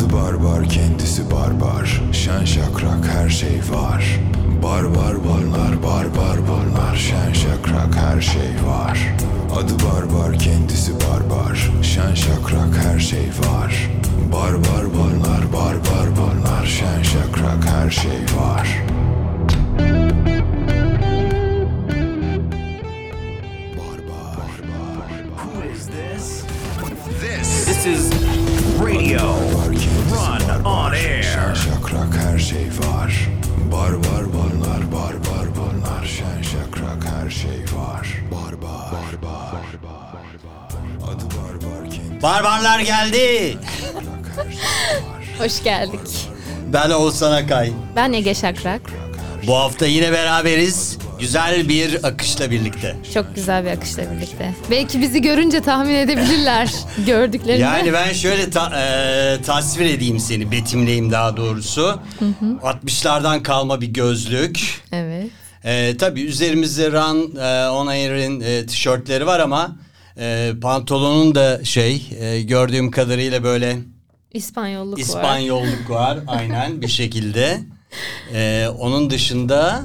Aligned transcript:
Adı 0.00 0.12
barbar 0.12 0.64
kendisi 0.64 1.30
barbar 1.30 2.02
Şen 2.12 2.44
şakrak 2.44 3.06
her 3.06 3.28
şey 3.28 3.60
var. 3.72 4.20
Barbar 4.62 5.14
bunlar 5.24 5.82
barbar 5.82 6.38
bunlar 6.48 6.96
Şen 6.96 7.32
şakrak 7.32 7.96
her 7.96 8.20
şey 8.20 8.66
var. 8.66 9.14
Adı 9.56 9.72
barbar 9.72 10.38
kendisi 10.38 10.92
barbar 10.94 11.70
Şen 11.82 12.14
şakrak 12.14 12.76
her 12.84 12.98
şey 12.98 13.28
var. 13.48 13.90
Barbar 14.32 14.84
bunlar 14.94 15.52
barbar 15.52 16.06
bunlar 16.16 16.66
Şen 16.66 17.02
şakrak 17.02 17.64
her 17.64 17.90
şey 17.90 18.20
var 18.40 18.99
şey 32.40 32.66
var 32.88 33.28
Barbar 33.72 34.24
bunlar 34.32 34.92
barbar 34.92 35.46
bunlar 35.56 36.04
Şen 36.06 36.42
şakrak 36.42 37.04
her 37.14 37.30
şey 37.30 37.60
var 37.78 38.08
Barbar 38.32 39.22
Barbar 39.22 39.64
Adı 41.04 41.24
barbar 41.24 41.90
kendisi 41.90 42.22
Barbarlar 42.22 42.80
geldi. 42.80 43.18
şey 43.18 43.56
Hoş 45.38 45.62
geldik. 45.62 46.28
Ben 46.72 46.90
Oğuzhan 46.90 47.32
Akay. 47.32 47.72
Ben 47.96 48.12
Ege 48.12 48.34
Şakrak. 48.34 48.80
Bu 49.46 49.56
hafta 49.56 49.86
yine 49.86 50.12
beraberiz. 50.12 50.89
Güzel 51.20 51.68
bir 51.68 52.04
akışla 52.04 52.50
birlikte. 52.50 52.96
Çok 53.14 53.34
güzel 53.34 53.64
bir 53.64 53.70
akışla 53.70 54.02
birlikte. 54.12 54.54
Belki 54.70 55.00
bizi 55.00 55.22
görünce 55.22 55.60
tahmin 55.60 55.94
edebilirler 55.94 56.70
gördüklerini. 57.06 57.62
Yani 57.62 57.92
ben 57.92 58.12
şöyle 58.12 58.50
ta- 58.50 58.80
e, 58.80 59.42
tasvir 59.42 59.84
edeyim 59.86 60.20
seni, 60.20 60.50
betimleyeyim 60.50 61.12
daha 61.12 61.36
doğrusu. 61.36 62.00
60'lardan 62.62 63.42
kalma 63.42 63.80
bir 63.80 63.86
gözlük. 63.86 64.80
Evet. 64.92 65.26
E, 65.64 65.96
tabii 65.96 66.22
üzerimizde 66.22 66.92
Run 66.92 67.36
e, 67.36 67.68
On 67.68 67.86
Air'in 67.86 68.40
e, 68.40 68.66
tişörtleri 68.66 69.26
var 69.26 69.40
ama 69.40 69.76
e, 70.18 70.50
pantolonun 70.62 71.34
da 71.34 71.64
şey 71.64 72.02
e, 72.20 72.42
gördüğüm 72.42 72.90
kadarıyla 72.90 73.42
böyle 73.44 73.76
İspanyolluk 74.32 74.98
var. 74.98 75.02
İspanyolluk 75.02 75.90
var 75.90 76.18
aynen 76.26 76.82
bir 76.82 76.88
şekilde. 76.88 77.60
E, 78.34 78.66
onun 78.78 79.10
dışında 79.10 79.82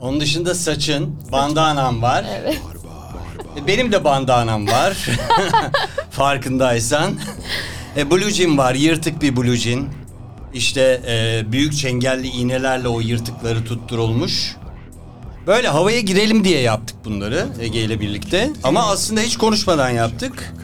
onun 0.00 0.20
dışında 0.20 0.54
saçın, 0.54 1.16
bandanan 1.32 2.02
var. 2.02 2.24
Evet. 2.40 2.60
E, 3.56 3.66
Benim 3.66 3.92
de 3.92 4.04
bandanam 4.04 4.66
var. 4.66 5.08
Farkındaysan. 6.10 7.14
E, 7.96 8.10
blue 8.10 8.30
jean 8.30 8.58
var. 8.58 8.74
Yırtık 8.74 9.22
bir 9.22 9.36
blue 9.36 9.56
jean. 9.56 9.86
İşte 10.54 11.00
e, 11.06 11.44
büyük 11.52 11.76
çengelli 11.76 12.26
iğnelerle 12.28 12.88
o 12.88 13.00
yırtıkları 13.00 13.64
tutturulmuş. 13.64 14.56
Böyle 15.46 15.68
havaya 15.68 16.00
girelim 16.00 16.44
diye 16.44 16.60
yaptık 16.60 16.96
bunları 17.04 17.46
Ege 17.60 17.80
ile 17.80 18.00
birlikte. 18.00 18.50
Ama 18.64 18.86
aslında 18.86 19.20
hiç 19.20 19.36
konuşmadan 19.36 19.90
yaptık. 19.90 20.54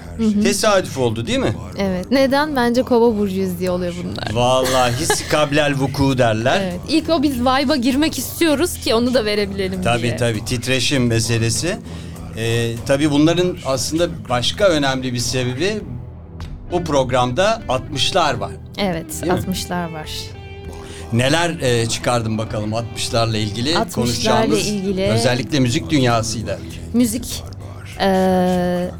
Tesadüf 0.42 0.98
oldu 0.98 1.26
değil 1.26 1.38
mi? 1.38 1.52
Evet. 1.78 2.06
Neden? 2.10 2.56
Bence 2.56 2.82
kova 2.82 3.18
burcuyuz 3.18 3.58
diye 3.58 3.70
oluyor 3.70 3.94
bunlar. 4.04 4.28
Vallahi 4.32 4.92
hissi 5.00 5.28
kablel 5.28 5.74
vuku 5.74 6.18
derler. 6.18 6.60
Evet. 6.60 6.80
İlk 6.88 7.10
o 7.10 7.22
biz 7.22 7.40
vibe'a 7.40 7.76
girmek 7.76 8.18
istiyoruz 8.18 8.74
ki 8.78 8.94
onu 8.94 9.14
da 9.14 9.24
verebilelim 9.24 9.82
Tabii 9.82 10.02
diye. 10.02 10.16
tabii 10.16 10.44
titreşim 10.44 11.06
meselesi. 11.06 11.76
Ee, 12.36 12.72
tabii 12.86 13.10
bunların 13.10 13.56
aslında 13.66 14.08
başka 14.28 14.64
önemli 14.64 15.12
bir 15.12 15.18
sebebi 15.18 15.80
bu 16.72 16.84
programda 16.84 17.62
60'lar 17.68 18.40
var. 18.40 18.52
Evet. 18.78 19.06
Değil 19.22 19.32
mi? 19.32 19.38
60'lar 19.38 19.92
var. 19.92 20.10
Neler 21.12 21.50
e, 21.60 21.86
çıkardım 21.88 22.38
bakalım 22.38 22.70
60'larla 22.72 23.36
ilgili 23.36 23.72
60'larla 23.72 23.92
konuşacağımız 23.92 24.68
ilgili- 24.68 25.06
özellikle 25.08 25.60
müzik 25.60 25.90
dünyasıyla. 25.90 26.58
Müzik 26.92 27.42
eee, 28.00 28.90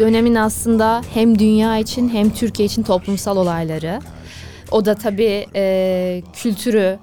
dönemin 0.00 0.34
aslında 0.34 1.02
hem 1.14 1.38
dünya 1.38 1.78
için 1.78 2.08
hem 2.08 2.30
Türkiye 2.30 2.66
için 2.66 2.82
toplumsal 2.82 3.36
olayları. 3.36 4.00
O 4.70 4.84
da 4.84 4.94
tabii 4.94 5.46
eee, 5.54 6.22
kültürü, 6.32 6.98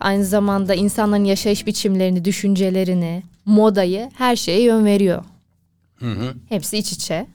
aynı 0.00 0.24
zamanda 0.24 0.74
insanların 0.74 1.24
yaşayış 1.24 1.66
biçimlerini, 1.66 2.24
düşüncelerini, 2.24 3.22
modayı 3.44 4.10
her 4.18 4.36
şeye 4.36 4.62
yön 4.62 4.84
veriyor. 4.84 5.24
Hepsi 6.48 6.78
iç 6.78 6.92
içe. 6.92 7.26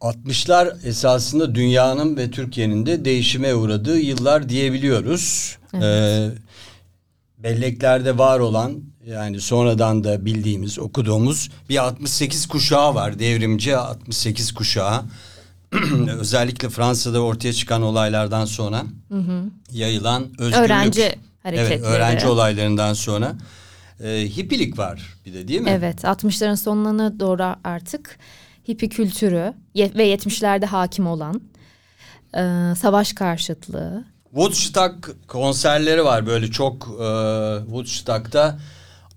60'lar 0.00 0.86
esasında 0.88 1.54
dünyanın 1.54 2.16
ve 2.16 2.30
Türkiye'nin 2.30 2.86
de 2.86 3.04
değişime 3.04 3.54
uğradığı 3.54 3.98
yıllar 3.98 4.48
diyebiliyoruz. 4.48 5.56
Ee, 5.82 6.28
belleklerde 7.38 8.18
var 8.18 8.40
olan 8.40 8.82
yani 9.06 9.40
sonradan 9.40 10.04
da 10.04 10.24
bildiğimiz, 10.24 10.78
okuduğumuz 10.78 11.50
bir 11.68 11.84
68 11.84 12.46
kuşağı 12.48 12.94
var. 12.94 13.18
Devrimci 13.18 13.76
68 13.76 14.52
kuşağı. 14.54 15.02
Özellikle 16.18 16.68
Fransa'da 16.68 17.20
ortaya 17.20 17.52
çıkan 17.52 17.82
olaylardan 17.82 18.44
sonra 18.44 18.82
yayılan 19.70 20.24
özgürlük. 20.38 20.64
Öğrenci 20.64 21.14
hareketleri. 21.42 21.74
Evet, 21.74 21.82
öğrenci 21.84 22.26
olaylarından 22.26 22.92
sonra. 22.92 23.34
Ee, 24.00 24.28
hippilik 24.36 24.78
var 24.78 25.14
bir 25.26 25.34
de 25.34 25.48
değil 25.48 25.60
mi? 25.60 25.70
Evet 25.70 26.04
60'ların 26.04 26.56
sonlarına 26.56 27.20
doğru 27.20 27.56
artık 27.64 28.18
hippi 28.68 28.88
kültürü 28.88 29.52
ve 29.76 30.14
70'lerde 30.14 30.66
hakim 30.66 31.06
olan 31.06 31.40
eee, 32.34 32.74
savaş 32.78 33.12
karşıtlığı. 33.12 34.04
Woodstock 34.36 35.16
konserleri 35.28 36.04
var 36.04 36.26
böyle 36.26 36.50
çok 36.50 36.88
e, 37.00 37.08
Woodstock'ta 37.64 38.58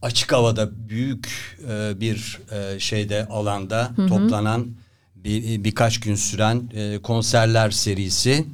açık 0.01 0.31
havada 0.31 0.89
büyük 0.89 1.57
e, 1.69 1.99
bir 2.01 2.39
e, 2.51 2.79
şeyde 2.79 3.25
alanda 3.25 3.91
toplanan 4.09 4.67
bir, 5.15 5.63
birkaç 5.63 5.99
gün 5.99 6.15
süren 6.15 6.69
e, 6.73 6.97
konserler 7.01 7.71
serisi. 7.71 8.45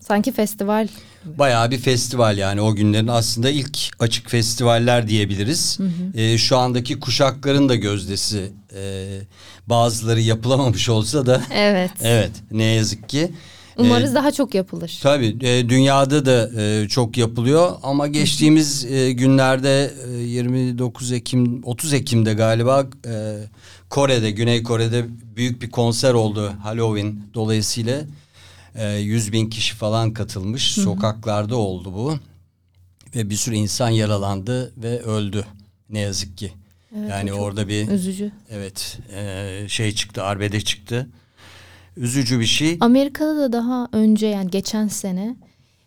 Sanki 0.00 0.32
festival 0.32 0.88
Bayağı 1.24 1.70
bir 1.70 1.78
festival 1.78 2.38
yani 2.38 2.60
o 2.60 2.74
günlerin 2.74 3.08
aslında 3.08 3.50
ilk 3.50 3.78
açık 3.98 4.30
festivaller 4.30 5.08
diyebiliriz. 5.08 5.78
E, 6.14 6.38
şu 6.38 6.56
andaki 6.56 7.00
kuşakların 7.00 7.68
da 7.68 7.74
gözdesi 7.74 8.52
e, 8.74 9.08
bazıları 9.66 10.20
yapılamamış 10.20 10.88
olsa 10.88 11.26
da 11.26 11.42
Evet. 11.54 11.90
evet 12.02 12.32
ne 12.50 12.64
yazık 12.64 13.08
ki. 13.08 13.32
Umarız 13.76 14.10
E, 14.12 14.14
daha 14.14 14.32
çok 14.32 14.54
yapılır. 14.54 14.98
Tabii 15.02 15.36
e, 15.42 15.68
dünyada 15.68 16.26
da 16.26 16.62
e, 16.62 16.88
çok 16.88 17.16
yapılıyor 17.16 17.72
ama 17.82 18.06
geçtiğimiz 18.06 18.84
e, 18.84 19.12
günlerde 19.12 19.94
e, 20.08 20.12
29 20.18 21.12
Ekim 21.12 21.64
30 21.64 21.92
Ekim'de 21.92 22.34
galiba 22.34 22.86
e, 23.06 23.38
Kore'de 23.90 24.30
Güney 24.30 24.62
Kore'de 24.62 25.04
büyük 25.36 25.62
bir 25.62 25.70
konser 25.70 26.14
oldu 26.14 26.52
Halloween. 26.62 27.20
Dolayısıyla 27.34 28.00
e, 28.74 28.94
100 28.94 29.32
bin 29.32 29.50
kişi 29.50 29.74
falan 29.74 30.12
katılmış. 30.12 30.72
Sokaklarda 30.72 31.56
oldu 31.56 31.92
bu 31.94 32.14
ve 33.16 33.30
bir 33.30 33.34
sürü 33.36 33.54
insan 33.54 33.88
yaralandı 33.90 34.72
ve 34.76 35.02
öldü 35.02 35.44
ne 35.90 35.98
yazık 35.98 36.38
ki. 36.38 36.52
Yani 37.08 37.32
orada 37.32 37.68
bir 37.68 37.88
Üzücü. 37.88 38.32
evet 38.50 38.98
e, 39.14 39.64
şey 39.68 39.92
çıktı 39.94 40.22
arbede 40.22 40.60
çıktı 40.60 41.08
üzücü 41.96 42.40
bir 42.40 42.46
şey. 42.46 42.76
Amerika'da 42.80 43.36
da 43.36 43.52
daha 43.52 43.88
önce 43.92 44.26
yani 44.26 44.50
geçen 44.50 44.88
sene 44.88 45.36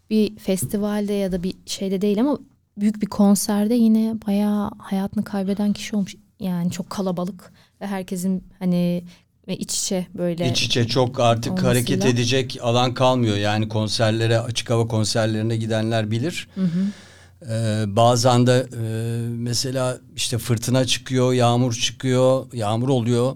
bir 0.09 0.37
festivalde 0.37 1.13
ya 1.13 1.31
da 1.31 1.43
bir 1.43 1.53
şeyde 1.65 2.01
değil 2.01 2.19
ama 2.19 2.37
büyük 2.77 3.01
bir 3.01 3.07
konserde 3.07 3.73
yine 3.75 4.15
bayağı 4.27 4.71
hayatını 4.77 5.23
kaybeden 5.23 5.73
kişi 5.73 5.95
olmuş. 5.95 6.15
Yani 6.39 6.71
çok 6.71 6.89
kalabalık 6.89 7.51
ve 7.81 7.87
herkesin 7.87 8.43
hani 8.59 9.03
ve 9.47 9.57
iç 9.57 9.79
içe 9.79 10.07
böyle 10.17 10.49
İç 10.51 10.63
içe 10.63 10.87
çok 10.87 11.19
artık 11.19 11.51
olmasıyla. 11.51 11.71
hareket 11.71 12.05
edecek 12.05 12.57
alan 12.61 12.93
kalmıyor. 12.93 13.37
Yani 13.37 13.69
konserlere, 13.69 14.39
açık 14.39 14.69
hava 14.69 14.87
konserlerine 14.87 15.57
gidenler 15.57 16.11
bilir. 16.11 16.47
Ee, 17.49 17.83
bazen 17.87 18.47
de 18.47 18.67
e, 18.73 18.81
mesela 19.29 19.97
işte 20.15 20.37
fırtına 20.37 20.85
çıkıyor, 20.85 21.33
yağmur 21.33 21.73
çıkıyor, 21.73 22.53
yağmur 22.53 22.89
oluyor. 22.89 23.35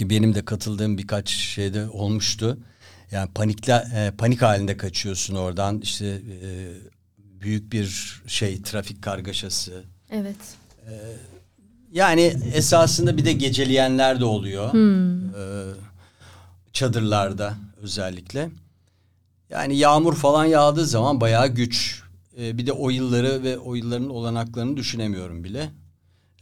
Ki 0.00 0.10
benim 0.10 0.34
de 0.34 0.44
katıldığım 0.44 0.98
birkaç 0.98 1.28
şeyde 1.30 1.88
olmuştu. 1.88 2.58
Yani 3.10 3.30
panikle 3.34 3.84
e, 3.94 4.10
panik 4.18 4.42
halinde 4.42 4.76
kaçıyorsun 4.76 5.34
oradan. 5.34 5.80
İşte 5.80 6.06
e, 6.06 6.48
büyük 7.18 7.72
bir 7.72 8.20
şey 8.26 8.62
trafik 8.62 9.02
kargaşası. 9.02 9.84
evet. 10.10 10.36
Yani 11.92 12.36
esasında 12.54 13.16
bir 13.16 13.24
de 13.24 13.32
geceleyenler 13.32 14.20
de 14.20 14.24
oluyor. 14.24 14.74
Ee, 14.74 15.74
çadırlarda 16.72 17.54
özellikle. 17.82 18.50
Yani 19.50 19.76
yağmur 19.76 20.14
falan 20.14 20.44
yağdığı 20.44 20.86
zaman 20.86 21.20
bayağı 21.20 21.48
güç. 21.48 22.02
Ee, 22.38 22.58
bir 22.58 22.66
de 22.66 22.72
o 22.72 22.90
yılları 22.90 23.42
ve 23.42 23.58
o 23.58 23.74
yılların 23.74 24.10
olanaklarını 24.10 24.76
düşünemiyorum 24.76 25.44
bile. 25.44 25.70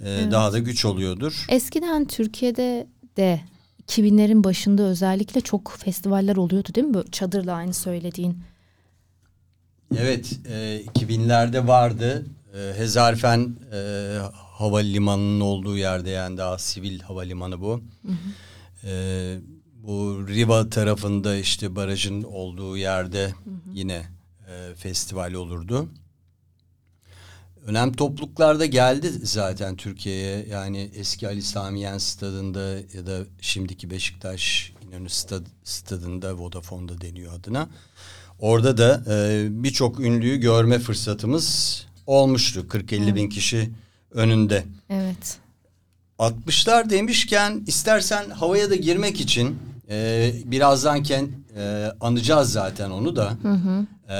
e, 0.00 0.30
daha 0.30 0.52
da 0.52 0.58
güç 0.58 0.84
oluyordur. 0.84 1.46
Eskiden 1.48 2.04
Türkiye'de 2.04 2.86
de 3.18 3.40
2000'lerin 3.88 4.44
başında 4.44 4.82
özellikle 4.82 5.40
çok 5.40 5.74
festivaller 5.78 6.36
oluyordu 6.36 6.68
değil 6.74 6.86
mi? 6.86 6.94
Böyle 6.94 7.10
çadırla 7.10 7.52
aynı 7.54 7.74
söylediğin. 7.74 8.38
Evet, 9.96 10.32
e, 10.48 10.82
2000'lerde 10.94 11.66
vardı. 11.66 12.26
E, 12.54 12.78
Hezarfen 12.78 13.56
e, 13.72 13.78
havalimanının 14.32 15.40
olduğu 15.40 15.76
yerde 15.76 16.10
yani 16.10 16.36
daha 16.36 16.58
sivil 16.58 17.00
havalimanı 17.00 17.60
bu. 17.60 17.80
E, 18.84 18.90
bu 19.74 20.24
Riva 20.28 20.70
tarafında 20.70 21.36
işte 21.36 21.76
barajın 21.76 22.22
olduğu 22.22 22.76
yerde 22.76 23.34
yine 23.72 24.02
e, 24.48 24.74
festival 24.76 25.32
olurdu. 25.32 25.88
Önem 27.68 27.92
topluluklarda 27.92 28.66
geldi 28.66 29.12
zaten 29.22 29.76
Türkiye'ye. 29.76 30.46
Yani 30.50 30.90
eski 30.94 31.28
Ali 31.28 31.42
Samiyen 31.42 31.98
stadında 31.98 32.60
ya 32.94 33.06
da 33.06 33.18
şimdiki 33.40 33.90
Beşiktaş 33.90 34.72
İnönü 34.88 35.08
stad, 35.08 35.46
stadında 35.64 36.38
Vodafone'da 36.38 37.00
deniyor 37.00 37.32
adına. 37.32 37.68
Orada 38.38 38.78
da 38.78 39.02
e, 39.14 39.46
birçok 39.50 40.00
ünlüyü 40.00 40.36
görme 40.36 40.78
fırsatımız 40.78 41.86
olmuştu. 42.06 42.66
40-50 42.68 43.14
bin 43.14 43.28
kişi 43.28 43.70
önünde. 44.10 44.64
Evet. 44.90 45.38
60'lar 46.18 46.90
demişken 46.90 47.62
istersen 47.66 48.30
havaya 48.30 48.70
da 48.70 48.74
girmek 48.74 49.20
için 49.20 49.58
e, 49.90 50.32
birazdan 50.44 51.02
ken, 51.02 51.28
e, 51.58 51.92
anacağız 52.00 52.52
zaten 52.52 52.90
onu 52.90 53.16
da. 53.16 53.32
E, 54.08 54.12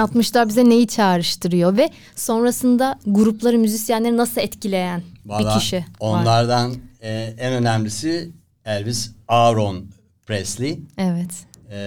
60'lar 0.00 0.48
bize 0.48 0.68
neyi 0.68 0.86
çağrıştırıyor 0.86 1.76
ve 1.76 1.90
sonrasında 2.16 2.98
grupları, 3.06 3.58
müzisyenleri 3.58 4.16
nasıl 4.16 4.40
etkileyen 4.40 5.02
bir 5.24 5.58
kişi 5.58 5.76
var. 5.76 5.84
Onlardan 6.00 6.74
e, 7.00 7.34
en 7.38 7.52
önemlisi 7.52 8.30
Elvis 8.64 9.10
Aaron 9.28 9.86
Presley. 10.26 10.78
Evet. 10.98 11.30
E, 11.70 11.78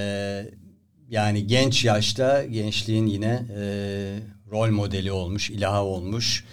yani 1.10 1.48
genç 1.48 1.86
yaşta 1.86 2.44
gençliğin 2.44 3.08
yine 3.08 3.46
e, 3.56 3.62
rol 4.52 4.72
modeli 4.72 5.12
olmuş, 5.12 5.50
ilaha 5.50 5.84
olmuş. 5.84 6.46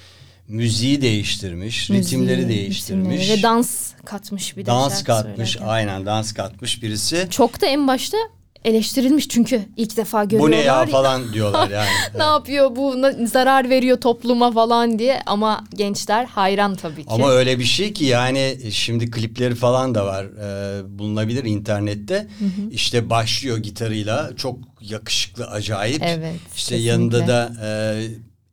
Müziği 0.49 1.01
değiştirmiş, 1.03 1.91
ritimleri 1.91 2.37
Müziği, 2.41 2.49
değiştirmiş. 2.59 3.21
ritimleri 3.21 3.39
Ve 3.39 3.43
dans 3.43 3.93
katmış 4.05 4.57
bir 4.57 4.63
de 4.63 4.67
dans 4.67 5.05
katmış, 5.05 5.51
söylerken. 5.51 5.67
aynen 5.75 6.07
dans 6.07 6.33
katmış 6.33 6.83
birisi. 6.83 7.27
Çok 7.31 7.61
da 7.61 7.67
en 7.67 7.89
başta 7.89 8.17
eleştirilmiş 8.65 9.29
çünkü 9.29 9.63
ilk 9.77 9.97
defa 9.97 10.25
Bu 10.25 10.29
görüyorlar. 10.29 10.57
ne 10.59 10.63
ya 10.63 10.87
falan 10.87 11.33
diyorlar 11.33 11.71
yani. 11.71 11.89
ne 12.19 12.23
yapıyor 12.23 12.77
bu 12.77 12.97
zarar 13.27 13.71
veriyor 13.71 14.01
topluma 14.01 14.53
falan 14.53 14.99
diye 14.99 15.21
ama 15.27 15.65
gençler 15.75 16.25
hayran 16.25 16.75
tabii 16.77 17.03
ki. 17.03 17.09
Ama 17.11 17.31
öyle 17.31 17.59
bir 17.59 17.65
şey 17.65 17.93
ki 17.93 18.05
yani 18.05 18.57
şimdi 18.71 19.11
klipleri 19.11 19.55
falan 19.55 19.95
da 19.95 20.07
var 20.07 20.25
e, 20.25 20.99
bulunabilir 20.99 21.45
internette. 21.45 22.29
İşte 22.71 23.11
başlıyor 23.11 23.57
gitarıyla 23.59 24.31
çok 24.37 24.59
yakışıklı 24.81 25.47
acayip. 25.47 26.03
Evet, 26.05 26.35
İşte 26.57 26.77
kesinlikle. 26.77 26.89
yanında 26.91 27.27
da 27.27 27.53
e, 27.65 27.69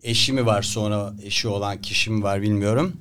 eşi 0.04 0.34
mi 0.34 0.46
var 0.46 0.62
sonra 0.62 1.14
eşi 1.24 1.48
olan 1.48 1.82
kişi 1.82 2.10
mi 2.12 2.24
var 2.24 2.42
bilmiyorum. 2.42 2.94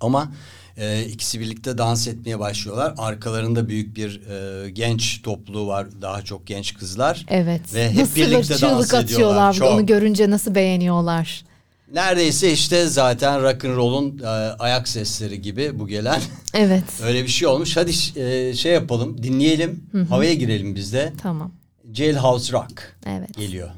Ama 0.00 0.32
e, 0.76 1.04
ikisi 1.04 1.40
birlikte 1.40 1.78
dans 1.78 2.08
etmeye 2.08 2.38
başlıyorlar. 2.38 2.94
Arkalarında 2.98 3.68
büyük 3.68 3.96
bir 3.96 4.20
e, 4.28 4.70
genç 4.70 5.22
topluluğu 5.22 5.66
var. 5.66 5.86
Daha 6.02 6.22
çok 6.22 6.46
genç 6.46 6.74
kızlar. 6.74 7.26
Evet. 7.28 7.74
Ve 7.74 7.90
hep 7.90 7.98
nasıl 7.98 8.16
birlikte 8.16 8.60
dans 8.60 8.94
atıyorlar 8.94 9.52
Çok. 9.52 9.68
onu 9.70 9.86
görünce 9.86 10.30
nasıl 10.30 10.54
beğeniyorlar. 10.54 11.44
Neredeyse 11.94 12.52
işte 12.52 12.86
zaten 12.86 13.42
rock 13.42 13.64
and 13.64 13.76
roll'un 13.76 14.18
e, 14.18 14.26
ayak 14.58 14.88
sesleri 14.88 15.42
gibi 15.42 15.78
bu 15.78 15.88
gelen. 15.88 16.20
Evet. 16.54 16.84
Öyle 17.02 17.22
bir 17.22 17.28
şey 17.28 17.48
olmuş. 17.48 17.76
Hadi 17.76 17.92
e, 18.20 18.54
şey 18.54 18.72
yapalım, 18.72 19.22
dinleyelim. 19.22 19.84
Havaya 20.08 20.34
girelim 20.34 20.74
biz 20.74 20.92
de. 20.92 21.12
Tamam. 21.22 21.52
Jailhouse 21.92 22.52
Rock 22.52 22.96
Evet. 23.06 23.36
geliyor. 23.36 23.70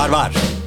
Var 0.00 0.08
var. 0.08 0.59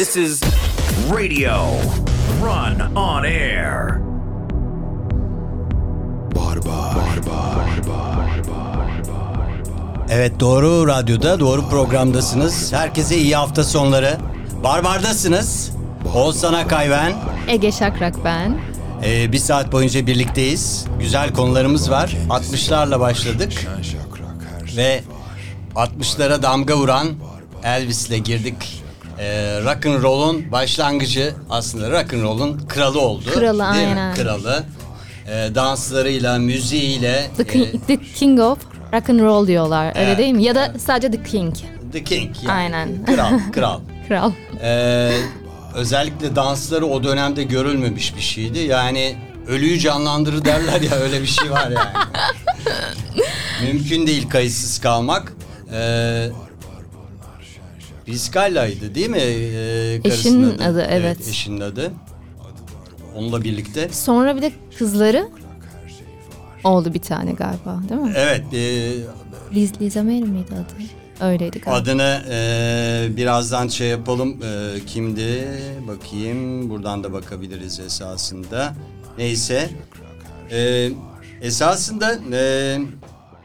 This 0.00 0.16
is 0.16 0.40
radio. 1.10 1.66
Run 2.42 2.96
on 2.96 3.24
air. 3.24 4.00
Barbar 6.36 6.96
Barbar 7.26 7.86
Barbar 7.86 9.50
Evet 10.10 10.40
doğru 10.40 10.88
radyoda 10.88 11.40
doğru 11.40 11.68
programdasınız. 11.68 12.72
Herkese 12.72 13.16
iyi 13.16 13.36
hafta 13.36 13.64
sonları. 13.64 14.18
Barbardasınız. 14.64 15.70
Oğuzhan 16.14 16.54
Akay 16.54 16.90
ben. 16.90 17.12
Ege 17.48 17.72
Şakrak 17.72 18.24
ben. 18.24 18.58
Ee, 19.04 19.32
bir 19.32 19.38
saat 19.38 19.72
boyunca 19.72 20.06
birlikteyiz. 20.06 20.86
Güzel 21.00 21.32
konularımız 21.32 21.90
var. 21.90 22.16
60'larla 22.28 23.00
başladık 23.00 23.52
şey 23.52 24.00
ve 24.76 25.00
60'lara 25.74 26.42
damga 26.42 26.76
vuran 26.76 27.06
Elvis'le 27.64 28.24
girdik. 28.24 28.54
Ee, 29.70 29.74
rock 29.74 29.86
and 29.86 30.02
roll'un 30.02 30.52
başlangıcı 30.52 31.34
aslında 31.50 31.90
rock 31.90 32.14
and 32.14 32.22
roll'un 32.22 32.60
kralı 32.68 33.00
oldu. 33.00 33.24
Kralı, 33.34 33.74
değil 33.74 33.88
mi? 33.88 33.90
aynen. 34.00 34.14
Kralı. 34.14 34.62
Ee, 35.28 35.48
danslarıyla, 35.54 36.38
müziğiyle 36.38 37.30
The 37.36 37.44
King, 37.46 37.86
the 37.86 37.96
King 37.96 38.40
of 38.40 38.58
Rock 38.94 39.10
and 39.10 39.20
Roll 39.20 39.46
diyorlar. 39.46 39.86
Öyle 39.96 40.06
Evet, 40.06 40.18
değil 40.18 40.34
mi? 40.34 40.42
Ya 40.44 40.54
da 40.54 40.72
sadece 40.78 41.10
The 41.10 41.22
King. 41.22 41.54
e, 41.56 41.90
The 41.92 42.04
King. 42.04 42.36
yani. 42.42 42.52
Aynen. 42.52 43.04
Kral, 43.04 43.38
kral. 43.52 43.80
Kral. 44.08 44.32
Ee, 44.62 45.12
özellikle 45.74 46.36
dansları 46.36 46.86
o 46.86 47.04
dönemde 47.04 47.42
görülmemiş 47.42 48.16
bir 48.16 48.20
şeydi. 48.20 48.58
Yani 48.58 49.16
ölüyü 49.48 49.78
canlandırır 49.78 50.44
derler 50.44 50.80
ya 50.80 50.96
öyle 50.96 51.22
bir 51.22 51.26
şey 51.26 51.50
var 51.50 51.70
yani. 51.70 52.06
Mümkün 53.72 54.06
değil 54.06 54.28
kayıtsız 54.28 54.78
kalmak. 54.80 55.32
Ee, 55.72 56.28
Rizkalla'ydı 58.10 58.94
değil 58.94 59.10
mi? 59.10 59.18
Ee, 59.18 60.00
Eşinin 60.04 60.58
adı, 60.58 60.86
evet. 60.90 61.28
Eşinin 61.28 61.60
adı. 61.60 61.92
Onunla 63.16 63.44
birlikte. 63.44 63.88
Sonra 63.92 64.36
bir 64.36 64.42
de 64.42 64.52
kızları 64.78 65.28
oldu 66.64 66.94
bir 66.94 66.98
tane 67.00 67.32
galiba 67.32 67.80
değil 67.88 68.00
mi? 68.00 68.12
Evet. 68.16 68.54
E, 68.54 68.90
Liz, 69.54 69.80
Liza 69.80 70.02
Mary 70.02 70.14
miydi 70.20 70.52
adı? 70.54 70.84
Öyleydi 71.30 71.60
galiba. 71.60 71.80
adını 71.80 72.22
e, 72.30 73.16
birazdan 73.16 73.68
şey 73.68 73.88
yapalım. 73.88 74.36
E, 74.42 74.74
kimdi? 74.86 75.48
Bakayım. 75.88 76.70
Buradan 76.70 77.04
da 77.04 77.12
bakabiliriz 77.12 77.80
esasında. 77.80 78.74
Neyse. 79.18 79.70
E, 80.50 80.90
esasında 81.42 82.18
e, 82.32 82.78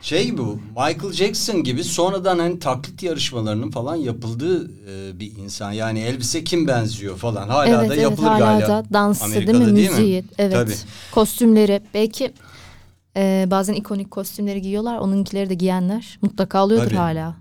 şey 0.06 0.38
bu. 0.38 0.60
Michael 0.70 1.14
Jackson 1.14 1.64
gibi 1.64 1.84
sonradan 1.84 2.40
hani 2.40 2.60
taklit 2.60 3.04
yarışmalarının 3.04 3.72
falan 3.72 3.96
yapıldığı 3.96 4.66
e, 4.66 5.20
bir 5.20 5.38
insan. 5.38 5.72
Yani 5.72 6.00
elbise 6.00 6.44
kim 6.44 6.68
benziyor 6.68 7.18
falan. 7.18 7.48
Hala 7.50 7.68
evet 7.68 7.90
da 7.90 7.94
evet 7.94 8.04
yapılır 8.04 8.28
hala 8.28 8.40
galiba. 8.40 8.68
da 8.68 8.84
dansı 8.94 9.24
Amerika'da 9.24 9.60
değil 9.60 9.72
mi? 9.72 9.76
değil 9.76 9.90
mi? 9.90 9.96
Müziği. 9.96 10.24
Evet. 10.38 10.54
Tabii. 10.54 10.74
Kostümleri. 11.12 11.82
Belki 11.94 12.34
e, 13.16 13.48
bazen 13.52 13.74
ikonik 13.74 14.12
kostümleri 14.12 14.62
giyiyorlar. 14.62 14.98
Onunkileri 14.98 15.50
de 15.50 15.54
giyenler 15.54 16.20
mutlaka 16.22 16.60
alıyordur 16.60 16.86
Tabii. 16.86 16.96
hala. 16.96 17.36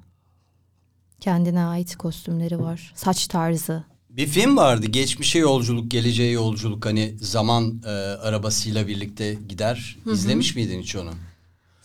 Kendine 1.21 1.65
ait 1.65 1.97
kostümleri 1.97 2.59
var. 2.61 2.93
Saç 2.95 3.27
tarzı. 3.27 3.85
Bir 4.11 4.27
film 4.27 4.57
vardı. 4.57 4.87
Geçmişe 4.87 5.39
yolculuk, 5.39 5.91
geleceğe 5.91 6.31
yolculuk. 6.31 6.87
Hani 6.87 7.15
zaman 7.21 7.83
e, 7.87 7.91
arabasıyla 8.23 8.89
birlikte 8.89 9.39
gider. 9.49 9.97
İzlemiş 10.13 10.57
miydin 10.57 10.81
hiç 10.81 10.97
onu? 10.97 11.11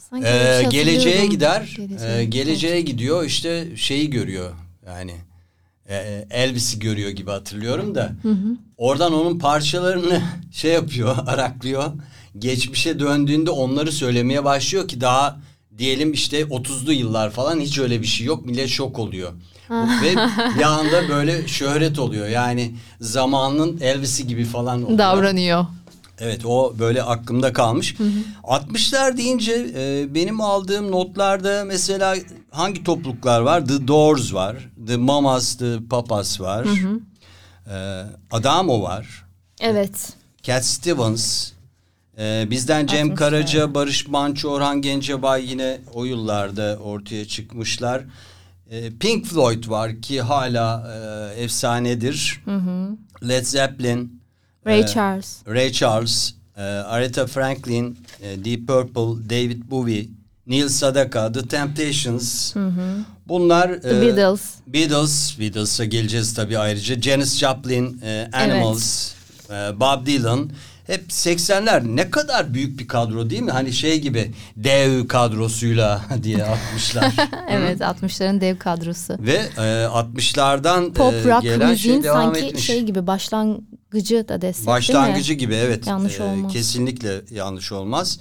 Sanki 0.10 0.28
Ee, 0.28 0.60
şey 0.62 0.70
geleceğe 0.70 1.26
gider. 1.26 1.74
Geleceğe. 1.78 2.18
e, 2.20 2.26
geleceğe 2.26 2.82
gidiyor. 2.82 3.26
işte 3.26 3.68
şeyi 3.76 4.10
görüyor. 4.10 4.52
Yani 4.86 5.14
e, 5.90 6.26
Elvis'i 6.32 6.80
görüyor 6.80 7.10
gibi 7.10 7.32
hatırlıyorum 7.32 7.96
da. 7.96 8.12
Oradan 8.78 9.14
onun 9.14 9.40
parçalarını 9.40 10.22
şey 10.52 10.72
yapıyor, 10.74 11.16
araklıyor. 11.28 11.84
Geçmişe 12.40 13.00
döndüğünde 13.00 13.50
onları 13.52 13.92
söylemeye 13.92 14.44
başlıyor 14.44 14.88
ki 14.88 15.02
daha 15.02 15.40
diyelim 15.78 16.14
işte 16.14 16.42
30'lu 16.42 16.94
yıllar 16.94 17.30
falan 17.32 17.60
hiç 17.60 17.80
öyle 17.80 18.02
bir 18.02 18.08
şey 18.08 18.28
yok. 18.28 18.46
Millet 18.46 18.70
şok 18.70 19.00
oluyor. 19.00 19.32
Ve 19.70 20.16
bir 20.58 20.62
anda 20.64 21.10
böyle 21.10 21.48
şöhret 21.48 22.00
oluyor. 22.00 22.28
Yani 22.28 22.72
zamanın 23.02 23.80
Elvis'i 23.82 24.28
gibi 24.28 24.46
falan 24.46 24.84
oluyor. 24.84 24.98
davranıyor. 24.98 25.66
Evet 26.20 26.46
o 26.46 26.76
böyle 26.80 27.04
aklımda 27.04 27.54
kalmış. 27.54 27.96
60'lar 28.44 29.18
deyince 29.18 29.68
e, 29.76 30.14
benim 30.16 30.42
aldığım 30.42 30.92
notlarda 30.92 31.66
mesela 31.66 32.16
hangi 32.52 32.84
topluluklar 32.84 33.42
var? 33.42 33.66
The 33.66 33.88
Doors 33.88 34.34
var. 34.34 34.70
The 34.88 34.98
Mamas, 34.98 35.56
The 35.58 35.78
Papas 35.90 36.42
var. 36.42 36.68
E, 37.72 38.04
Adamo 38.32 38.82
var. 38.82 39.26
Evet. 39.62 40.14
Cat 40.44 40.66
Stevens. 40.66 41.52
E, 42.18 42.48
bizden 42.50 42.88
Cem 42.88 43.08
60'lar. 43.08 43.16
Karaca, 43.16 43.74
Barış 43.74 44.08
Manço, 44.08 44.50
Orhan 44.50 44.82
Gencebay 44.82 45.50
yine 45.50 45.82
o 45.94 46.06
yıllarda 46.06 46.78
ortaya 46.84 47.26
çıkmışlar. 47.26 48.04
E, 48.70 48.90
Pink 48.98 49.26
Floyd 49.26 49.70
var 49.70 50.02
ki 50.02 50.22
hala 50.22 50.94
e, 51.36 51.42
efsanedir. 51.44 52.44
Led 53.28 53.44
Zeppelin. 53.46 54.19
Ray 54.66 54.80
e, 54.80 54.88
Charles. 54.88 55.44
Ray 55.48 55.72
Charles, 55.72 56.34
e, 56.58 56.62
Aretha 56.62 57.28
Franklin, 57.28 57.98
e, 58.22 58.36
Deep 58.46 58.66
Purple, 58.68 59.30
David 59.30 59.64
Bowie, 59.70 60.10
Neil 60.46 60.70
Sedaka, 60.70 61.30
The 61.32 61.42
Temptations. 61.44 62.54
Bunlar 63.28 63.82
The 63.82 63.90
e, 63.90 64.02
Beatles. 64.02 64.42
Beatles, 64.68 65.40
Beatles'a 65.40 65.86
geleceğiz 65.86 66.34
tabii 66.34 66.58
ayrıca. 66.58 67.02
Janis 67.02 67.38
Joplin, 67.38 68.02
e, 68.04 68.30
Animals, 68.34 69.12
e, 69.50 69.80
Bob 69.80 70.06
Dylan. 70.06 70.50
Hep 70.90 71.10
80'ler 71.10 71.96
ne 71.96 72.10
kadar 72.10 72.54
büyük 72.54 72.80
bir 72.80 72.88
kadro 72.88 73.30
değil 73.30 73.42
mi? 73.42 73.52
Hani 73.52 73.74
şey 73.74 74.00
gibi 74.02 74.32
dev 74.56 75.08
kadrosuyla 75.08 76.02
diye 76.24 76.44
atmışlar. 76.44 77.14
Evet 77.50 77.80
60'ların 77.82 78.42
dev 78.42 78.58
kadrosu. 78.58 79.16
Ve 79.20 79.42
e, 79.58 79.62
60'lardan 79.86 80.94
Pop 80.94 81.14
e, 81.14 81.24
rock 81.24 81.42
gelen 81.44 81.76
şey 81.76 82.04
devam 82.04 82.24
sanki 82.36 82.46
etmiş. 82.46 82.66
şey 82.66 82.82
gibi 82.84 83.08
başlangıcı 83.08 84.28
da 84.28 84.42
desek 84.42 84.68
Başlangıcı 84.68 85.34
gibi 85.34 85.56
evet. 85.56 85.88
Yanlış 85.88 86.20
Ee, 86.20 86.24
olmaz. 86.24 86.54
Kesinlikle 86.54 87.22
yanlış 87.32 87.72
olmaz. 87.72 88.20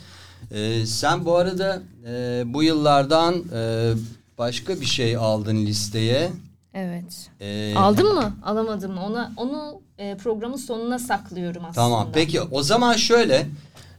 Ee, 0.50 0.86
sen 0.86 1.24
bu 1.24 1.36
arada 1.36 1.82
e, 2.08 2.42
bu 2.46 2.62
yıllardan 2.62 3.34
e, 3.54 3.92
başka 4.38 4.80
bir 4.80 4.86
şey 4.86 5.16
aldın 5.16 5.66
listeye. 5.66 6.30
Evet. 6.74 7.30
Ee, 7.40 7.74
Aldın 7.76 8.14
mı? 8.14 8.36
Alamadım 8.44 8.92
mı? 8.92 9.00
Onu 9.04 9.30
onu 9.36 9.80
e, 9.98 10.16
programın 10.16 10.56
sonuna 10.56 10.98
saklıyorum 10.98 11.62
aslında. 11.64 11.74
Tamam 11.86 12.08
peki 12.14 12.40
o 12.40 12.62
zaman 12.62 12.96
şöyle. 12.96 13.46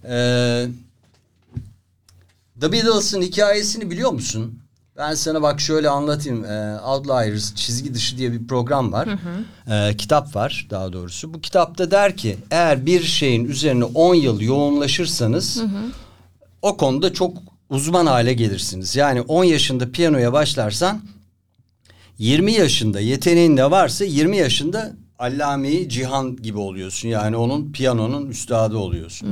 e, 0.03 0.65
The 2.62 2.72
Beatles'ın 2.72 3.22
hikayesini 3.22 3.91
biliyor 3.91 4.12
musun? 4.12 4.60
Ben 4.98 5.13
sana 5.13 5.41
bak 5.41 5.62
şöyle 5.62 5.89
anlatayım. 5.89 6.46
E, 6.46 6.79
Outliers 6.82 7.56
çizgi 7.56 7.94
dışı 7.94 8.18
diye 8.18 8.32
bir 8.32 8.48
program 8.48 8.91
var. 8.91 9.10
E, 9.72 9.98
kitap 9.98 10.36
var 10.36 10.68
daha 10.70 10.94
doğrusu. 10.94 11.34
Bu 11.34 11.41
kitapta 11.41 11.91
der 11.91 12.18
ki 12.18 12.38
eğer 12.51 12.86
bir 12.86 13.03
şeyin 13.03 13.46
üzerine 13.46 13.84
10 13.84 14.15
yıl 14.15 14.41
yoğunlaşırsanız 14.41 15.63
o 16.62 16.77
konuda 16.77 17.13
çok 17.13 17.38
uzman 17.70 18.06
hale 18.06 18.34
gelirsiniz. 18.34 18.96
Yani 18.96 19.22
10 19.22 19.44
yaşında 19.44 19.91
piyanoya 19.91 20.34
başlarsan 20.34 21.01
20 22.18 22.51
yaşında 22.53 23.00
yeteneğin 23.00 23.58
de 23.58 23.72
varsa 23.72 24.06
20 24.06 24.38
yaşında 24.38 24.91
Allame-i 25.20 25.90
Cihan 25.90 26.36
gibi 26.36 26.58
oluyorsun. 26.58 27.10
Yani 27.10 27.38
onun 27.38 27.72
piyanonun 27.72 28.28
üstadı 28.30 28.78
oluyorsun. 28.78 29.28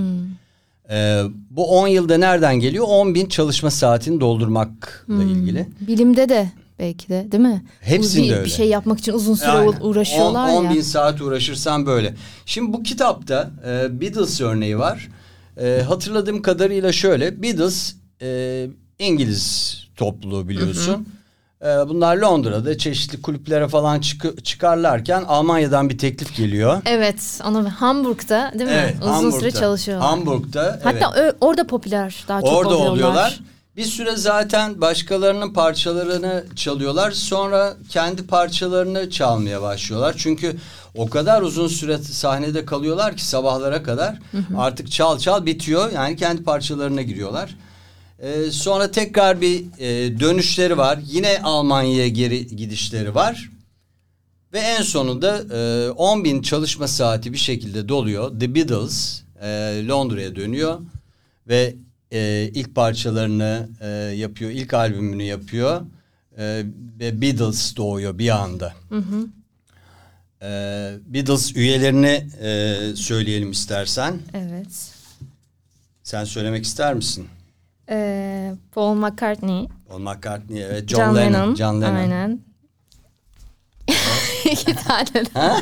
Ee, 0.89 1.23
bu 1.49 1.79
10 1.79 1.87
yılda 1.87 2.17
nereden 2.17 2.55
geliyor? 2.55 2.85
10 2.89 3.15
bin 3.15 3.25
çalışma 3.25 3.71
saatini 3.71 4.19
doldurmakla 4.21 5.23
ilgili. 5.23 5.67
Bilimde 5.87 6.29
de 6.29 6.51
belki 6.79 7.09
de 7.09 7.27
değil 7.31 7.43
mi? 7.43 7.63
Hepsinde 7.81 8.27
bir, 8.27 8.33
öyle. 8.33 8.45
Bir 8.45 8.49
şey 8.49 8.67
yapmak 8.67 8.99
için 8.99 9.13
uzun 9.13 9.35
süre 9.35 9.49
Aynen. 9.49 9.81
uğraşıyorlar 9.81 10.49
10, 10.49 10.63
ya. 10.63 10.69
10 10.69 10.75
bin 10.75 10.81
saat 10.81 11.21
uğraşırsan 11.21 11.85
böyle. 11.85 12.13
Şimdi 12.45 12.73
bu 12.73 12.83
kitapta 12.83 13.51
e, 13.67 14.01
Beatles 14.01 14.41
örneği 14.41 14.79
var. 14.79 15.09
E, 15.57 15.81
hatırladığım 15.87 16.41
kadarıyla 16.41 16.91
şöyle. 16.91 17.43
Beatles 17.43 17.95
e, 18.21 18.67
İngiliz 18.99 19.77
topluluğu 19.95 20.49
biliyorsun. 20.49 20.93
E, 20.93 21.16
bunlar 21.61 22.17
Londra'da 22.17 22.77
çeşitli 22.77 23.21
kulüplere 23.21 23.67
falan 23.67 23.99
çıkı- 23.99 24.41
çıkarlarken 24.43 25.23
Almanya'dan 25.27 25.89
bir 25.89 25.97
teklif 25.97 26.35
geliyor. 26.35 26.81
Evet, 26.85 27.41
onu 27.47 27.69
Hamburg'da 27.69 28.51
değil 28.53 28.69
mi? 28.69 28.75
Evet, 28.79 28.95
Uzun 29.01 29.11
Hamburg'da. 29.11 29.39
süre 29.39 29.51
çalışıyorlar. 29.51 30.07
Hamburg'da. 30.09 30.79
evet. 30.83 30.85
Hatta 31.03 31.15
ö- 31.21 31.33
orada 31.41 31.67
popüler 31.67 32.25
daha 32.27 32.41
çok 32.41 32.49
Orada 32.53 32.67
oluyorlar. 32.69 32.91
oluyorlar. 32.91 33.39
Bir 33.77 33.83
süre 33.85 34.15
zaten 34.15 34.81
başkalarının 34.81 35.53
parçalarını 35.53 36.43
çalıyorlar. 36.55 37.11
Sonra 37.11 37.73
kendi 37.89 38.27
parçalarını 38.27 39.09
çalmaya 39.09 39.61
başlıyorlar. 39.61 40.15
Çünkü 40.17 40.55
o 40.95 41.09
kadar 41.09 41.41
uzun 41.41 41.67
süre 41.67 41.97
sahnede 41.97 42.65
kalıyorlar 42.65 43.15
ki 43.17 43.25
sabahlara 43.25 43.83
kadar. 43.83 44.15
Artık 44.57 44.91
çal 44.91 45.17
çal 45.19 45.45
bitiyor. 45.45 45.91
Yani 45.91 46.15
kendi 46.15 46.43
parçalarına 46.43 47.01
giriyorlar. 47.01 47.55
Ee, 48.19 48.51
sonra 48.51 48.91
tekrar 48.91 49.41
bir 49.41 49.65
e, 49.79 50.19
dönüşleri 50.19 50.77
var. 50.77 50.99
Yine 51.05 51.41
Almanya'ya 51.43 52.07
geri 52.07 52.55
gidişleri 52.55 53.15
var. 53.15 53.49
Ve 54.53 54.59
en 54.59 54.81
sonunda 54.81 55.57
e, 55.57 55.89
10 55.89 56.23
bin 56.23 56.41
çalışma 56.41 56.87
saati 56.87 57.33
bir 57.33 57.37
şekilde 57.37 57.89
doluyor. 57.89 58.39
The 58.39 58.55
Beatles 58.55 59.21
e, 59.41 59.47
Londra'ya 59.87 60.35
dönüyor 60.35 60.79
ve 61.47 61.75
e, 62.11 62.51
ilk 62.53 62.75
parçalarını 62.75 63.69
e, 63.81 63.87
yapıyor, 64.15 64.51
ilk 64.51 64.73
albümünü 64.73 65.23
yapıyor 65.23 65.81
e, 66.37 66.63
ve 66.99 67.21
Beatles 67.21 67.75
doğuyor 67.75 68.17
bir 68.17 68.29
anda. 68.29 68.73
Ee, 70.41 70.93
Beatles 71.05 71.55
üyelerini 71.55 72.27
e, 72.41 72.95
söyleyelim 72.95 73.51
istersen. 73.51 74.19
Evet. 74.33 74.91
Sen 76.03 76.23
söylemek 76.23 76.65
ister 76.65 76.93
misin? 76.93 77.27
Ee, 77.89 78.53
Paul 78.71 78.95
McCartney, 78.95 79.67
Paul 79.89 79.99
McCartney, 79.99 80.63
evet. 80.63 80.89
John, 80.89 80.99
John, 80.99 81.15
Lennon, 81.15 81.33
Lennon. 81.33 81.55
John 81.55 81.81
Lennon. 81.81 81.95
Aynen. 81.95 82.39
İki 84.51 84.75
tane 84.75 85.25
daha. 85.35 85.61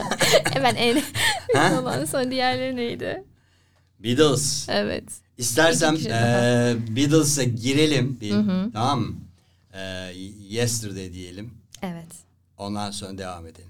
Hemen 0.54 0.76
en 0.76 0.96
ünlü 1.56 1.80
olan 1.80 2.06
son 2.06 2.32
diğerleri 2.32 2.76
neydi? 2.76 3.24
Beatles. 4.00 4.70
Evet. 4.70 5.04
İstersen 5.38 5.96
e, 5.96 6.76
Beatles'a 6.96 7.44
girelim 7.44 8.18
bir. 8.22 8.32
Tamam 8.74 9.00
mı? 9.00 9.16
E, 9.74 9.82
yesterday 10.50 11.14
diyelim. 11.14 11.54
Evet. 11.82 12.08
Ondan 12.58 12.92
sonra 12.92 13.18
devam 13.18 13.48
edelim. 13.48 13.70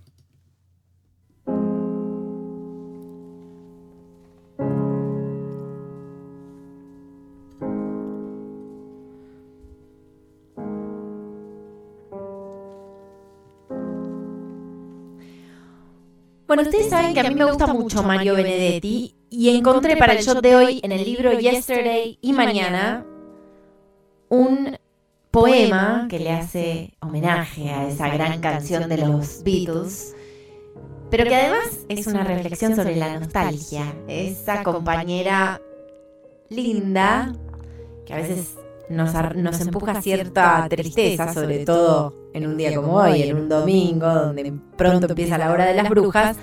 Bueno, 16.55 16.69
ustedes 16.69 16.89
saben 16.89 17.13
que 17.13 17.19
a 17.19 17.23
mí 17.23 17.35
me 17.35 17.43
gusta 17.43 17.67
mucho 17.67 18.01
Mario 18.01 18.33
Benedetti 18.33 19.13
y 19.29 19.49
encontré 19.49 19.97
para 19.97 20.13
el 20.13 20.23
shot 20.23 20.41
de 20.41 20.55
hoy 20.55 20.79
en 20.83 20.93
el 20.93 21.03
libro 21.03 21.37
Yesterday 21.37 22.17
y 22.21 22.31
Mañana 22.31 23.05
un 24.29 24.77
poema 25.31 26.07
que 26.09 26.17
le 26.17 26.31
hace 26.31 26.93
homenaje 27.01 27.71
a 27.71 27.89
esa 27.89 28.07
gran 28.07 28.39
canción 28.39 28.87
de 28.87 28.99
los 28.99 29.43
Beatles, 29.43 30.15
pero 31.11 31.25
que 31.25 31.35
además 31.35 31.81
es 31.89 32.07
una 32.07 32.23
reflexión 32.23 32.73
sobre 32.73 32.95
la 32.95 33.19
nostalgia, 33.19 33.93
esa 34.07 34.63
compañera 34.63 35.59
linda 36.47 37.33
que 38.05 38.13
a 38.13 38.15
veces 38.15 38.55
nos, 38.89 39.15
ar- 39.15 39.35
nos 39.35 39.59
empuja 39.61 39.93
a 39.93 40.01
cierta 40.01 40.67
tristeza, 40.69 41.33
sobre 41.33 41.65
todo 41.65 42.13
en 42.33 42.47
un 42.47 42.57
día 42.57 42.75
como 42.75 42.93
hoy, 42.95 43.23
en 43.23 43.35
un 43.37 43.49
domingo, 43.49 44.07
donde 44.13 44.53
pronto 44.77 45.07
empieza 45.07 45.37
la 45.37 45.51
hora 45.51 45.65
de 45.65 45.73
las 45.75 45.89
brujas. 45.89 46.37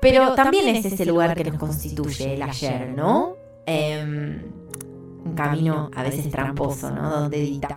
Pero 0.00 0.34
también 0.34 0.68
es 0.68 0.84
ese 0.84 1.04
lugar 1.06 1.34
que 1.34 1.44
nos 1.44 1.58
constituye 1.58 2.34
el 2.34 2.42
ayer, 2.42 2.88
¿no? 2.96 3.34
Em, 3.66 4.42
un 5.24 5.34
camino 5.34 5.90
a 5.94 6.02
veces 6.02 6.30
tramposo, 6.30 6.90
¿no? 6.90 7.10
Donde 7.20 7.38
dicta. 7.38 7.68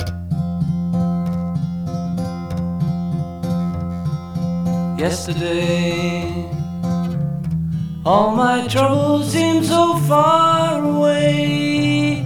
Yesterday, 5.11 6.45
all 8.05 8.35
my 8.35 8.67
troubles 8.67 9.31
seem 9.31 9.63
so 9.63 9.97
far 10.07 10.83
away. 10.83 12.25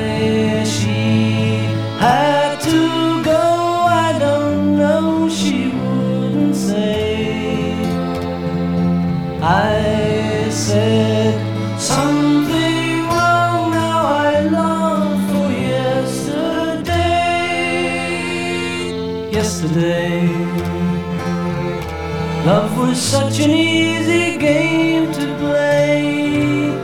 was 22.91 23.01
such 23.01 23.39
an 23.39 23.51
easy 23.51 24.37
game 24.37 25.13
to 25.13 25.25
play. 25.37 26.75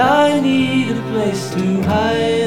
I 0.00 0.40
need 0.40 0.96
a 0.96 1.02
place 1.10 1.50
to 1.50 1.82
hide 1.82 2.37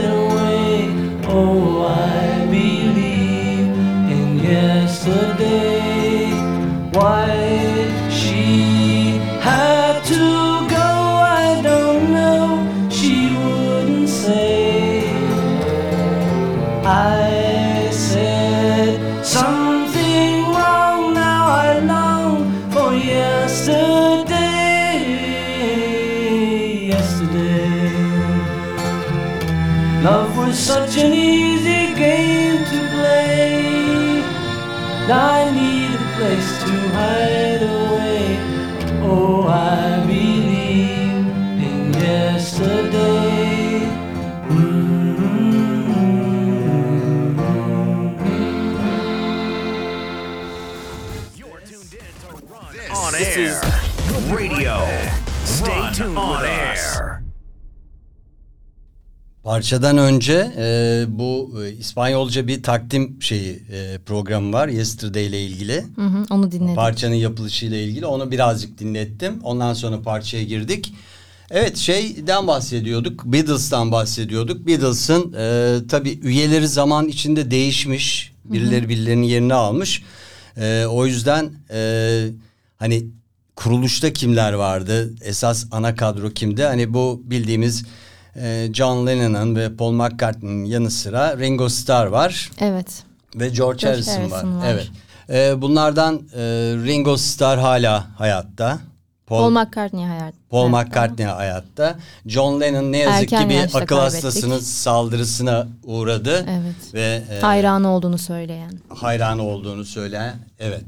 Parçadan 59.51 59.97
önce 59.97 60.51
e, 60.57 61.05
bu 61.07 61.53
e, 61.63 61.71
İspanyolca 61.71 62.47
bir 62.47 62.63
takdim 62.63 63.21
şeyi 63.21 63.63
e, 63.71 63.97
programı 64.05 64.53
var 64.53 64.67
Yesterday 64.67 65.25
ile 65.25 65.45
ilgili. 65.45 65.85
Hı 65.95 66.01
hı, 66.01 66.25
onu 66.29 66.51
dinledim. 66.51 66.75
Parçanın 66.75 67.15
yapılışıyla 67.15 67.77
ilgili 67.77 68.05
onu 68.05 68.31
birazcık 68.31 68.79
dinlettim. 68.79 69.39
Ondan 69.43 69.73
sonra 69.73 70.01
parçaya 70.01 70.43
girdik. 70.43 70.93
Evet 71.49 71.77
şeyden 71.77 72.47
bahsediyorduk. 72.47 73.25
Beatles'tan 73.25 73.91
bahsediyorduk. 73.91 74.67
Beatles'ın 74.67 75.33
e, 75.37 75.77
tabii 75.87 76.19
üyeleri 76.23 76.67
zaman 76.67 77.07
içinde 77.07 77.51
değişmiş. 77.51 78.33
Birileri 78.45 78.89
birilerinin 78.89 79.27
yerini 79.27 79.53
almış. 79.53 80.03
E, 80.57 80.85
o 80.85 81.05
yüzden 81.05 81.51
e, 81.71 82.27
hani 82.77 83.05
kuruluşta 83.55 84.13
kimler 84.13 84.53
vardı? 84.53 85.13
Esas 85.21 85.65
ana 85.71 85.95
kadro 85.95 86.29
kimdi? 86.29 86.63
Hani 86.63 86.93
bu 86.93 87.21
bildiğimiz 87.25 87.83
e, 88.35 88.67
John 88.73 89.07
Lennon'ın 89.07 89.55
ve 89.55 89.75
Paul 89.75 89.91
McCartney'nin 89.91 90.65
yanı 90.65 90.91
sıra 90.91 91.37
Ringo 91.37 91.69
Starr 91.69 92.05
var 92.07 92.51
Evet. 92.59 93.03
ve 93.35 93.49
George, 93.49 93.55
George 93.57 93.87
Harrison, 93.87 94.13
Harrison 94.13 94.57
var. 94.57 94.61
var. 94.61 94.67
Evet. 94.71 94.87
Ee, 95.29 95.61
bunlardan 95.61 96.15
e, 96.35 96.39
Ringo 96.85 97.17
Starr 97.17 97.57
hala 97.59 98.07
hayatta. 98.17 98.79
Paul, 99.27 99.37
Paul 99.39 99.53
Paul, 99.53 99.65
McCartney 99.65 100.05
hayat. 100.05 100.33
McCartney 100.51 101.25
hayatta. 101.25 101.95
John 102.25 102.61
Lennon 102.61 102.91
ne 102.91 102.97
yazık 102.97 103.33
Erken 103.33 103.43
ki 103.43 103.49
bir 103.49 103.59
akıl 103.63 103.71
kaybettik. 103.71 103.97
hastasının 103.97 104.59
saldırısına 104.59 105.67
uğradı. 105.83 106.45
Evet. 106.49 106.93
Ve 106.93 107.23
e, 107.37 107.39
Hayranı 107.41 107.89
olduğunu 107.89 108.17
söyleyen. 108.17 108.71
hayranı 108.89 109.43
olduğunu 109.43 109.85
söyleyen 109.85 110.35
evet. 110.59 110.83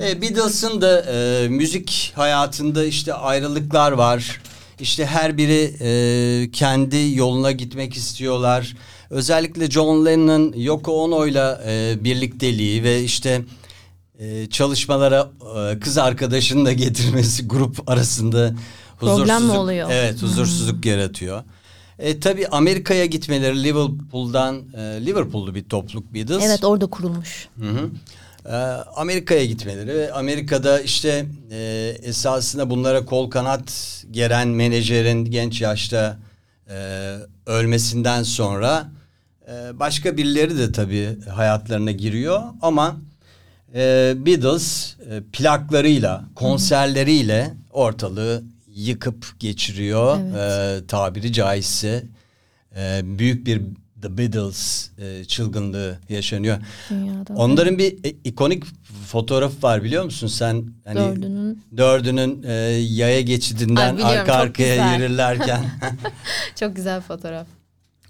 E, 0.00 0.22
Beatles'ın 0.22 0.80
da 0.80 1.00
e, 1.00 1.48
müzik 1.48 2.12
hayatında 2.16 2.84
işte 2.84 3.14
ayrılıklar 3.14 3.92
var. 3.92 4.40
İşte 4.80 5.06
her 5.06 5.38
biri 5.38 5.74
e, 5.80 6.50
kendi 6.50 7.12
yoluna 7.14 7.52
gitmek 7.52 7.96
istiyorlar. 7.96 8.76
Özellikle 9.10 9.70
John 9.70 10.06
Lennon 10.06 10.52
Yoko 10.56 11.04
Ono'yla 11.04 11.62
e, 11.66 12.04
birlikteliği 12.04 12.82
ve 12.82 13.02
işte 13.02 13.42
e, 14.18 14.46
çalışmalara 14.46 15.30
e, 15.58 15.78
kız 15.78 15.98
arkadaşını 15.98 16.64
da 16.64 16.72
getirmesi 16.72 17.48
grup 17.48 17.90
arasında 17.90 18.54
Problem 19.00 19.22
mi 19.24 19.24
huzursuzluk 19.24 19.56
oluyor? 19.56 19.88
Evet, 19.92 20.22
huzursuzluk 20.22 20.86
yaratıyor. 20.86 21.42
E, 21.98 22.20
tabii 22.20 22.48
Amerika'ya 22.48 23.06
gitmeleri 23.06 23.62
Liverpool'dan 23.64 24.62
e, 24.74 24.80
Liverpool'lu 24.80 25.54
bir 25.54 25.64
topluluk 25.64 26.14
Beatles. 26.14 26.42
Evet 26.44 26.64
orada 26.64 26.86
kurulmuş. 26.86 27.48
Hı 27.60 27.68
hı. 27.68 27.90
Ee, 28.48 28.52
Amerika'ya 28.96 29.44
gitmeleri 29.44 29.88
ve 29.88 30.12
Amerika'da 30.12 30.80
işte 30.80 31.26
e, 31.50 31.92
esasında 32.02 32.70
bunlara 32.70 33.04
kol 33.04 33.30
kanat 33.30 34.04
geren 34.10 34.48
menajerin 34.48 35.24
genç 35.24 35.60
yaşta 35.60 36.18
e, 36.70 37.16
ölmesinden 37.46 38.22
sonra 38.22 38.88
e, 39.48 39.78
başka 39.78 40.16
birileri 40.16 40.58
de 40.58 40.72
tabii 40.72 41.18
hayatlarına 41.28 41.90
giriyor 41.90 42.42
ama 42.62 42.96
e, 43.74 44.14
Beatles 44.16 44.96
e, 45.10 45.22
plaklarıyla, 45.32 46.24
konserleriyle 46.34 47.54
ortalığı 47.72 48.42
yıkıp 48.74 49.40
geçiriyor 49.40 50.18
e, 50.18 50.86
tabiri 50.86 51.32
caizse. 51.32 52.04
E, 52.76 53.00
büyük 53.04 53.46
bir 53.46 53.62
The 54.06 54.18
Beatles 54.18 54.90
e, 54.98 55.24
çılgınlığı 55.24 55.98
yaşanıyor. 56.08 56.58
Dünyada. 56.90 57.34
Onların 57.34 57.78
bir 57.78 57.92
e, 58.04 58.16
ikonik 58.24 58.64
fotoğrafı 59.06 59.62
var 59.62 59.84
biliyor 59.84 60.04
musun 60.04 60.26
sen? 60.26 60.64
Hani 60.84 60.98
Dördünün. 60.98 61.62
Dördünün 61.76 62.42
e, 62.42 62.52
yaya 62.90 63.20
geçidinden 63.20 63.96
Ay, 63.96 64.18
arka 64.18 64.34
arkaya 64.34 64.74
güzel. 64.76 65.00
yürürlerken 65.00 65.64
Çok 66.60 66.76
güzel 66.76 67.00
fotoğraf. 67.00 67.46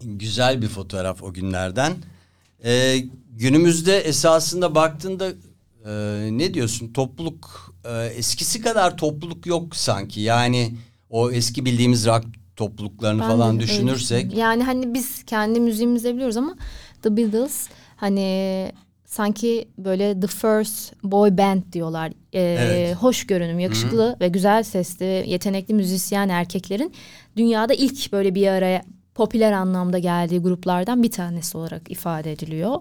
güzel 0.03 0.63
bir 0.63 0.69
fotoğraf 0.69 1.23
o 1.23 1.33
günlerden. 1.33 1.93
E, 2.65 2.97
günümüzde 3.33 3.99
esasında 4.01 4.75
baktığında 4.75 5.29
e, 5.87 5.93
ne 6.33 6.55
diyorsun 6.55 6.93
topluluk 6.93 7.75
e, 7.85 8.07
eskisi 8.07 8.61
kadar 8.61 8.97
topluluk 8.97 9.47
yok 9.47 9.77
sanki. 9.77 10.21
Yani 10.21 10.75
o 11.11 11.31
eski 11.31 11.65
bildiğimiz 11.65 12.07
rock 12.07 12.25
topluluklarını 12.57 13.23
Ben 13.23 13.29
falan 13.29 13.57
de 13.57 13.63
düşünürsek. 13.63 14.37
Yani 14.37 14.63
hani 14.63 14.95
biz 14.95 15.25
kendi 15.25 15.61
müziğimizde 15.61 16.15
biliyoruz 16.15 16.37
ama 16.37 16.57
The 17.03 17.17
Beatles 17.17 17.69
hani 17.97 18.73
sanki 19.07 19.69
böyle 19.79 20.21
the 20.21 20.27
first 20.27 20.93
boy 21.03 21.39
band 21.39 21.63
diyorlar. 21.73 22.13
Ee, 22.33 22.41
Evet. 22.41 22.97
Hoş 22.97 23.27
görünüm, 23.27 23.59
yakışıklı 23.59 24.17
ve 24.21 24.29
güzel 24.29 24.63
sesli, 24.63 25.25
yetenekli 25.27 25.75
müzisyen 25.75 26.29
erkeklerin 26.29 26.93
dünyada 27.37 27.75
ilk 27.75 28.13
böyle 28.13 28.35
bir 28.35 28.47
araya 28.47 28.83
popüler 29.15 29.53
anlamda 29.53 29.99
geldiği 29.99 30.39
gruplardan 30.41 31.03
bir 31.03 31.11
tanesi 31.11 31.59
olarak 31.59 31.91
ifade 31.91 32.33
ediliyor. 32.33 32.79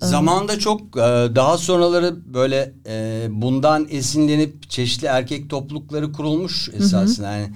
Zamanda 0.00 0.58
çok 0.58 0.80
e, 0.80 1.00
daha 1.34 1.58
sonraları 1.58 2.34
böyle 2.34 2.72
e, 2.86 3.26
bundan 3.30 3.86
esinlenip 3.90 4.70
çeşitli 4.70 5.06
erkek 5.06 5.50
toplulukları 5.50 6.12
kurulmuş 6.12 6.68
esasında. 6.74 7.32
Yani 7.32 7.48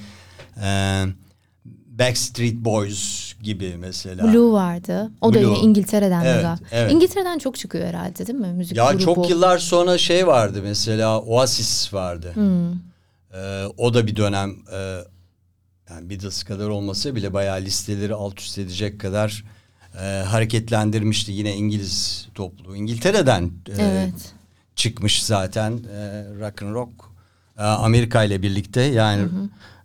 e, 0.63 1.05
Backstreet 1.99 2.55
Boys 2.55 3.35
gibi 3.43 3.77
mesela. 3.79 4.25
Blue 4.33 4.53
vardı. 4.53 5.11
O 5.21 5.35
da 5.35 5.41
Blue. 5.41 5.49
yine 5.49 5.59
İngiltere'den 5.59 6.25
de 6.25 6.29
Evet, 6.29 6.59
evet. 6.73 6.93
İngiltere'den 6.93 7.39
çok 7.39 7.57
çıkıyor 7.57 7.87
herhalde 7.87 8.27
değil 8.27 8.39
mi? 8.39 8.53
Müzik 8.53 8.77
Ya 8.77 8.91
grubu. 8.93 9.03
çok 9.03 9.31
yıllar 9.31 9.59
sonra 9.59 9.99
şey 9.99 10.27
vardı 10.27 10.61
mesela 10.63 11.21
Oasis 11.21 11.95
vardı. 11.95 12.31
Hmm. 12.35 12.73
E, 13.41 13.67
o 13.77 13.95
da 13.95 14.07
bir 14.07 14.17
dönem 14.17 14.57
e, 14.73 14.99
yani 15.91 16.11
Beatles 16.11 16.43
kadar 16.43 16.69
olmasa 16.69 17.15
bile 17.15 17.33
bayağı 17.33 17.61
listeleri 17.61 18.15
alt 18.15 18.41
üst 18.41 18.59
edecek 18.59 19.01
kadar 19.01 19.45
e, 20.01 20.23
hareketlendirmişti 20.27 21.33
yine 21.33 21.55
İngiliz 21.57 22.29
topluluğu. 22.35 22.77
İngiltere'den 22.77 23.43
e, 23.69 23.83
Evet. 23.83 24.33
çıkmış 24.77 25.23
zaten 25.23 25.73
e, 25.73 26.25
rock 26.41 26.63
and 26.63 26.75
rock 26.75 26.91
e, 27.59 27.63
Amerika 27.63 28.25
ile 28.25 28.43
birlikte 28.43 28.81
yani 28.83 29.29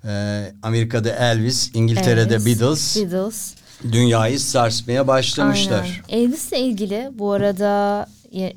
e, 0.06 0.44
Amerika'da 0.64 1.10
Elvis, 1.10 1.72
İngiltere'de 1.76 2.36
Elvis, 2.36 2.46
Beatles 2.62 2.98
Beatles. 2.98 3.54
dünyayı 3.92 4.40
sarsmaya 4.40 5.08
başlamışlar. 5.08 6.02
Aynen. 6.12 6.24
Elvis'le 6.26 6.52
ilgili 6.54 7.10
bu 7.14 7.32
arada 7.32 8.08
ye- 8.32 8.56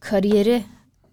kariyeri 0.00 0.62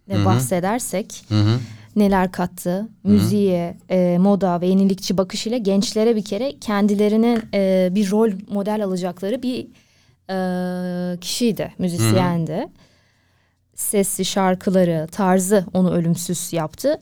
de 0.10 0.26
bahsedersek 0.26 1.26
Hı 1.30 1.36
hı. 1.42 1.60
neler 1.96 2.32
kattı? 2.32 2.88
Müziğe, 3.04 3.78
e, 3.90 4.18
moda 4.20 4.62
ve 4.62 4.68
yenilikçi 4.68 5.18
bakış 5.18 5.48
ile 5.48 5.58
gençlere 5.58 6.16
bir 6.16 6.24
kere 6.26 6.60
kendilerine 6.60 7.42
e, 7.54 7.90
bir 7.92 8.12
rol 8.12 8.32
model 8.50 8.84
alacakları 8.84 9.44
bir 9.44 9.68
e, 10.30 11.18
kişiydi, 11.20 11.74
müzisyendi. 11.78 12.68
Sesi, 13.76 14.26
şarkıları, 14.26 15.08
tarzı 15.12 15.66
onu 15.74 15.92
ölümsüz 15.94 16.54
yaptı. 16.54 17.00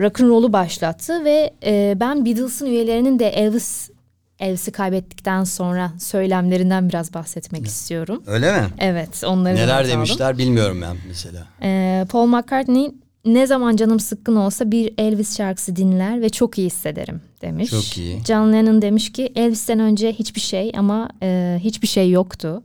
Rock'n'roll'u 0.00 0.52
başlattı 0.52 1.24
ve 1.24 1.54
e, 1.64 1.96
ben 2.00 2.24
Beatles'ın 2.26 2.66
üyelerinin 2.66 3.18
de 3.18 3.28
Elvis 3.28 3.90
Elvis'i 4.38 4.72
kaybettikten 4.72 5.44
sonra 5.44 5.92
söylemlerinden 6.00 6.88
biraz 6.88 7.14
bahsetmek 7.14 7.66
istiyorum. 7.66 8.22
Öyle 8.26 8.60
mi? 8.60 8.66
Evet, 8.78 9.24
onları 9.26 9.54
Neler 9.54 9.80
aldım. 9.80 9.90
demişler 9.90 10.38
bilmiyorum 10.38 10.78
ben 10.82 10.96
mesela. 11.08 11.46
Ee, 11.62 12.06
Paul 12.10 12.26
McCartney 12.26 12.90
ne 13.24 13.46
zaman 13.46 13.76
canım 13.76 14.00
sıkkın 14.00 14.36
olsa 14.36 14.70
bir 14.70 14.94
Elvis 14.98 15.36
şarkısı 15.36 15.76
dinler 15.76 16.20
ve 16.20 16.28
çok 16.28 16.58
iyi 16.58 16.66
hissederim 16.66 17.20
demiş. 17.42 17.70
Çok 17.70 17.98
iyi. 17.98 18.24
John 18.24 18.52
Lennon 18.52 18.82
demiş 18.82 19.12
ki 19.12 19.32
Elvis'ten 19.34 19.80
önce 19.80 20.12
hiçbir 20.12 20.40
şey 20.40 20.72
ama 20.76 21.08
e, 21.22 21.58
hiçbir 21.60 21.88
şey 21.88 22.10
yoktu. 22.10 22.62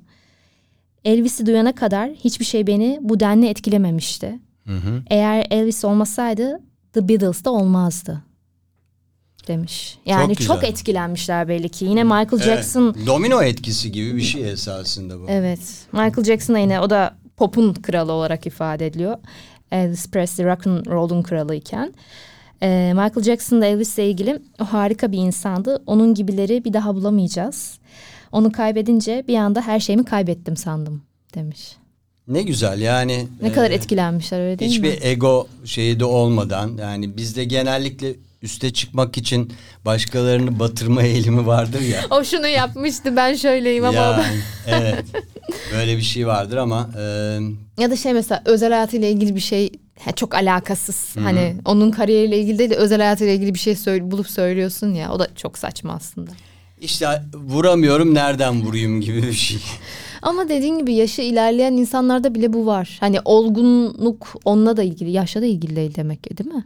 Elvis'i 1.06 1.46
duyana 1.46 1.76
kadar 1.76 2.10
hiçbir 2.10 2.46
şey 2.46 2.68
beni 2.68 3.00
bu 3.02 3.20
denli 3.20 3.48
etkilememişti. 3.48 4.40
Hı 4.68 4.76
hı. 4.76 5.04
Eğer 5.10 5.48
Elvis 5.52 5.86
olmasaydı 5.86 6.60
The 6.94 7.10
Beatles 7.10 7.46
da 7.46 7.52
olmazdı 7.52 8.24
demiş. 9.48 9.98
Yani 10.06 10.36
Çok 10.36 10.48
çok, 10.48 10.64
etkilenmişler 10.64 11.48
belli 11.48 11.70
ki. 11.70 11.86
Yine 11.86 12.04
Michael 12.04 12.42
Jackson 12.42 12.94
Evet, 12.98 13.08
domino 13.08 13.42
etkisi 13.42 13.92
gibi 13.92 14.16
bir 14.16 14.22
şey 14.22 14.52
esasında 14.52 15.20
bu. 15.20 15.26
Evet. 15.28 15.60
Michael 15.92 16.24
Jackson 16.24 16.58
yine 16.58 16.80
o 16.80 16.90
da 16.90 17.16
pop'un 17.38 17.74
kralı 17.74 18.12
olarak 18.12 18.48
ifade 18.48 18.88
ediliyor. 18.88 19.18
Elvis 19.72 20.12
Presley 20.12 20.48
rock 20.48 20.68
and 20.68 20.86
roll'un 20.86 21.22
kralı 21.22 21.56
iken. 21.56 21.94
Ee, 22.62 22.92
Michael 22.96 23.24
Jackson 23.24 23.62
da 23.62 23.66
Elvis'le 23.66 23.98
ilgili 23.98 24.40
o 24.62 24.66
harika 24.66 25.12
bir 25.12 25.18
insandı. 25.18 25.84
Onun 25.86 26.14
gibileri 26.14 26.66
bir 26.66 26.74
daha 26.74 26.96
bulamayacağız. 26.96 27.80
Onu 28.32 28.52
kaybedince 28.52 29.24
bir 29.28 29.36
anda 29.38 29.62
her 29.62 29.80
şeyimi 29.80 30.06
kaybettim 30.06 30.58
sandım 30.58 31.02
demiş. 31.36 31.78
Ne 32.28 32.42
güzel 32.42 32.82
yani. 32.82 33.28
Ne 33.42 33.48
e, 33.48 33.52
kadar 33.52 33.72
etkilenmişler 33.72 34.40
öyle 34.40 34.60
değil 34.60 34.80
mi? 34.80 34.92
Hiçbir 34.92 35.08
ego 35.08 35.48
şeyi 35.66 36.00
de 36.00 36.06
olmadan 36.06 36.78
yani 36.78 37.18
bizde 37.18 37.44
genellikle 37.44 38.16
üste 38.42 38.74
çıkmak 38.74 39.18
için 39.18 39.54
başkalarını 39.86 40.60
batırma 40.60 41.04
eğilimi 41.04 41.48
vardır 41.48 41.82
ya. 41.82 42.02
O 42.10 42.24
şunu 42.24 42.48
yapmıştı 42.48 43.16
ben 43.16 43.36
şöyleyim 43.36 43.86
ama 43.86 43.98
Yani, 43.98 44.24
evet. 44.68 45.06
Böyle 45.74 45.98
bir 45.98 46.02
şey 46.02 46.28
vardır 46.28 46.58
ama 46.58 46.90
e, 46.98 47.02
Ya 47.82 47.92
da 47.92 47.96
şey 47.96 48.14
mesela 48.14 48.42
özel 48.46 48.72
hayatıyla 48.72 49.08
ilgili 49.08 49.36
bir 49.36 49.40
şey 49.40 49.70
çok 50.16 50.36
alakasız. 50.36 51.16
Hani 51.24 51.56
onun 51.66 51.92
kariyeriyle 51.92 52.40
ilgili 52.40 52.60
değil 52.60 52.70
de 52.70 52.76
özel 52.76 53.02
hayatıyla 53.02 53.34
ilgili 53.34 53.54
bir 53.54 53.60
şey 53.60 53.76
söyle, 53.76 54.12
bulup 54.12 54.30
söylüyorsun 54.30 54.94
ya. 54.94 55.12
O 55.12 55.20
da 55.20 55.28
çok 55.36 55.58
saçma 55.58 55.94
aslında. 55.94 56.32
işte 56.82 57.22
vuramıyorum 57.34 58.14
nereden 58.14 58.62
vurayım 58.62 59.02
gibi 59.02 59.24
bir 59.24 59.34
şey. 59.34 59.60
Ama 60.24 60.50
dediğin 60.50 60.78
gibi 60.80 60.94
yaşı 60.94 61.22
ilerleyen 61.22 61.74
insanlarda 61.74 62.36
bile 62.36 62.54
bu 62.54 62.66
var. 62.66 62.98
Hani 63.00 63.20
olgunluk 63.26 64.36
onunla 64.46 64.78
da 64.78 64.84
ilgili, 64.84 65.12
yaşla 65.12 65.42
da 65.42 65.46
ilgili 65.46 65.76
değil 65.76 65.96
demek 65.96 66.24
ki 66.24 66.38
değil 66.38 66.50
mi? 66.56 66.66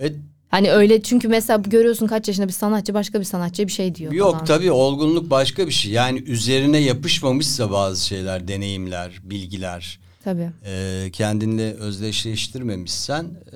E, 0.00 0.12
Hani 0.48 0.70
öyle 0.70 1.02
çünkü 1.02 1.28
mesela 1.28 1.62
görüyorsun 1.66 2.06
kaç 2.06 2.28
yaşında 2.28 2.48
bir 2.48 2.52
sanatçı 2.52 2.94
başka 2.94 3.20
bir 3.20 3.24
sanatçıya 3.24 3.68
bir 3.68 3.72
şey 3.72 3.94
diyor 3.94 4.12
Yok 4.12 4.32
falan. 4.32 4.44
tabii 4.44 4.70
olgunluk 4.70 5.30
başka 5.30 5.66
bir 5.66 5.72
şey. 5.72 5.92
Yani 5.92 6.18
üzerine 6.18 6.78
yapışmamışsa 6.78 7.70
bazı 7.70 8.06
şeyler, 8.06 8.48
deneyimler, 8.48 9.20
bilgiler, 9.22 9.98
Tabii. 10.24 10.50
e, 10.66 11.04
kendinle 11.12 11.74
özdeşleştirmemişsen 11.74 13.24
e, 13.24 13.54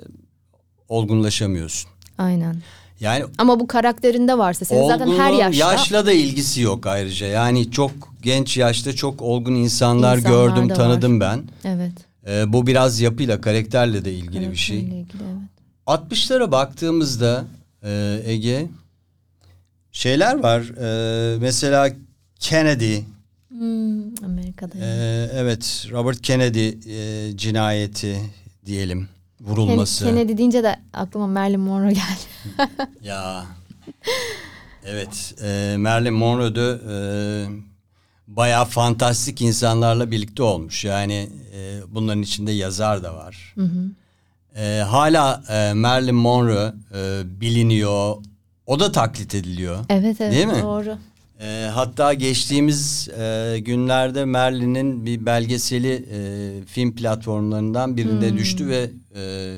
olgunlaşamıyorsun. 0.89 1.91
Aynen. 2.17 2.55
Yani 2.99 3.25
Ama 3.37 3.59
bu 3.59 3.67
karakterinde 3.67 4.37
varsa 4.37 4.65
senin 4.65 4.87
zaten 4.87 5.07
her 5.07 5.31
yaşta 5.31 5.71
yaşla 5.71 6.05
da 6.05 6.11
ilgisi 6.11 6.61
yok 6.61 6.87
ayrıca. 6.87 7.27
Yani 7.27 7.71
çok 7.71 7.91
genç 8.21 8.57
yaşta 8.57 8.93
çok 8.95 9.21
olgun 9.21 9.55
insanlar, 9.55 10.17
İnsanlar 10.17 10.47
gördüm, 10.55 10.67
tanıdım 10.67 11.19
ben. 11.19 11.43
Evet. 11.63 11.91
E, 12.27 12.53
bu 12.53 12.67
biraz 12.67 12.99
yapıyla, 13.01 13.41
karakterle 13.41 14.05
de 14.05 14.13
ilgili 14.13 14.51
bir 14.51 14.55
şey. 14.55 14.77
Karakterle 14.77 15.01
ilgili, 15.01 15.23
evet. 15.23 16.01
60'lara 16.11 16.51
baktığımızda 16.51 17.45
e, 17.83 18.21
Ege 18.25 18.67
şeyler 19.91 20.39
var. 20.39 20.61
E, 20.61 21.37
mesela 21.37 21.89
Kennedy, 22.39 22.97
Hmm, 23.49 24.25
Amerika'da. 24.25 24.73
e, 24.77 25.29
evet 25.33 25.87
Robert 25.91 26.21
Kennedy 26.21 26.67
e, 26.67 27.37
cinayeti 27.37 28.17
diyelim, 28.65 29.07
vurulması. 29.41 30.05
Kennedy 30.05 30.37
deyince 30.37 30.63
de 30.63 30.75
aklıma 30.93 31.27
Marilyn 31.27 31.59
Monroe 31.59 31.93
geldi. 31.93 32.21
Ya 33.03 33.45
evet 34.85 35.35
e, 35.43 35.75
Marilyn 35.77 36.13
Monroe 36.13 36.55
da 36.55 36.79
e, 36.91 36.95
bayağı 38.35 38.65
fantastik 38.65 39.41
insanlarla 39.41 40.11
birlikte 40.11 40.43
olmuş. 40.43 40.85
Yani 40.85 41.29
e, 41.55 41.79
bunların 41.89 42.21
içinde 42.21 42.51
yazar 42.51 43.03
da 43.03 43.15
var. 43.15 43.55
E, 44.55 44.79
hala 44.87 45.43
e, 45.49 45.73
Marilyn 45.73 46.15
Monroe 46.15 46.73
e, 46.95 47.21
biliniyor. 47.41 48.15
O 48.65 48.79
da 48.79 48.91
taklit 48.91 49.35
ediliyor. 49.35 49.77
Evet 49.89 50.21
evet 50.21 50.33
Değil 50.33 50.47
mi? 50.47 50.61
doğru. 50.63 50.97
E, 51.41 51.69
hatta 51.73 52.13
geçtiğimiz 52.13 53.09
e, 53.19 53.57
günlerde 53.59 54.25
Merlin'in 54.25 55.05
bir 55.05 55.25
belgeseli 55.25 56.05
e, 56.11 56.19
film 56.65 56.95
platformlarından 56.95 57.97
birinde 57.97 58.29
Hmm. 58.29 58.37
düştü 58.37 58.67
ve 58.67 58.89
e, 59.15 59.55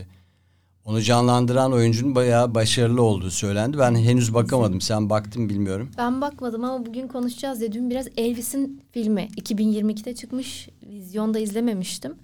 onu 0.86 1.02
canlandıran 1.02 1.74
oyuncunun 1.74 2.15
bayağı 2.15 2.56
başarılı 2.56 3.02
olduğu 3.02 3.32
söylendi. 3.32 3.78
Ben 3.80 3.96
henüz 3.96 4.34
bakamadım. 4.34 4.82
Sen 4.82 5.10
baktın 5.10 5.50
bilmiyorum. 5.50 5.89
Ben 5.98 6.22
bakmadım 6.22 6.63
ama 6.63 6.86
bugün 6.86 7.08
konuşacağız 7.08 7.60
diye 7.60 7.72
dün 7.72 7.89
biraz 7.89 8.08
Elvis'in 8.17 8.82
filmi 8.91 9.28
2022'de 9.41 10.15
çıkmış. 10.15 10.69
Vizyonda 10.89 11.39
izlememiştim. 11.39 12.15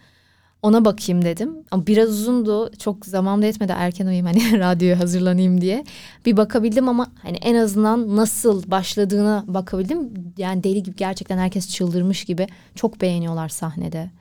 Ona 0.61 0.85
bakayım 0.85 1.25
dedim. 1.25 1.55
Ama 1.71 1.87
biraz 1.87 2.09
uzundu. 2.09 2.71
Çok 2.77 3.05
zaman 3.05 3.41
da 3.41 3.45
yetmedi 3.45 3.73
erken 3.77 4.05
uyuyayım 4.05 4.25
hani 4.25 4.59
radyoya 4.59 4.99
hazırlanayım 4.99 5.61
diye. 5.61 5.83
Bir 6.25 6.37
bakabildim 6.37 6.89
ama 6.89 7.07
hani 7.21 7.37
en 7.37 7.55
azından 7.55 8.15
nasıl 8.15 8.71
başladığına 8.71 9.43
bakabildim. 9.47 10.13
Yani 10.37 10.63
deli 10.63 10.83
gibi 10.83 10.95
gerçekten 10.95 11.37
herkes 11.37 11.69
çıldırmış 11.69 12.25
gibi. 12.25 12.47
Çok 12.75 13.01
beğeniyorlar 13.01 13.49
sahnede. 13.49 14.11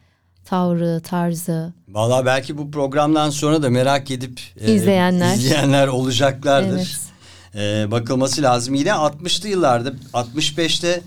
Tavrı, 0.49 1.01
tarzı. 1.01 1.73
Vallahi 1.89 2.27
belki 2.27 2.59
bu 2.59 2.71
programdan 2.71 3.31
sonra 3.31 3.63
da 3.63 3.71
merak 3.71 4.11
edip 4.11 4.41
e, 4.61 4.75
İzleyenler. 4.75 5.35
izleyenler 5.35 5.89
olacaklardır. 5.89 7.01
Evet. 7.55 7.85
E, 7.85 7.91
bakılması 7.91 8.43
lazım. 8.43 8.75
Yine 8.75 8.89
60'lı 8.89 9.49
yıllarda 9.49 9.93
65'te 10.13 11.01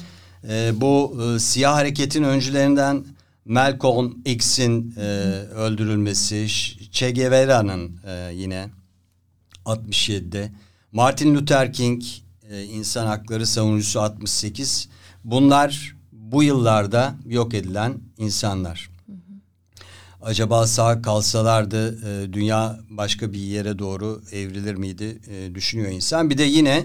e, 0.49 0.81
bu 0.81 1.21
e, 1.23 1.39
siyah 1.39 1.73
hareketin 1.73 2.23
öncülerinden 2.23 3.05
Malcolm 3.45 4.17
X'in 4.25 4.95
e, 4.97 5.01
öldürülmesi, 5.55 6.47
Che 6.91 7.11
Guevara'nın 7.11 7.97
e, 8.07 8.33
yine 8.33 8.69
67'de 9.65 10.51
Martin 10.91 11.35
Luther 11.35 11.73
King 11.73 12.03
e, 12.49 12.63
insan 12.63 13.05
hakları 13.05 13.47
savunucusu 13.47 14.01
68 14.01 14.89
bunlar 15.23 15.95
bu 16.11 16.43
yıllarda 16.43 17.15
yok 17.25 17.53
edilen 17.53 17.93
insanlar. 18.17 18.90
Acaba 20.23 20.67
sağ 20.67 21.01
kalsalardı 21.01 21.97
e, 22.09 22.33
dünya 22.33 22.79
başka 22.89 23.33
bir 23.33 23.39
yere 23.39 23.79
doğru 23.79 24.21
evrilir 24.31 24.75
miydi 24.75 25.17
e, 25.27 25.55
düşünüyor 25.55 25.91
insan. 25.91 26.29
Bir 26.29 26.37
de 26.37 26.43
yine 26.43 26.83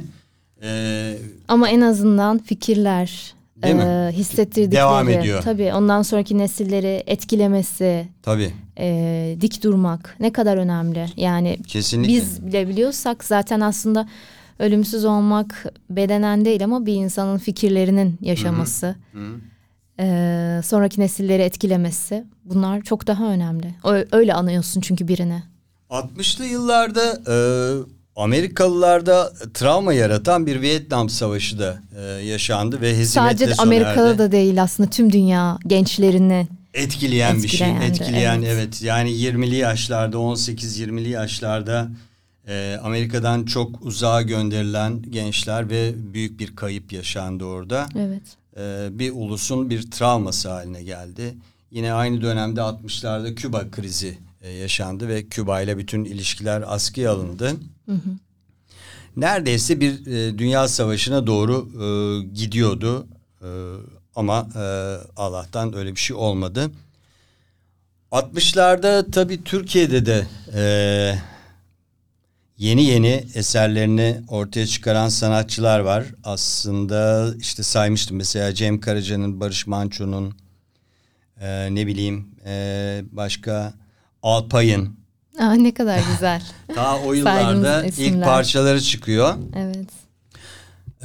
e, 0.62 1.18
Ama 1.48 1.68
en 1.68 1.80
azından 1.80 2.38
fikirler, 2.38 3.34
mi? 3.56 3.68
e, 3.68 4.12
hissettirdikleri. 4.12 4.72
Devam 4.72 5.08
ediyor. 5.08 5.42
Tabii 5.42 5.72
ondan 5.72 6.02
sonraki 6.02 6.38
nesilleri 6.38 7.02
etkilemesi, 7.06 8.08
tabii 8.22 8.52
e, 8.78 9.36
dik 9.40 9.62
durmak 9.62 10.16
ne 10.20 10.32
kadar 10.32 10.56
önemli. 10.56 11.06
Yani 11.16 11.58
kesinlikle. 11.68 12.14
biz 12.14 12.46
bile 12.46 12.68
biliyorsak 12.68 13.24
zaten 13.24 13.60
aslında 13.60 14.08
ölümsüz 14.58 15.04
olmak 15.04 15.66
bedenen 15.90 16.44
değil 16.44 16.64
ama 16.64 16.86
bir 16.86 16.94
insanın 16.94 17.38
fikirlerinin 17.38 18.18
yaşaması, 18.20 18.96
e, 20.00 20.60
sonraki 20.64 21.00
nesilleri 21.00 21.42
etkilemesi 21.42 22.24
bunlar 22.44 22.82
çok 22.82 23.06
daha 23.06 23.24
önemli. 23.24 23.74
Öyle 24.12 24.34
anıyorsun 24.34 24.80
çünkü 24.80 25.08
birini. 25.08 25.42
60'lı 25.90 26.44
yıllarda 26.44 27.20
e, 27.28 27.36
Amerikalılarda 28.16 29.32
travma 29.54 29.92
yaratan 29.92 30.46
bir 30.46 30.60
Vietnam 30.60 31.08
Savaşı 31.08 31.58
da 31.58 31.82
e, 31.98 32.02
yaşandı 32.02 32.80
ve 32.80 32.90
hezimetle 32.96 33.46
Sadece 33.46 33.62
erdi. 34.10 34.18
da 34.18 34.32
değil 34.32 34.62
aslında 34.62 34.90
tüm 34.90 35.12
dünya 35.12 35.58
gençlerini. 35.66 36.48
etkileyen 36.74 37.42
bir 37.42 37.48
şey. 37.48 37.68
Etkileyen 37.68 37.90
Etkileyen 37.90 38.42
evet. 38.42 38.48
evet. 38.52 38.82
Yani 38.82 39.10
20'li 39.10 39.56
yaşlarda 39.56 40.16
18-20'li 40.16 41.08
yaşlarda 41.08 41.88
e, 42.48 42.78
Amerika'dan 42.82 43.44
çok 43.44 43.82
uzağa 43.82 44.22
gönderilen 44.22 45.02
gençler 45.10 45.70
ve 45.70 45.92
büyük 45.96 46.40
bir 46.40 46.56
kayıp 46.56 46.92
yaşandı 46.92 47.44
orada. 47.44 47.86
Evet. 47.98 48.22
E, 48.56 48.88
bir 48.90 49.12
ulusun 49.12 49.70
bir 49.70 49.90
travması 49.90 50.48
haline 50.50 50.82
geldi. 50.82 51.34
Yine 51.70 51.92
aynı 51.92 52.22
dönemde 52.22 52.60
60'larda 52.60 53.34
Küba 53.34 53.70
krizi 53.70 54.18
e, 54.40 54.52
yaşandı 54.52 55.08
ve 55.08 55.26
Küba 55.26 55.60
ile 55.60 55.78
bütün 55.78 56.04
ilişkiler 56.04 56.64
askıya 56.66 57.12
alındı. 57.12 57.52
Neredeyse 59.16 59.80
bir 59.80 60.06
e, 60.06 60.38
dünya 60.38 60.68
savaşına 60.68 61.26
doğru 61.26 61.68
e, 61.82 61.86
gidiyordu. 62.34 63.06
E, 63.42 63.48
ama 64.16 64.48
e, 64.56 64.64
Allah'tan 65.16 65.76
öyle 65.76 65.90
bir 65.90 66.00
şey 66.00 66.16
olmadı. 66.16 66.70
60'larda 68.12 69.10
tabii 69.10 69.44
Türkiye'de 69.44 70.06
de 70.06 70.26
e, 70.54 70.62
yeni 72.58 72.84
yeni 72.84 73.24
eserlerini 73.34 74.20
ortaya 74.28 74.66
çıkaran 74.66 75.08
sanatçılar 75.08 75.80
var. 75.80 76.04
Aslında 76.24 77.30
işte 77.38 77.62
saymıştım 77.62 78.16
mesela 78.16 78.54
Cem 78.54 78.80
Karaca'nın, 78.80 79.40
Barış 79.40 79.66
Manço'nun, 79.66 80.34
e, 81.40 81.74
ne 81.74 81.86
bileyim 81.86 82.28
e, 82.46 83.02
başka 83.12 83.74
Alpay'ın. 84.22 84.96
Aa, 85.40 85.52
ne 85.52 85.74
kadar 85.74 86.00
güzel. 86.12 86.42
Daha 86.76 86.98
o 87.00 87.12
yıllarda 87.12 87.84
ilk 87.86 88.24
parçaları 88.24 88.80
çıkıyor. 88.80 89.34
evet. 89.56 89.88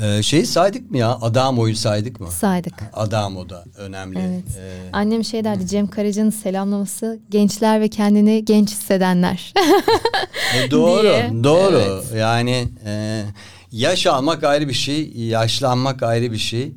Ee, 0.01 0.23
şeyi 0.23 0.45
saydık 0.45 0.91
mı 0.91 0.97
ya? 0.97 1.17
Adamo'yu 1.21 1.75
saydık 1.75 2.19
mı? 2.19 2.31
Saydık. 2.31 2.73
Adamo 2.93 3.49
da 3.49 3.63
önemli. 3.77 4.19
Evet. 4.19 4.57
Ee, 4.59 4.89
Annem 4.93 5.23
şey 5.23 5.43
derdi 5.43 5.67
Cem 5.67 5.87
Karaca'nın 5.87 6.29
selamlaması 6.29 7.19
gençler 7.29 7.81
ve 7.81 7.87
kendini 7.89 8.45
genç 8.45 8.69
hissedenler. 8.69 9.53
e, 10.57 10.71
doğru, 10.71 11.03
diye. 11.03 11.31
doğru. 11.43 11.81
Evet. 12.11 12.19
Yani 12.21 12.67
e, 12.85 13.23
yaş 13.71 14.07
almak 14.07 14.43
ayrı 14.43 14.67
bir 14.69 14.73
şey, 14.73 15.11
yaşlanmak 15.17 16.03
ayrı 16.03 16.31
bir 16.31 16.37
şey. 16.37 16.71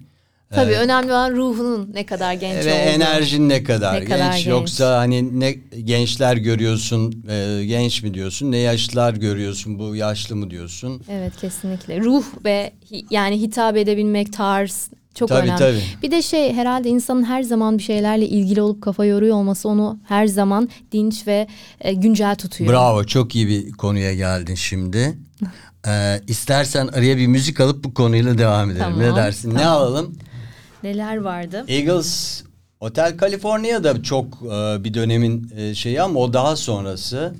Tabii 0.51 0.73
Evet. 0.73 0.85
önemli 0.85 1.13
olan 1.13 1.33
ruhunun 1.37 1.91
ne 1.95 2.07
kadar 2.07 2.33
genç 2.33 2.65
Ve 2.65 2.73
olduğu. 2.73 2.81
enerjin 2.81 3.49
ne 3.49 3.65
kadar, 3.65 4.01
Ne 4.01 4.05
kadar 4.05 4.17
genç. 4.33 4.35
genç. 4.35 4.47
Yoksa 4.47 4.99
hani 4.99 5.41
ne 5.41 5.53
gençler 5.85 6.37
görüyorsun, 6.37 7.25
e, 7.31 7.65
genç 7.67 8.03
mi 8.03 8.15
diyorsun, 8.15 8.53
ne 8.53 8.57
yaşlılar 8.59 9.15
görüyorsun, 9.15 9.79
bu 9.79 9.97
yaşlı 9.97 10.37
mı 10.37 10.51
diyorsun? 10.51 11.03
Evet 11.11 11.33
kesinlikle. 11.41 12.01
Ruh 12.01 12.25
ve 12.45 12.73
hi- 12.93 13.05
yani 13.11 13.41
hitap 13.41 13.77
edebilmek, 13.77 14.33
tarz 14.33 14.91
çok 15.15 15.29
Tabii, 15.29 15.41
önemli. 15.47 15.59
tabii. 15.59 15.83
Bir 16.03 16.11
de 16.11 16.23
şey 16.23 16.53
herhalde 16.53 16.89
insanın 16.89 17.25
her 17.25 17.43
zaman 17.43 17.79
bir 17.79 17.83
şeylerle 17.83 18.29
ilgili 18.29 18.63
olup 18.63 18.83
kafa 18.83 19.05
yoruyor 19.05 19.37
olması 19.37 19.69
onu 19.69 19.99
her 20.09 20.27
zaman 20.27 20.69
dinç 20.93 21.27
ve 21.27 21.47
e, 21.81 21.93
güncel 21.93 22.37
tutuyor. 22.37 22.73
Bravo, 22.73 23.05
çok 23.05 23.37
iyi 23.37 23.49
bir 23.49 23.73
konuya 23.73 24.15
geldin 24.15 24.55
şimdi. 24.55 25.19
Ee, 25.87 26.21
istersen 26.29 26.87
araya 26.87 27.17
bir 27.17 27.27
müzik 27.27 27.61
alıp 27.61 27.85
bu 27.85 27.95
konuyla 27.95 28.39
devam 28.39 28.71
edelim. 28.71 28.83
Tamam, 28.85 29.01
ne 29.01 29.17
dersin? 29.17 29.55
Ne 29.55 29.67
alalım? 29.67 30.15
Neler 30.83 31.17
vardı? 31.17 31.65
Eagles 31.69 32.43
Hotel 32.79 33.17
California 33.19 33.85
da 33.85 34.03
çok 34.03 34.27
e, 34.43 34.85
bir 34.85 34.95
dönemin 34.95 35.53
e, 35.57 35.75
şeyi 35.75 36.03
ama 36.03 36.21
o 36.21 36.33
daha 36.33 36.57
sonrası. 36.57 37.35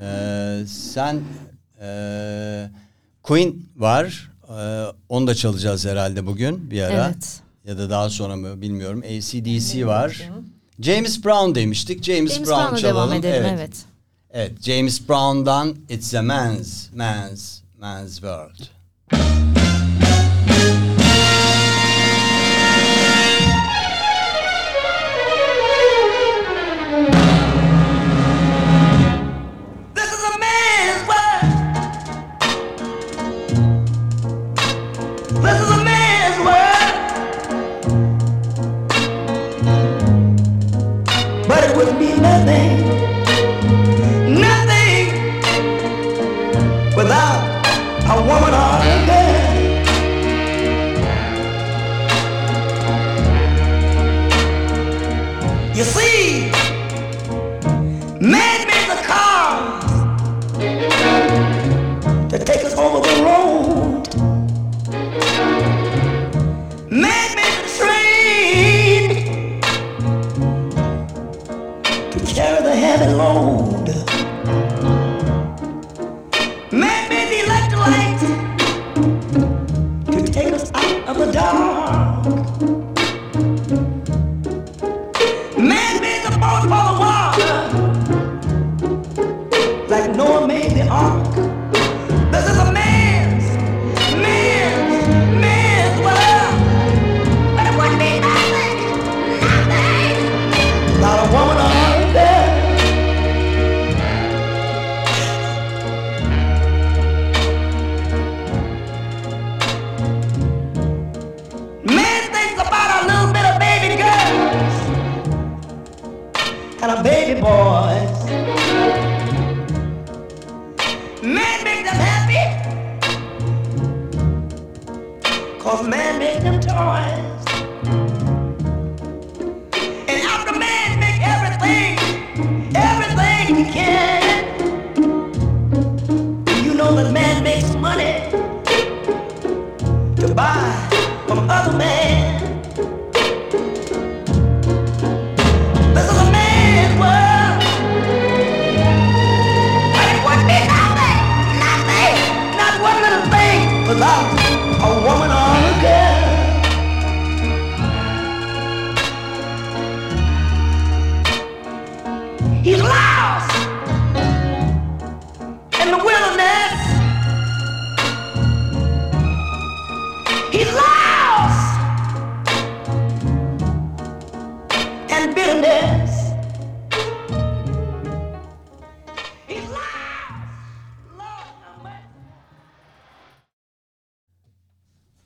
E, 0.00 0.58
sen 0.66 1.20
e, 1.82 2.70
Queen 3.22 3.54
var. 3.76 4.31
E, 4.60 4.92
onu 5.08 5.26
da 5.26 5.34
çalacağız 5.34 5.86
herhalde 5.86 6.26
bugün 6.26 6.70
bir 6.70 6.82
ara. 6.82 7.06
Evet. 7.06 7.40
Ya 7.64 7.78
da 7.78 7.90
daha 7.90 8.10
sonra 8.10 8.36
mı 8.36 8.60
bilmiyorum. 8.60 8.98
ACDC 8.98 9.86
var. 9.86 10.30
James 10.80 11.24
Brown 11.24 11.54
demiştik. 11.54 12.02
James, 12.02 12.34
James 12.34 12.48
Brown 12.48 12.76
çalalım. 12.76 12.82
devam 12.82 13.12
edelim 13.12 13.44
evet. 13.46 13.58
evet. 13.58 13.76
Evet, 14.34 14.62
James 14.62 15.08
Brown'dan 15.08 15.76
It's 15.88 16.14
a 16.14 16.22
Man's 16.22 16.92
Man's 16.94 17.60
Man's 17.80 18.12
World. 18.12 18.81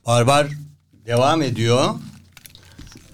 Barbar 0.07 0.47
devam 1.07 1.42
ediyor. 1.42 1.95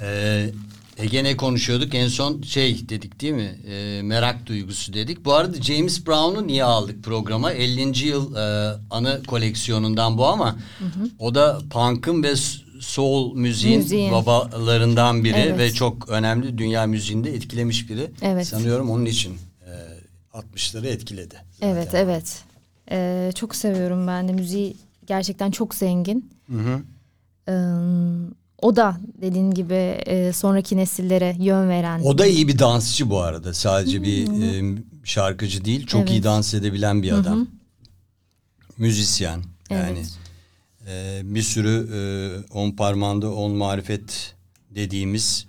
Ee, 0.03 0.51
Ege 0.99 1.25
ne 1.25 1.37
konuşuyorduk? 1.37 1.95
En 1.95 2.09
son 2.09 2.43
şey 2.43 2.89
dedik 2.89 3.21
değil 3.21 3.33
mi? 3.33 3.59
Ee, 3.67 4.01
merak 4.03 4.47
duygusu 4.47 4.93
dedik. 4.93 5.25
Bu 5.25 5.35
arada 5.35 5.63
James 5.63 6.07
Brown'u 6.07 6.47
niye 6.47 6.65
aldık 6.65 7.05
programa? 7.05 7.53
50. 7.53 8.07
yıl 8.07 8.37
e, 8.37 8.75
anı 8.91 9.23
koleksiyonundan 9.27 10.19
bu 10.19 10.27
ama 10.27 10.57
o 11.19 11.35
da 11.35 11.59
punk'ın 11.71 12.23
ve 12.23 12.35
soul 12.81 13.35
müziğin, 13.35 13.79
Müziğin. 13.79 14.13
babalarından 14.13 15.25
biri 15.25 15.39
Evet. 15.39 15.59
ve 15.59 15.73
çok 15.73 16.09
önemli 16.09 16.59
dünya 16.59 16.87
müziğinde 16.87 17.35
etkilemiş 17.35 17.91
biri. 17.91 18.11
Evet. 18.23 18.47
Sanıyorum 18.47 18.91
onun 18.91 19.05
için 19.05 19.37
e, 19.67 20.39
60'ları 20.39 20.87
etkiledi. 20.87 21.35
zaten. 21.53 21.69
Evet 21.69 21.89
evet. 21.95 22.43
Ee, 22.91 23.31
çok 23.35 23.57
seviyorum 23.57 24.07
ben 24.07 24.29
de 24.29 24.33
müziği 24.33 24.77
gerçekten 25.07 25.51
çok 25.51 25.75
zengin. 25.75 26.31
Ee, 27.49 27.53
o 28.62 28.77
da 28.77 28.97
dediğin 29.21 29.51
gibi 29.51 29.75
e, 30.07 30.33
sonraki 30.33 30.77
nesillere 30.77 31.37
yön 31.38 31.69
veren. 31.69 32.01
O 32.05 32.19
da 32.19 32.27
iyi 32.27 32.49
bir 32.49 32.59
dansçı 32.59 33.11
bu 33.11 33.21
arada. 33.21 33.55
Sadece 33.55 34.03
bir 34.03 34.43
e, 34.43 34.79
şarkıcı 35.05 35.65
değil. 35.65 35.87
Çok 35.87 36.11
iyi 36.11 36.15
Evet. 36.15 36.25
dans 36.25 36.55
edebilen 36.55 37.03
bir 37.03 37.12
adam. 37.12 37.47
Müzisyen. 38.79 39.43
Yani 39.71 39.99
Evet. 39.99 40.19
e, 40.88 41.21
bir 41.35 41.43
sürü 41.43 41.88
e, 41.95 42.01
on 42.55 42.71
parmağında 42.71 43.35
on 43.35 43.53
marifet 43.53 44.35
dediğimiz 44.71 45.47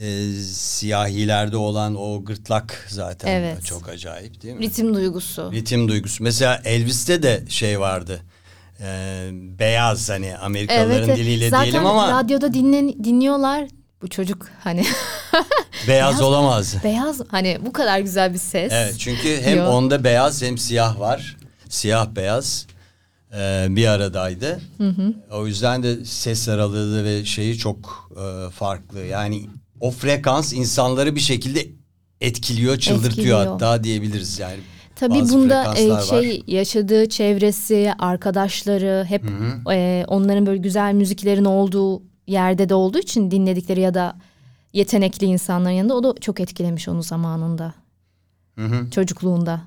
e, 0.00 0.32
siyahilerde 0.42 1.56
olan 1.56 1.94
o 1.94 2.24
gırtlak 2.24 2.86
zaten 2.90 3.28
Evet. 3.28 3.64
çok 3.64 3.88
acayip 3.88 4.42
değil 4.42 4.54
mi? 4.54 4.62
Ritim 4.62 4.94
duygusu. 4.94 5.52
Ritim 5.52 5.88
duygusu. 5.88 6.24
Mesela 6.24 6.62
Elvis'te 6.64 7.22
de 7.22 7.44
şey 7.48 7.80
vardı. 7.80 8.20
E, 8.80 9.30
beyaz 9.32 10.10
hani 10.10 10.36
Amerikalıların 10.36 11.08
evet. 11.08 11.18
diliyle 11.18 11.50
Zaten 11.50 11.64
diyelim 11.64 11.86
ama 11.86 12.22
radyoda 12.22 12.54
dinlen, 12.54 13.04
dinliyorlar. 13.04 13.68
Bu 14.02 14.08
çocuk 14.08 14.46
hani 14.64 14.84
beyaz 15.88 16.22
olamaz. 16.22 16.74
beyaz 16.84 17.20
hani 17.28 17.58
bu 17.66 17.72
kadar 17.72 17.98
güzel 17.98 18.32
bir 18.32 18.38
ses. 18.38 18.72
Evet 18.72 18.94
çünkü 18.98 19.42
hem 19.42 19.58
Yok. 19.58 19.68
onda 19.68 20.04
beyaz 20.04 20.42
hem 20.42 20.58
siyah 20.58 21.00
var. 21.00 21.36
Siyah 21.68 22.06
beyaz 22.06 22.66
e, 23.36 23.66
bir 23.70 23.86
aradaydı. 23.86 24.60
O 25.30 25.46
yüzden 25.46 25.82
de 25.82 26.04
ses 26.04 26.48
aralığı 26.48 27.04
ve 27.04 27.24
şeyi 27.24 27.58
çok 27.58 28.10
e, 28.16 28.50
farklı. 28.50 29.00
Yani 29.00 29.46
o 29.80 29.90
frekans 29.90 30.52
insanları 30.52 31.16
bir 31.16 31.20
şekilde 31.20 31.66
etkiliyor, 32.20 32.78
çıldırtıyor 32.78 33.10
Etkiliyor. 33.10 33.46
hatta 33.46 33.84
diyebiliriz 33.84 34.38
yani. 34.38 34.60
Tabii 34.96 35.20
Bazı 35.20 35.34
bunda 35.34 35.62
e, 35.62 35.74
frekanslar 35.74 36.16
var. 36.16 36.22
şey 36.22 36.42
yaşadığı 36.46 37.08
çevresi, 37.08 37.92
arkadaşları 37.98 39.04
hep 39.08 39.22
e, 39.72 40.04
onların 40.08 40.46
böyle 40.46 40.58
güzel 40.58 40.94
müziklerin 40.94 41.44
olduğu 41.44 42.02
yerde 42.26 42.68
de 42.68 42.74
olduğu 42.74 42.98
için 42.98 43.30
dinledikleri 43.30 43.80
ya 43.80 43.94
da 43.94 44.16
yetenekli 44.72 45.26
insanların 45.26 45.74
yanında 45.74 45.94
o 45.94 46.02
da 46.04 46.14
çok 46.20 46.40
etkilemiş 46.40 46.88
onu 46.88 47.02
zamanında. 47.02 47.74
Çocukluğunda. 48.90 49.60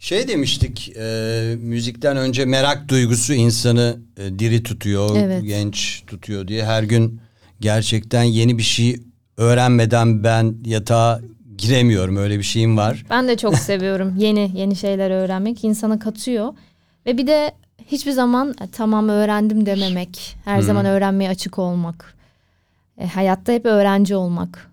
Şey 0.00 0.28
demiştik 0.28 0.92
e, 0.96 1.56
müzikten 1.60 2.16
önce 2.16 2.44
merak 2.44 2.88
duygusu 2.88 3.34
insanı 3.34 3.98
e, 4.16 4.38
diri 4.38 4.62
tutuyor, 4.62 5.16
Evet. 5.16 5.44
genç 5.44 6.02
tutuyor 6.06 6.48
diye. 6.48 6.64
Her 6.64 6.82
gün 6.82 7.20
gerçekten 7.60 8.22
yeni 8.22 8.58
bir 8.58 8.62
şey 8.62 8.96
öğrenmeden 9.36 10.24
ben 10.24 10.54
yatağa 10.64 11.20
giremiyorum 11.60 12.16
öyle 12.16 12.38
bir 12.38 12.42
şeyim 12.44 12.76
var. 12.76 13.04
Ben 13.10 13.28
de 13.28 13.36
çok 13.36 13.56
seviyorum 13.58 14.14
yeni 14.18 14.50
yeni 14.54 14.76
şeyler 14.76 15.10
öğrenmek 15.10 15.64
insana 15.64 15.98
katıyor 15.98 16.52
ve 17.06 17.18
bir 17.18 17.26
de 17.26 17.52
hiçbir 17.86 18.12
zaman 18.12 18.50
"E, 18.50 18.70
tamam 18.72 19.08
öğrendim 19.08 19.66
dememek, 19.66 20.36
her 20.44 20.60
zaman 20.60 20.86
öğrenmeye 20.86 21.30
açık 21.30 21.58
olmak, 21.58 22.14
E, 22.98 23.06
hayatta 23.06 23.52
hep 23.52 23.66
öğrenci 23.66 24.16
olmak 24.16 24.70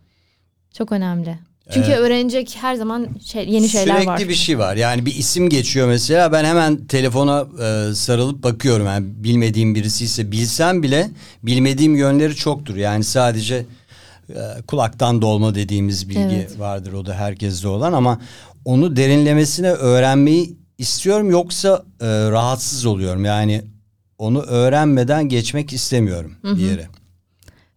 çok 0.77 0.91
önemli. 0.91 1.37
Çünkü 1.73 1.91
öğrenecek 1.91 2.57
her 2.61 2.75
zaman 2.75 3.07
şey, 3.25 3.49
yeni 3.49 3.69
şeyler 3.69 3.93
Sürekli 3.93 4.07
var. 4.07 4.19
bir 4.19 4.33
şey 4.35 4.59
var. 4.59 4.75
Yani 4.75 5.05
bir 5.05 5.15
isim 5.15 5.49
geçiyor 5.49 5.87
mesela 5.87 6.31
ben 6.31 6.43
hemen 6.45 6.85
telefona 6.85 7.45
e, 7.63 7.95
sarılıp 7.95 8.43
bakıyorum. 8.43 8.85
Yani 8.85 9.05
bilmediğim 9.23 9.75
birisi 9.75 10.03
ise 10.05 10.31
bilsem 10.31 10.83
bile 10.83 11.09
bilmediğim 11.43 11.95
yönleri 11.95 12.35
çoktur. 12.35 12.75
Yani 12.75 13.03
sadece 13.03 13.65
e, 14.29 14.61
kulaktan 14.67 15.21
dolma 15.21 15.55
dediğimiz 15.55 16.09
bilgi 16.09 16.35
Evet. 16.35 16.59
vardır 16.59 16.93
o 16.93 17.05
da 17.05 17.13
herkeste 17.13 17.67
olan 17.67 17.93
ama 17.93 18.21
onu 18.65 18.95
derinlemesine 18.95 19.71
öğrenmeyi 19.71 20.57
istiyorum 20.77 21.29
yoksa 21.31 21.83
e, 22.01 22.05
rahatsız 22.07 22.85
oluyorum. 22.85 23.25
Yani 23.25 23.61
onu 24.17 24.41
öğrenmeden 24.41 25.29
geçmek 25.29 25.73
istemiyorum 25.73 26.35
bir 26.43 26.57
yere. 26.69 26.87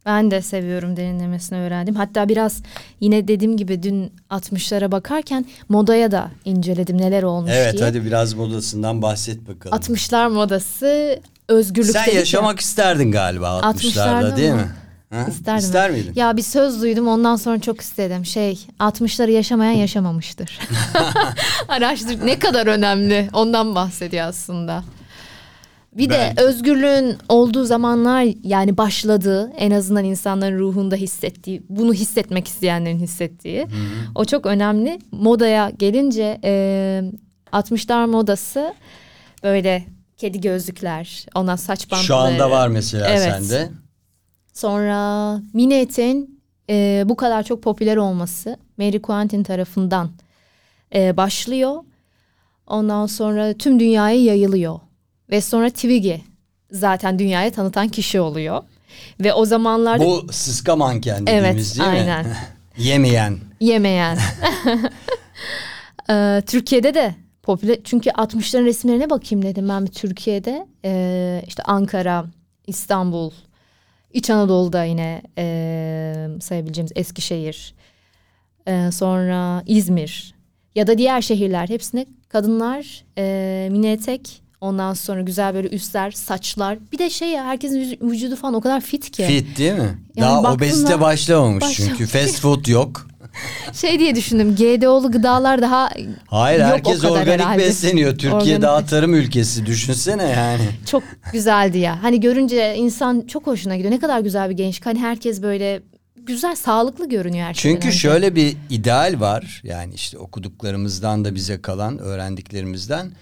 Ben 0.06 0.30
de 0.30 0.42
seviyorum 0.42 0.96
derinlemesine 0.96 1.58
öğrendim. 1.58 1.94
Hatta 1.94 2.28
biraz 2.28 2.62
yine 3.00 3.28
dediğim 3.28 3.56
gibi 3.56 3.82
dün 3.82 4.12
60'lara 4.30 4.92
bakarken 4.92 5.44
modaya 5.68 6.10
da 6.12 6.30
inceledim 6.44 6.98
neler 6.98 7.22
olmuş 7.22 7.50
Evet 7.54 7.72
diye. 7.72 7.84
hadi 7.84 8.04
biraz 8.04 8.34
modasından 8.34 9.02
bahset 9.02 9.48
bakalım. 9.48 9.78
60'lar 9.78 10.28
modası 10.32 11.20
özgürlük 11.48 11.90
Sen 11.92 12.06
ya. 12.06 12.12
yaşamak 12.12 12.60
isterdin 12.60 13.12
galiba 13.12 13.46
60'larda 13.46 13.72
60'larda 13.78 14.36
değil 14.36 14.50
mı? 14.50 14.56
mi? 14.56 14.68
Ha? 15.10 15.26
İsterdim. 15.28 15.64
İster 15.64 15.90
miydin? 15.90 16.12
Ya 16.16 16.36
bir 16.36 16.42
söz 16.42 16.82
duydum 16.82 17.08
ondan 17.08 17.36
sonra 17.36 17.58
çok 17.60 17.80
istedim. 17.80 18.24
Şey 18.24 18.66
60'ları 18.80 19.30
yaşamayan 19.30 19.72
yaşamamıştır. 19.72 20.58
Araştır 21.68 22.26
ne 22.26 22.38
kadar 22.38 22.66
önemli 22.66 23.28
ondan 23.32 23.74
bahsediyor 23.74 24.26
aslında. 24.26 24.84
Bir 25.92 26.10
Ben- 26.10 26.36
de 26.36 26.42
özgürlüğün 26.42 27.16
olduğu 27.28 27.64
zamanlar 27.64 28.26
yani 28.44 28.76
başladığı 28.76 29.52
en 29.58 29.70
azından 29.70 30.04
insanların 30.04 30.58
ruhunda 30.58 30.96
hissettiği 30.96 31.62
bunu 31.68 31.92
hissetmek 31.94 32.48
isteyenlerin 32.48 32.98
hissettiği 32.98 33.66
o 34.14 34.24
çok 34.24 34.46
önemli. 34.46 34.98
Modaya 35.12 35.70
gelince 35.70 36.40
e, 36.44 37.02
60'lar 37.52 38.06
modası 38.10 38.74
böyle 39.42 39.84
kedi 40.16 40.40
gözlükler 40.40 41.26
ondan 41.34 41.56
saç 41.56 41.84
bantları. 41.90 42.06
Şu 42.06 42.16
anda 42.16 42.50
var 42.50 42.68
mesela 42.68 43.08
Evet. 43.08 43.32
sende. 43.32 43.70
Sonra 44.60 45.40
mini 45.52 45.74
eteğin 45.74 46.40
e, 46.70 47.04
bu 47.06 47.16
kadar 47.16 47.42
çok 47.42 47.62
popüler 47.62 47.96
olması 47.96 48.56
Mary 48.78 48.98
Quentin 48.98 49.42
tarafından 49.42 50.10
e, 50.94 51.16
başlıyor. 51.16 51.84
Ondan 52.66 53.06
sonra 53.06 53.54
tüm 53.54 53.80
dünyaya 53.80 54.24
yayılıyor. 54.24 54.80
Ve 55.30 55.40
sonra 55.40 55.70
Twiggy 55.70 56.14
zaten 56.70 57.18
dünyaya 57.18 57.52
tanıtan 57.52 57.88
kişi 57.88 58.20
oluyor. 58.20 58.62
Ve 59.20 59.34
o 59.34 59.44
zamanlarda 59.44 60.04
Bu 60.04 60.26
sıska 60.32 60.76
manken 60.76 61.24
Evet, 61.26 61.28
dediğimiz 61.28 61.78
değil 61.78 61.90
mi? 61.90 61.96
aynen. 61.96 62.26
Yemeyen. 62.78 63.38
yemeyen. 63.60 64.18
Ee, 66.10 66.42
Türkiye'de 66.46 66.94
de 66.94 67.14
popüler 67.42 67.78
çünkü 67.84 68.10
60'ların 68.10 68.64
resimlerine 68.64 69.10
bakayım 69.10 69.44
dedim 69.44 69.68
ben 69.68 69.86
bir 69.86 69.92
Türkiye'de 69.92 70.66
Ee, 70.84 71.42
işte 71.46 71.62
Ankara, 71.62 72.24
İstanbul, 72.66 73.30
İç 74.12 74.30
Anadolu'da 74.30 74.84
yine 74.84 75.22
ee, 75.38 76.26
sayabileceğimiz 76.40 76.92
Eskişehir, 76.96 77.74
ee, 78.66 78.90
sonra 78.92 79.62
İzmir 79.66 80.34
ya 80.74 80.86
da 80.86 80.98
diğer 80.98 81.20
şehirler 81.20 81.68
hepsinde 81.68 82.06
kadınlar 82.28 83.04
ee, 83.18 83.68
mini 83.72 83.86
etek 83.86 84.42
ondan 84.60 84.94
sonra 84.94 85.20
güzel 85.20 85.54
böyle 85.54 85.68
üstler, 85.68 86.10
saçlar 86.10 86.78
bir 86.92 86.98
de 86.98 87.10
şey 87.10 87.28
ya 87.28 87.44
herkesin 87.44 87.98
vücudu 88.02 88.36
falan 88.36 88.54
o 88.54 88.60
kadar 88.60 88.80
fit 88.80 89.10
ki. 89.10 89.24
Fit 89.24 89.58
değil 89.58 89.72
mi? 89.72 89.98
Yani 90.16 90.44
Daha 90.44 90.52
obezite 90.54 91.00
başlamamış 91.00 91.62
Başlamamış. 91.62 91.76
çünkü 91.76 92.06
fast 92.06 92.40
food 92.40 92.66
yok. 92.66 93.06
Şey 93.72 93.98
diye 93.98 94.14
düşündüm 94.14 94.54
GDO'lu 94.56 95.12
gıdalar 95.12 95.62
daha 95.62 95.90
Hayır 96.26 96.60
yok 96.60 96.68
o 96.68 96.72
herkes 96.72 96.98
kadar 97.00 97.10
organik 97.12 97.28
herhalde. 97.40 97.58
besleniyor. 97.58 98.10
Türkiye 98.10 98.32
Organik 98.34 98.62
daha 98.62 98.86
tarım 98.86 99.14
ülkesi 99.14 99.66
düşünsene 99.66 100.22
yani. 100.24 100.62
Çok 100.86 101.02
güzeldi 101.32 101.78
ya. 101.78 102.02
Hani 102.02 102.20
görünce 102.20 102.74
insan 102.76 103.20
çok 103.26 103.46
hoşuna 103.46 103.76
gidiyor. 103.76 103.94
Ne 103.94 103.98
kadar 104.00 104.20
güzel 104.20 104.50
bir 104.50 104.56
gençlik. 104.56 104.86
Hani 104.86 104.98
herkes 104.98 105.42
böyle 105.42 105.82
güzel, 106.16 106.56
sağlıklı 106.56 107.08
görünüyor 107.08 107.46
her 107.46 107.54
şeyden 107.54 107.74
Çünkü 107.76 107.88
önce. 107.88 107.98
şöyle 107.98 108.34
bir 108.34 108.56
ideal 108.70 109.20
var. 109.20 109.60
Yani 109.64 109.94
işte 109.94 110.18
okuduklarımızdan 110.18 111.24
da 111.24 111.34
bize 111.34 111.62
kalan 111.62 111.98
öğrendiklerimizden 111.98 113.12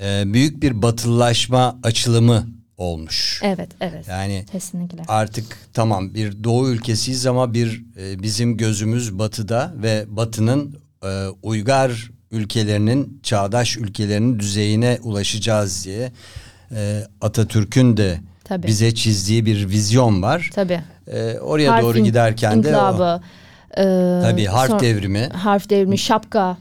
e, 0.00 0.22
büyük 0.26 0.62
bir 0.62 0.82
batılılaşma 0.82 1.78
açılımı 1.82 2.46
olmuş. 2.78 3.40
Evet, 3.44 3.68
evet. 3.80 4.08
Yani 4.08 4.44
Kesinlikle. 4.52 5.02
artık 5.08 5.58
tamam 5.72 6.14
bir 6.14 6.44
doğu 6.44 6.68
ülkesiyiz 6.70 7.26
ama 7.26 7.54
bir 7.54 7.84
e, 8.00 8.22
bizim 8.22 8.56
gözümüz 8.56 9.18
batıda 9.18 9.74
ve 9.82 10.04
batının 10.08 10.76
e, 11.04 11.26
uygar 11.42 12.10
ülkelerinin 12.30 13.20
çağdaş 13.22 13.76
ülkelerinin 13.76 14.38
düzeyine 14.38 14.98
ulaşacağız 15.02 15.84
diye 15.84 16.12
e, 16.74 17.02
Atatürk'ün 17.20 17.96
de 17.96 18.20
Tabii. 18.44 18.66
bize 18.66 18.94
çizdiği 18.94 19.46
bir 19.46 19.68
vizyon 19.68 20.22
var. 20.22 20.50
Tabii. 20.54 20.80
E, 21.12 21.38
oraya 21.38 21.72
Harf 21.72 21.82
doğru 21.82 21.98
in- 21.98 22.04
giderken 22.04 22.52
de 22.52 22.56
o, 22.68 22.70
inkılabı, 22.70 23.22
e, 23.70 23.82
tabii 24.22 24.44
harf 24.46 24.70
son- 24.70 24.80
devrimi, 24.80 25.28
harf 25.32 25.70
devrimi, 25.70 25.98
şapka. 25.98 26.56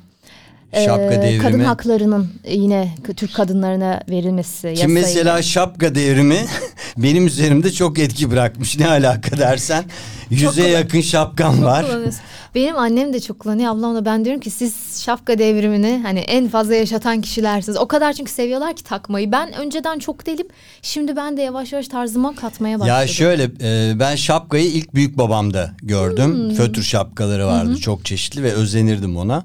Şapka 0.85 1.21
devrimi. 1.21 1.41
Kadın 1.41 1.59
haklarının 1.59 2.29
yine 2.49 2.95
Türk 3.15 3.33
kadınlarına 3.33 4.01
verilmesi. 4.09 4.61
Kim 4.61 4.71
yasayla. 4.71 4.87
mesela 4.93 5.41
şapka 5.41 5.95
devrimi 5.95 6.45
benim 6.97 7.27
üzerimde 7.27 7.71
çok 7.71 7.99
etki 7.99 8.31
bırakmış. 8.31 8.79
Ne 8.79 8.87
alaka 8.87 9.37
dersen 9.37 9.83
yüze 10.29 10.67
yakın 10.67 11.01
şapkam 11.01 11.63
var. 11.63 11.85
kullanıyorsun. 11.85 12.21
Benim 12.55 12.77
annem 12.77 13.13
de 13.13 13.19
çok 13.19 13.39
kullanıyor 13.39 13.71
ablam 13.71 13.95
da 13.95 14.05
ben 14.05 14.25
diyorum 14.25 14.41
ki 14.41 14.49
siz 14.49 15.01
şapka 15.05 15.37
devrimini 15.37 15.99
hani 16.03 16.19
en 16.19 16.47
fazla 16.47 16.75
yaşatan 16.75 17.21
kişilersiniz. 17.21 17.77
O 17.77 17.87
kadar 17.87 18.13
çünkü 18.13 18.31
seviyorlar 18.31 18.75
ki 18.75 18.83
takmayı. 18.83 19.31
Ben 19.31 19.53
önceden 19.53 19.99
çok 19.99 20.25
delim 20.25 20.47
şimdi 20.81 21.15
ben 21.15 21.37
de 21.37 21.41
yavaş 21.41 21.73
yavaş 21.73 21.87
tarzıma 21.87 22.35
katmaya 22.35 22.79
başladım. 22.79 22.99
Ya 23.01 23.07
şöyle 23.07 23.43
e, 23.43 23.99
ben 23.99 24.15
şapkayı 24.15 24.65
ilk 24.65 24.95
büyük 24.95 25.17
babamda 25.17 25.71
gördüm. 25.83 26.33
Hmm. 26.33 26.55
Fötr 26.55 26.81
şapkaları 26.81 27.47
vardı 27.47 27.77
çok 27.77 28.05
çeşitli 28.05 28.43
ve 28.43 28.51
özenirdim 28.51 29.17
ona. 29.17 29.43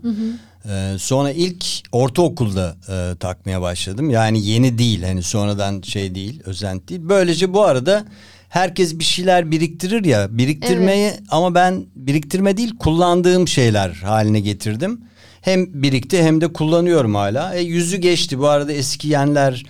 E, 0.68 0.98
sonra 0.98 1.30
ilk 1.30 1.64
ortaokulda 1.92 2.76
e, 2.88 3.16
takmaya 3.16 3.62
başladım. 3.62 4.10
Yani 4.10 4.46
yeni 4.46 4.78
değil 4.78 5.02
hani 5.02 5.22
sonradan 5.22 5.82
şey 5.82 6.14
değil 6.14 6.42
özenti 6.44 6.88
değil. 6.88 7.00
Böylece 7.04 7.52
bu 7.52 7.62
arada 7.62 8.04
herkes 8.48 8.98
bir 8.98 9.04
şeyler 9.04 9.50
biriktirir 9.50 10.04
ya 10.04 10.38
biriktirmeyi 10.38 11.12
ama 11.30 11.54
ben 11.54 11.86
biriktirme 11.94 12.56
değil 12.56 12.78
kullandığım 12.78 13.48
şeyler 13.48 13.90
haline 13.90 14.40
getirdim. 14.40 15.00
Hem 15.40 15.82
birikti 15.82 16.22
hem 16.22 16.40
de 16.40 16.52
kullanıyorum 16.52 17.14
hala. 17.14 17.54
E, 17.54 17.60
yüzü 17.60 17.96
geçti 17.96 18.38
bu 18.38 18.48
arada 18.48 18.72
eski 18.72 19.08
yenler 19.08 19.64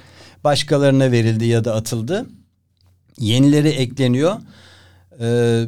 başkalarına 0.45 1.12
verildi 1.12 1.45
ya 1.45 1.64
da 1.64 1.74
atıldı 1.74 2.26
yenileri 3.20 3.68
ekleniyor. 3.68 4.36
Ee, 5.20 5.64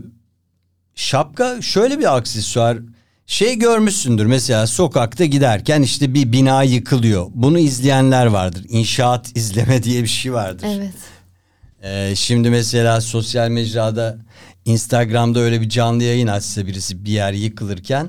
şapka 0.94 1.62
şöyle 1.62 1.98
bir 1.98 2.16
aksesuar. 2.16 2.78
Şey 3.26 3.58
görmüşsündür 3.58 4.26
mesela 4.26 4.66
sokakta 4.66 5.24
giderken 5.24 5.82
işte 5.82 6.14
bir 6.14 6.32
bina 6.32 6.62
yıkılıyor. 6.62 7.26
Bunu 7.34 7.58
izleyenler 7.58 8.26
vardır. 8.26 8.66
İnşaat 8.68 9.30
izleme 9.36 9.82
diye 9.82 10.02
bir 10.02 10.08
şey 10.08 10.32
vardır. 10.32 10.66
Evet. 10.70 10.94
Ee, 11.82 12.14
şimdi 12.16 12.50
mesela 12.50 13.00
sosyal 13.00 13.48
mecrada 13.48 14.18
Instagram'da 14.64 15.40
öyle 15.40 15.60
bir 15.60 15.68
canlı 15.68 16.02
yayın 16.02 16.26
açsa 16.26 16.66
birisi 16.66 17.04
bir 17.04 17.10
yer 17.10 17.32
yıkılırken 17.32 18.08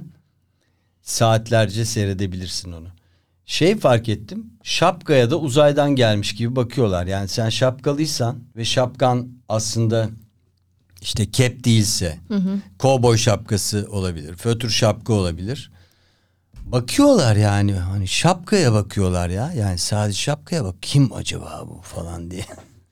saatlerce 1.01 1.86
seyredebilirsin 1.86 2.72
onu. 2.72 2.88
Şey 3.45 3.78
fark 3.78 4.09
ettim. 4.09 4.45
Şapkaya 4.64 5.32
da 5.32 5.39
uzaydan 5.39 5.95
gelmiş 5.95 6.36
gibi 6.36 6.55
bakıyorlar. 6.55 7.07
Yani 7.07 7.28
sen 7.28 7.49
şapkalıysan 7.49 8.39
ve 8.55 8.66
şapkan 8.66 9.30
aslında 9.49 10.09
işte 11.04 11.32
kep 11.32 11.64
değilse, 11.64 12.18
kovboy 12.80 13.18
şapkası 13.18 13.88
olabilir, 13.91 14.36
fötr 14.36 14.70
şapka 14.70 15.14
olabilir. 15.14 15.72
Bakıyorlar 16.66 17.36
yani 17.36 17.74
hani 17.74 18.08
şapkaya 18.08 18.74
bakıyorlar 18.74 19.30
ya. 19.30 19.54
Yani 19.54 19.78
sadece 19.78 20.18
şapkaya 20.18 20.64
bak 20.64 20.76
kim 20.82 21.14
acaba 21.14 21.64
bu 21.68 21.82
falan 21.82 22.32
diye. 22.32 22.45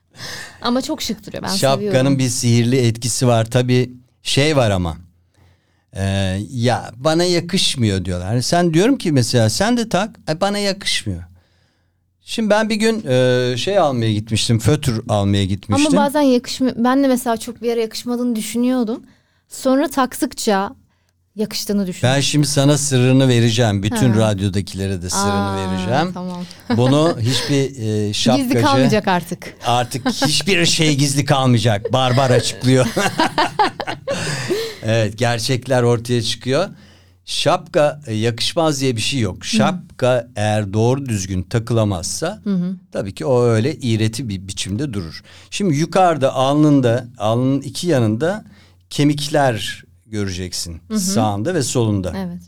Ama 0.61 0.81
çok 0.81 1.01
şık 1.01 1.27
duruyor 1.27 1.43
ben 1.43 1.47
Şapkanın 1.55 1.85
seviyorum. 1.87 2.19
bir 2.19 2.29
sihirli 2.29 2.77
etkisi 2.77 3.27
var. 3.27 3.45
Tabii 3.45 3.91
şey 4.23 4.55
var 4.57 4.71
ama. 4.71 4.97
e, 5.93 6.03
ya 6.51 6.91
bana 6.95 7.23
yakışmıyor 7.23 8.05
diyorlar. 8.05 8.27
Hani 8.27 8.43
sen 8.43 8.73
diyorum 8.73 8.97
ki 8.97 9.11
mesela 9.11 9.49
sen 9.49 9.77
de 9.77 9.89
tak. 9.89 10.19
E, 10.29 10.41
bana 10.41 10.57
yakışmıyor. 10.57 11.23
Şimdi 12.25 12.49
ben 12.49 12.69
bir 12.69 12.75
gün 12.75 13.03
e, 13.07 13.57
şey 13.57 13.79
almaya 13.79 14.13
gitmiştim. 14.13 14.59
Fötr 14.59 14.91
almaya 15.09 15.45
gitmiştim. 15.45 15.97
Ama 15.97 16.05
bazen 16.05 16.21
yakışmıyor. 16.21 16.75
Ben 16.77 17.03
de 17.03 17.07
mesela 17.07 17.37
çok 17.37 17.61
bir 17.61 17.73
ara 17.73 17.79
yakışmadığını 17.81 18.35
düşünüyordum. 18.35 19.03
Sonra 19.49 19.87
taktıkça 19.87 20.75
yakıştığını 21.35 21.87
düşünüyorum. 21.87 22.17
Ben 22.17 22.21
şimdi 22.21 22.47
sana 22.47 22.77
sırrını 22.77 23.27
vereceğim. 23.27 23.83
Bütün 23.83 24.13
Ha. 24.13 24.19
radyodakilere 24.19 25.01
de 25.01 25.09
sırrını 25.09 25.49
Aa, 25.49 25.57
vereceğim. 25.57 26.13
Tamam. 26.13 26.43
Bunu 26.77 27.17
hiçbir 27.19 27.79
e, 28.09 28.13
şapkacı... 28.13 28.47
Gizli 28.47 28.61
kalmayacak 28.61 29.07
artık. 29.07 29.53
Artık 29.65 30.09
hiçbir 30.09 30.65
şey 30.65 30.95
gizli 30.95 31.25
kalmayacak. 31.25 31.93
Barbar 31.93 32.29
açıklıyor. 32.29 32.87
evet 34.83 35.17
gerçekler 35.17 35.83
ortaya 35.83 36.21
çıkıyor. 36.21 36.69
Şapka 37.31 38.01
e, 38.07 38.13
yakışmaz 38.13 38.81
diye 38.81 38.95
bir 38.95 39.01
şey 39.01 39.19
yok. 39.19 39.45
Şapka 39.45 40.27
eğer 40.35 40.73
doğru 40.73 41.05
düzgün 41.05 41.43
takılamazsa 41.43 42.41
tabii 42.91 43.15
ki 43.15 43.25
o 43.25 43.43
öyle 43.43 43.75
iğreti 43.75 44.29
bir 44.29 44.47
biçimde 44.47 44.93
durur. 44.93 45.23
Şimdi 45.49 45.75
yukarıda 45.75 46.33
alnında 46.33 47.07
alnının 47.17 47.61
iki 47.61 47.87
yanında 47.87 48.45
kemikler 48.89 49.83
göreceksin. 50.05 50.81
Sağında 50.97 51.53
ve 51.53 51.63
solunda. 51.63 52.13
Evet. 52.17 52.41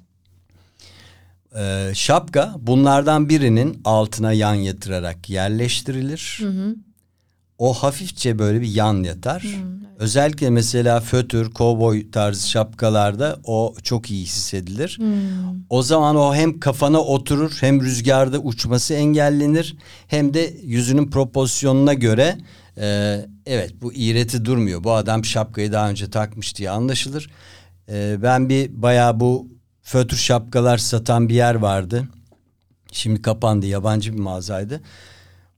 Ee, 1.56 1.92
şapka 1.96 2.56
bunlardan 2.60 3.30
birinin 3.30 3.82
altına 3.86 4.34
yan 4.34 4.54
yatırarak 4.54 5.30
yerleştirilir. 5.30 6.40
O 7.58 7.74
hafifçe 7.74 8.40
böyle 8.40 8.62
bir 8.62 8.68
yan 8.68 9.04
yatar. 9.04 9.46
Özellikle 10.00 10.50
mesela 10.50 11.00
fötür, 11.00 11.52
kovboy 11.52 12.12
tarzı 12.12 12.50
şapkalarda 12.50 13.40
o 13.44 13.76
çok 13.84 14.12
iyi 14.12 14.26
hissedilir. 14.26 15.00
O 15.70 15.84
zaman 15.84 16.16
o 16.16 16.36
hem 16.36 16.60
kafana 16.60 17.00
oturur 17.00 17.58
hem 17.60 17.82
rüzgarda 17.82 18.40
uçması 18.40 18.94
engellenir. 18.94 19.76
Hem 20.08 20.34
de 20.34 20.54
yüzünün 20.64 21.12
proporsiyonuna 21.12 21.94
göre 21.94 22.38
e, 22.78 23.20
evet 23.46 23.74
bu 23.82 23.94
iğreti 23.94 24.46
durmuyor. 24.46 24.84
Bu 24.84 24.94
adam 24.94 25.26
şapkayı 25.26 25.72
daha 25.72 25.90
önce 25.90 26.10
takmış 26.10 26.58
diye 26.58 26.70
anlaşılır. 26.70 27.30
E, 27.90 28.18
ben 28.22 28.50
bir 28.50 28.82
bayağı 28.82 29.20
bu 29.20 29.48
fötr 29.82 30.16
şapkalar 30.16 30.78
satan 30.78 31.30
bir 31.30 31.36
yer 31.36 31.56
vardı. 31.56 32.08
Şimdi 32.92 33.22
kapandı 33.22 33.66
yabancı 33.66 34.14
bir 34.14 34.20
mağazaydı. 34.20 34.82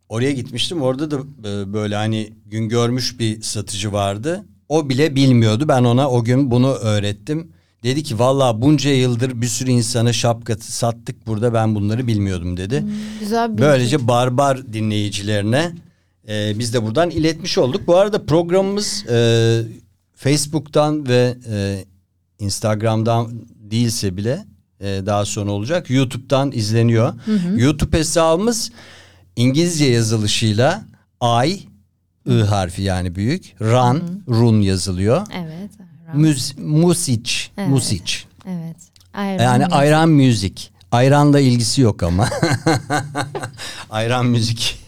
Oraya 0.10 0.32
gitmiştim. 0.32 0.82
Orada 0.82 1.12
da 1.12 1.18
e, 1.50 1.74
böyle 1.74 1.96
hani 1.96 2.34
gün 2.46 2.70
görmüş 2.70 3.20
bir 3.20 3.42
satıcı 3.42 3.94
vardı. 3.94 4.46
O 4.70 4.90
bile 4.90 5.16
bilmiyordu. 5.16 5.66
Ben 5.68 5.84
ona 5.84 6.10
o 6.10 6.24
gün 6.24 6.52
bunu 6.52 6.74
öğrettim. 6.74 7.52
Dedi 7.84 8.04
ki 8.04 8.20
vallahi 8.20 8.62
bunca 8.62 8.90
yıldır 8.90 9.42
bir 9.42 9.48
sürü 9.48 9.72
insana 9.72 10.14
şapka 10.14 10.56
sattık 10.58 11.28
burada 11.28 11.54
ben 11.54 11.76
bunları 11.76 12.08
bilmiyordum 12.08 12.58
dedi. 12.58 12.86
Güzel 13.20 13.58
bir 13.58 13.62
Böylece 13.62 14.08
barbar 14.08 14.74
dinleyicilerine 14.74 15.72
e, 16.30 16.60
biz 16.60 16.74
de 16.74 16.84
buradan 16.84 17.10
iletmiş 17.10 17.58
olduk. 17.58 17.88
Bu 17.88 17.98
arada 17.98 18.26
programımız 18.26 19.06
e, 19.10 19.62
Facebook'tan 20.16 21.08
ve 21.08 21.38
e, 21.52 21.86
Instagram'dan 22.40 23.28
değilse 23.72 24.18
bile 24.18 24.46
e, 24.80 24.86
daha 24.86 25.26
sonra 25.26 25.52
olacak. 25.52 25.90
YouTube'dan 25.90 26.52
izleniyor. 26.52 27.14
YouTube 27.58 27.98
hesabımız 27.98 28.72
İngilizce 29.36 29.86
yazılışıyla 29.86 30.84
I, 31.46 31.60
I 32.28 32.42
harfi 32.44 32.82
yani 32.82 33.16
büyük. 33.16 33.56
Run, 33.62 34.24
run 34.30 34.62
yazılıyor. 34.62 35.28
Evet. 35.34 35.72
Müz, 36.14 36.54
music, 36.58 37.32
Evet. 37.58 37.70
music. 37.70 38.14
Evet. 38.48 38.76
Ayran 39.14 39.44
Yani 39.44 39.58
müzik. 39.64 39.74
ayran 39.74 40.10
müzik. 40.10 40.72
Ayranla 40.92 41.40
ilgisi 41.40 41.82
yok 41.82 42.04
ama. 42.04 42.30
ayran 43.90 44.26
müzik. 44.26 44.80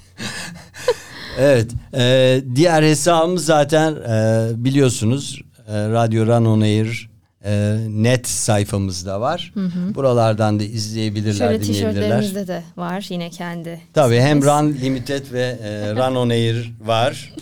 evet. 1.37 1.71
e, 1.93 2.41
diğer 2.55 2.83
hesabımız 2.83 3.45
zaten 3.45 3.91
e, 3.95 4.49
biliyorsunuz. 4.55 5.41
E, 5.67 5.73
Radyo 5.89 6.25
Run 6.25 6.45
On 6.45 6.61
Air 6.61 7.09
e, 7.47 7.77
net 7.89 8.27
sayfamızda 8.27 9.21
var. 9.21 9.53
Buralardan 9.95 10.59
da 10.59 10.63
izleyebilirler, 10.63 11.33
Şöyle 11.47 11.63
dinleyebilirler. 11.63 11.93
tişörtlerimizde 11.93 12.47
de 12.47 12.63
var 12.77 13.05
yine 13.09 13.29
kendi. 13.29 13.81
Tabii 13.93 14.19
hem. 14.19 14.41
Run 14.43 14.73
Limited 14.81 15.31
ve 15.31 15.57
e, 15.63 15.91
Run 15.95 16.15
On 16.15 16.29
Air 16.29 16.73
var. 16.81 17.33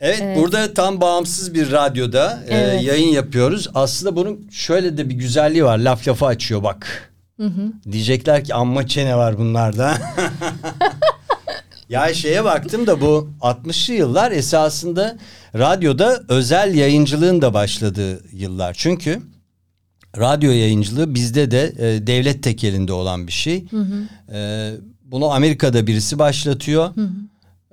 Evet, 0.00 0.18
Evet. 0.22 0.38
burada 0.38 0.74
tam 0.74 1.00
bağımsız 1.00 1.54
bir 1.54 1.72
radyoda 1.72 2.42
e, 2.48 2.56
Evet. 2.56 2.82
yayın 2.82 3.08
yapıyoruz. 3.08 3.68
Aslında 3.74 4.16
bunun 4.16 4.48
şöyle 4.50 4.98
de 4.98 5.08
bir 5.08 5.14
güzelliği 5.14 5.64
var. 5.64 5.78
Laf 5.78 6.08
lafa 6.08 6.26
açıyor 6.26 6.62
bak. 6.62 7.10
Diyecekler 7.92 8.44
ki 8.44 8.54
amma 8.54 8.86
çene 8.86 9.16
var 9.16 9.38
bunlarda. 9.38 9.94
ya 11.88 12.14
şeye 12.14 12.44
baktım 12.44 12.86
da 12.86 13.00
bu 13.00 13.30
60'lı 13.40 13.94
yıllar 13.94 14.32
esasında 14.32 15.18
radyoda 15.54 16.22
özel 16.28 16.74
yayıncılığın 16.74 17.42
da 17.42 17.54
başladığı 17.54 18.20
yıllar. 18.32 18.74
Çünkü 18.78 19.22
radyo 20.18 20.50
yayıncılığı 20.50 21.14
bizde 21.14 21.50
de 21.50 21.74
e, 21.78 22.06
devlet 22.06 22.42
tekelinde 22.42 22.92
olan 22.92 23.26
bir 23.26 23.32
şey. 23.32 23.64
E, 24.32 24.72
bunu 25.04 25.30
Amerika'da 25.30 25.86
birisi 25.86 26.18
başlatıyor. 26.18 26.90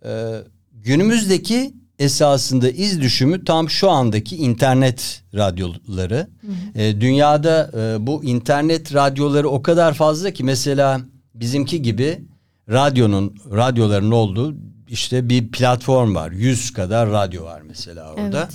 E, 0.06 0.42
günümüzdeki 0.74 1.74
esasında 2.00 2.70
iz 2.70 3.02
düşümü 3.02 3.46
tam 3.46 3.70
şu 3.70 3.90
andaki 3.90 4.36
internet 4.36 5.24
radyoları. 5.36 6.28
E, 6.76 7.02
dünyada 7.02 7.72
e, 7.78 8.08
bu 8.08 8.24
internet 8.24 8.94
radyoları 8.94 9.50
o 9.50 9.62
kadar 9.62 9.94
fazla 9.94 10.32
ki 10.32 10.44
mesela 10.44 11.02
bizimki 11.36 11.82
gibi 11.82 12.22
radyonun 12.70 13.36
radyoların 13.52 14.12
olduğu 14.12 14.56
işte 14.90 15.30
bir 15.30 15.48
platform 15.48 16.16
var. 16.16 16.32
100 16.32 16.74
kadar 16.74 17.10
radyo 17.10 17.44
var 17.44 17.62
mesela 17.62 18.14
orada. 18.14 18.40
Evet. 18.40 18.54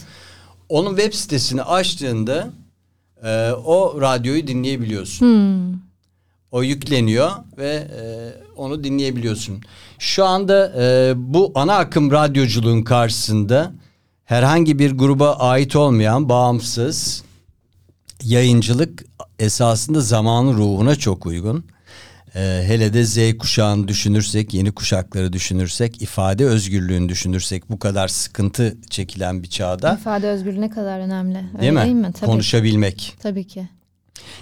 Onun 0.69 0.97
web 0.97 1.13
sitesini 1.13 1.63
açtığında 1.63 2.49
e, 3.25 3.51
o 3.51 4.01
radyoyu 4.01 4.47
dinleyebiliyorsun. 4.47 5.27
Hmm. 5.27 5.81
O 6.53 6.63
yükleniyor 6.63 7.31
ve 7.59 7.71
e, 7.71 8.03
onu 8.57 8.85
dinleyebiliyorsun. 8.85 9.63
Şu 9.99 10.25
anda 10.25 10.73
e, 10.79 11.13
bu 11.17 11.53
ana 11.55 11.77
akım 11.77 12.11
radyoculuğun 12.11 12.83
karşısında 12.83 13.73
herhangi 14.25 14.79
bir 14.79 14.93
gruba 14.93 15.33
ait 15.33 15.77
olmayan 15.77 16.29
bağımsız 16.29 17.25
yayıncılık 18.23 19.05
esasında 19.39 20.01
zamanın 20.01 20.53
ruhuna 20.55 20.97
çok 20.97 21.27
uygun. 21.27 21.65
E, 22.35 22.63
hele 22.67 22.93
de 22.95 23.05
Z 23.05 23.39
kuşağını 23.39 23.89
düşünürsek, 23.89 24.55
yeni 24.55 24.73
kuşakları 24.73 25.33
düşünürsek, 25.33 26.03
ifade 26.03 26.45
özgürlüğünü 26.45 27.09
düşünürsek 27.09 27.71
bu 27.71 27.79
kadar 27.79 28.09
sıkıntı 28.09 28.77
çekilen 28.91 29.43
bir 29.43 29.49
çağda 29.49 29.99
İfade 30.01 30.29
özgürlüğü 30.29 30.61
ne 30.61 30.71
kadar 30.71 31.01
önemli. 31.01 31.39
Öyle 31.39 31.61
değil 31.61 31.73
mi? 31.73 31.83
Değil 31.83 31.95
mi? 31.95 32.13
Tabii. 32.13 32.31
Konuşabilmek. 32.31 33.17
Tabii 33.23 33.47
ki. 33.47 33.69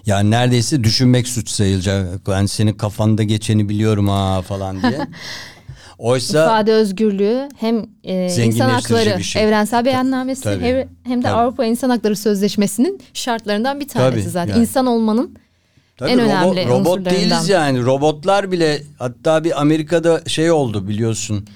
Yani 0.06 0.30
neredeyse 0.30 0.84
düşünmek 0.84 1.28
suç 1.28 1.50
sayılacak. 1.50 2.28
Ben 2.28 2.46
senin 2.46 2.72
kafanda 2.72 3.22
geçeni 3.22 3.68
biliyorum 3.68 4.08
ha 4.08 4.42
falan 4.42 4.82
diye. 4.82 4.98
Oysa 5.98 6.44
İfade 6.44 6.72
özgürlüğü 6.72 7.48
hem 7.56 7.86
e, 8.04 8.44
insan 8.44 8.70
hakları 8.70 9.18
bir 9.18 9.22
şey. 9.22 9.44
evrensel 9.44 9.84
beyannamesi 9.84 10.42
tabii. 10.42 10.88
hem 11.04 11.18
de 11.18 11.22
Tabii. 11.22 11.34
Avrupa 11.34 11.64
İnsan 11.64 11.90
Hakları 11.90 12.16
Sözleşmesi'nin 12.16 13.00
şartlarından 13.14 13.80
bir 13.80 13.88
tanesi 13.88 14.20
Tabii, 14.20 14.30
zaten. 14.30 14.52
yani. 14.52 14.60
İnsan 14.60 14.86
olmanın 14.86 15.36
tabii 15.98 16.10
en 16.10 16.18
robo- 16.18 16.52
önemli 16.52 16.68
robot 16.68 17.10
değiliz 17.10 17.48
yani. 17.48 17.82
Robotlar 17.84 18.52
bile 18.52 18.82
hatta 18.98 19.44
bir 19.44 19.60
Amerika'da 19.60 20.22
şey 20.26 20.50
oldu 20.50 20.88
biliyorsun. 20.88 21.46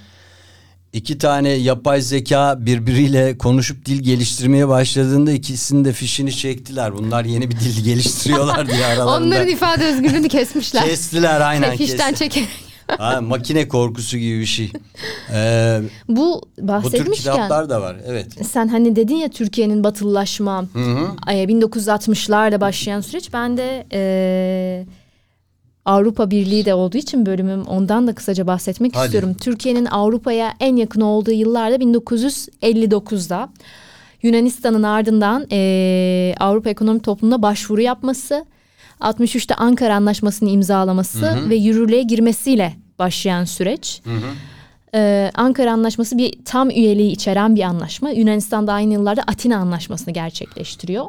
İki 0.92 1.18
tane 1.18 1.48
yapay 1.48 2.00
zeka 2.00 2.56
birbiriyle 2.66 3.38
konuşup 3.38 3.86
dil 3.86 4.02
geliştirmeye 4.02 4.68
başladığında 4.68 5.32
ikisinin 5.32 5.84
de 5.84 5.92
fişini 5.92 6.32
çektiler. 6.36 6.94
Bunlar 6.94 7.24
yeni 7.24 7.50
bir 7.50 7.60
dil 7.60 7.84
geliştiriyorlar 7.84 8.68
diye 8.68 8.86
aralarında. 8.86 9.26
onların 9.26 9.48
ifade 9.48 9.84
özgürlüğünü 9.84 10.28
kesmişler. 10.28 10.84
Kestiler 10.84 11.40
aynen. 11.40 11.76
Fişten 11.76 11.96
kestiler. 11.96 12.14
çekerek. 12.14 12.48
Ha, 12.98 13.20
makine 13.20 13.68
korkusu 13.68 14.18
gibi 14.18 14.40
bir 14.40 14.46
şey. 14.46 14.70
Ee, 15.34 15.80
Bu 16.08 16.42
bu 16.42 16.56
tür 16.60 16.68
bahsetmişken 16.68 17.32
kitaplar 17.32 17.70
da 17.70 17.80
var. 17.80 17.96
Evet. 18.06 18.26
sen 18.46 18.68
hani 18.68 18.96
dedin 18.96 19.16
ya 19.16 19.28
Türkiye'nin 19.28 19.84
batılılaşma 19.84 20.64
Hı 20.72 20.78
hı. 20.78 21.32
e, 21.32 21.44
1960'larla 21.44 22.60
başlayan 22.60 23.00
süreç 23.00 23.32
ben 23.32 23.56
de 23.56 23.86
e, 23.92 24.86
Avrupa 25.84 26.30
Birliği 26.30 26.64
de 26.64 26.74
olduğu 26.74 26.96
için 26.96 27.26
bölümüm 27.26 27.62
ondan 27.62 28.06
da 28.06 28.14
kısaca 28.14 28.46
bahsetmek 28.46 28.96
Hadi. 28.96 29.04
istiyorum. 29.04 29.34
Türkiye'nin 29.34 29.84
Avrupa'ya 29.86 30.54
en 30.60 30.76
yakın 30.76 31.00
olduğu 31.00 31.32
yıllarda 31.32 31.76
1959'da 31.76 33.48
Yunanistan'ın 34.22 34.82
ardından 34.82 35.46
e, 35.52 36.34
Avrupa 36.40 36.70
Ekonomik 36.70 37.04
Topluluğu'na 37.04 37.42
başvuru 37.42 37.80
yapması, 37.80 38.44
63'te 39.00 39.54
Ankara 39.54 39.94
Anlaşması'nı 39.96 40.48
imzalaması 40.50 41.48
ve 41.50 41.54
yürürlüğe 41.56 42.02
girmesiyle 42.02 42.74
başlayan 42.98 43.44
süreç. 43.44 44.02
Ee, 44.94 45.30
Ankara 45.34 45.72
Anlaşması 45.72 46.18
bir 46.18 46.34
tam 46.44 46.70
üyeliği 46.70 47.12
içeren 47.12 47.56
bir 47.56 47.62
anlaşma. 47.62 48.10
Yunanistan 48.10 48.66
da 48.66 48.72
aynı 48.72 48.92
yıllarda 48.92 49.22
Atina 49.26 49.56
Anlaşması'nı 49.56 50.14
gerçekleştiriyor. 50.14 51.04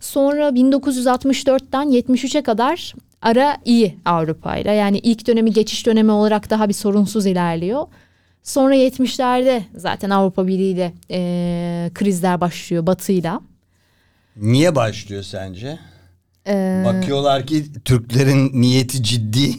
Sonra 0.00 0.48
1964'ten 0.48 1.88
73'e 1.88 2.42
kadar 2.42 2.94
ara 3.22 3.56
iyi 3.64 3.96
Avrupa 4.04 4.56
ile. 4.56 4.72
Yani 4.72 4.98
ilk 4.98 5.26
dönemi 5.26 5.52
geçiş 5.52 5.86
dönemi 5.86 6.10
olarak 6.10 6.50
daha 6.50 6.68
bir 6.68 6.74
sorunsuz 6.74 7.26
ilerliyor. 7.26 7.86
Sonra 8.42 8.76
70'lerde 8.76 9.62
zaten 9.76 10.10
Avrupa 10.10 10.46
Birliği 10.46 10.72
ile 10.72 10.92
e, 11.10 11.90
krizler 11.94 12.40
başlıyor 12.40 12.86
Batı'yla. 12.86 13.40
Niye 14.36 14.74
başlıyor 14.74 15.22
sence? 15.22 15.78
Ee, 16.46 16.82
Bakıyorlar 16.86 17.46
ki 17.46 17.64
Türklerin 17.84 18.60
niyeti 18.60 19.02
ciddi. 19.02 19.50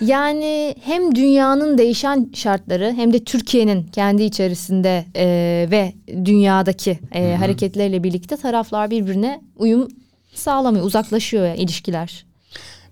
Yani 0.00 0.74
hem 0.84 1.14
dünyanın 1.14 1.78
değişen 1.78 2.30
şartları 2.34 2.92
hem 2.96 3.12
de 3.12 3.24
Türkiye'nin 3.24 3.82
kendi 3.82 4.22
içerisinde 4.22 5.04
e, 5.16 5.26
ve 5.70 5.92
dünyadaki 6.24 6.98
e, 7.12 7.34
hareketleriyle 7.34 8.02
birlikte 8.02 8.36
taraflar 8.36 8.90
birbirine 8.90 9.40
uyum 9.56 9.88
sağlamıyor, 10.34 10.84
uzaklaşıyor 10.84 11.46
ya 11.46 11.54
ilişkiler. 11.54 12.26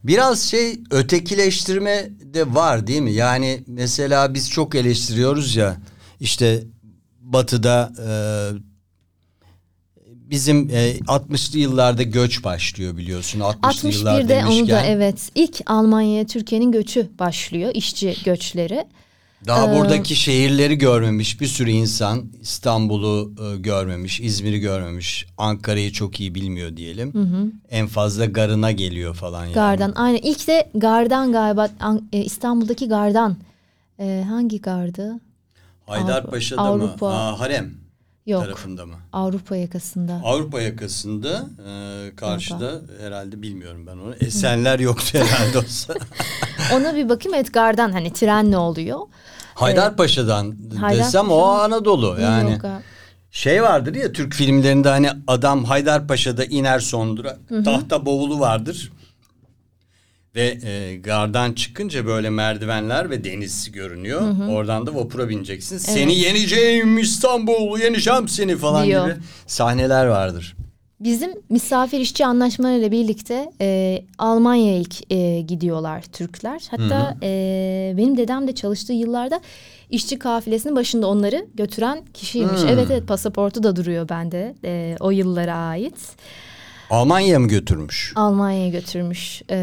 Biraz 0.04 0.40
şey 0.42 0.80
ötekileştirme 0.90 2.08
de 2.34 2.54
var 2.54 2.86
değil 2.86 3.00
mi? 3.00 3.12
Yani 3.12 3.60
mesela 3.66 4.34
biz 4.34 4.50
çok 4.50 4.74
eleştiriyoruz 4.74 5.56
ya 5.56 5.76
işte 6.20 6.62
batıda 7.20 7.92
e, 7.98 8.10
bizim 10.32 10.70
e, 10.70 10.92
60'lı 10.98 11.58
yıllarda 11.58 12.02
göç 12.02 12.44
başlıyor 12.44 12.96
biliyorsun. 12.96 13.40
60'lı 13.40 13.88
yıllar 13.90 14.20
61'de 14.20 14.36
onu 14.36 14.50
da 14.50 14.56
demişken. 14.56 14.84
evet 14.84 15.30
ilk 15.34 15.60
Almanya'ya 15.66 16.26
Türkiye'nin 16.26 16.72
göçü 16.72 17.08
başlıyor, 17.18 17.70
işçi 17.74 18.16
göçleri. 18.24 18.84
Daha 19.46 19.74
Ee, 19.74 19.78
buradaki 19.78 20.16
şehirleri 20.16 20.78
görmemiş 20.78 21.40
bir 21.40 21.46
sürü 21.46 21.70
insan 21.70 22.24
İstanbul'u 22.40 23.32
e, 23.44 23.56
görmemiş, 23.56 24.20
İzmir'i 24.20 24.60
görmemiş, 24.60 25.26
Ankara'yı 25.38 25.92
çok 25.92 26.20
iyi 26.20 26.34
bilmiyor 26.34 26.76
diyelim. 26.76 27.12
En 27.70 27.86
fazla 27.86 28.24
garına 28.24 28.72
geliyor 28.72 29.14
falan 29.14 29.44
yani. 29.44 29.54
Gardan 29.54 29.92
aynen 29.96 30.18
ilk 30.22 30.48
de 30.48 30.70
Gardan 30.74 31.32
galiba 31.32 31.68
e, 32.12 32.18
İstanbul'daki 32.24 32.88
Gardan. 32.88 33.36
E, 33.98 34.24
hangi 34.28 34.60
gardı? 34.60 35.20
Haydarpaşa'da 35.86 36.60
Avrupa- 36.60 37.04
mı? 37.04 37.14
Aa, 37.14 37.40
Harem 37.40 37.81
Yok 38.26 38.44
tarafında 38.44 38.86
mı? 38.86 38.94
Avrupa 39.12 39.56
yakasında. 39.56 40.20
Avrupa 40.24 40.60
yakasında 40.60 41.46
e, 41.68 42.16
karşıda 42.16 42.72
herhalde 43.00 43.42
bilmiyorum 43.42 43.86
ben 43.86 43.96
onu. 43.96 44.14
Esenler 44.20 44.78
yoktu 44.78 45.18
herhalde 45.18 45.58
olsa. 45.58 45.94
Ona 46.74 46.96
bir 46.96 47.08
bakayım 47.08 47.34
evet 47.34 47.52
Gardan 47.54 47.92
hani 47.92 48.12
tren 48.12 48.50
ne 48.50 48.56
oluyor? 48.56 48.98
Haydarpaşa'dan 49.54 50.56
Haydarpaşa 50.80 51.06
desem 51.06 51.30
o 51.30 51.42
Anadolu 51.44 52.20
yani. 52.20 52.52
Yok. 52.52 52.62
Şey 53.30 53.62
vardır 53.62 53.94
ya 53.94 54.12
Türk 54.12 54.34
filmlerinde 54.34 54.88
hani 54.88 55.10
adam 55.26 55.64
Haydarpaşa'da 55.64 56.44
iner 56.44 56.78
son 56.80 57.16
durak. 57.16 57.38
Tahta 57.64 58.06
bavulu 58.06 58.40
vardır. 58.40 58.92
Ve 60.36 60.58
e, 60.64 60.96
gardan 60.96 61.52
çıkınca 61.52 62.06
böyle 62.06 62.30
merdivenler 62.30 63.10
ve 63.10 63.24
deniz 63.24 63.72
görünüyor. 63.72 64.22
Oradan 64.50 64.86
da 64.86 64.94
vapura 64.94 65.28
bineceksin. 65.28 65.78
Seni 65.78 66.18
yeneceğim 66.18 66.98
İstanbul, 66.98 67.78
yeneceğim 67.78 68.28
seni 68.28 68.56
falan 68.56 68.86
Diyor. 68.86 69.06
gibi 69.06 69.16
sahneler 69.46 70.06
vardır. 70.06 70.56
Bizim 71.00 71.30
misafir 71.48 72.00
işçi 72.00 72.26
anlaşmalarıyla 72.26 72.92
birlikte 72.92 73.52
e, 73.60 73.98
Almanya'ya 74.18 74.78
ilk 74.78 75.12
e, 75.12 75.40
gidiyorlar 75.40 76.02
Türkler. 76.02 76.62
Hatta 76.70 77.16
e, 77.22 77.94
benim 77.96 78.16
dedem 78.16 78.48
de 78.48 78.54
çalıştığı 78.54 78.92
yıllarda 78.92 79.40
işçi 79.90 80.18
kafilesinin 80.18 80.76
başında 80.76 81.06
onları 81.06 81.46
götüren 81.54 82.04
kişiymiş. 82.14 82.60
Evet 82.68 82.86
evet 82.90 83.08
pasaportu 83.08 83.62
da 83.62 83.76
duruyor 83.76 84.08
bende 84.08 84.54
e, 84.64 84.96
o 85.00 85.10
yıllara 85.10 85.54
ait. 85.54 86.16
Almanya'ya 86.96 87.38
mı 87.38 87.48
götürmüş? 87.48 88.12
Almanya'ya 88.16 88.68
götürmüş 88.68 89.42
e, 89.50 89.56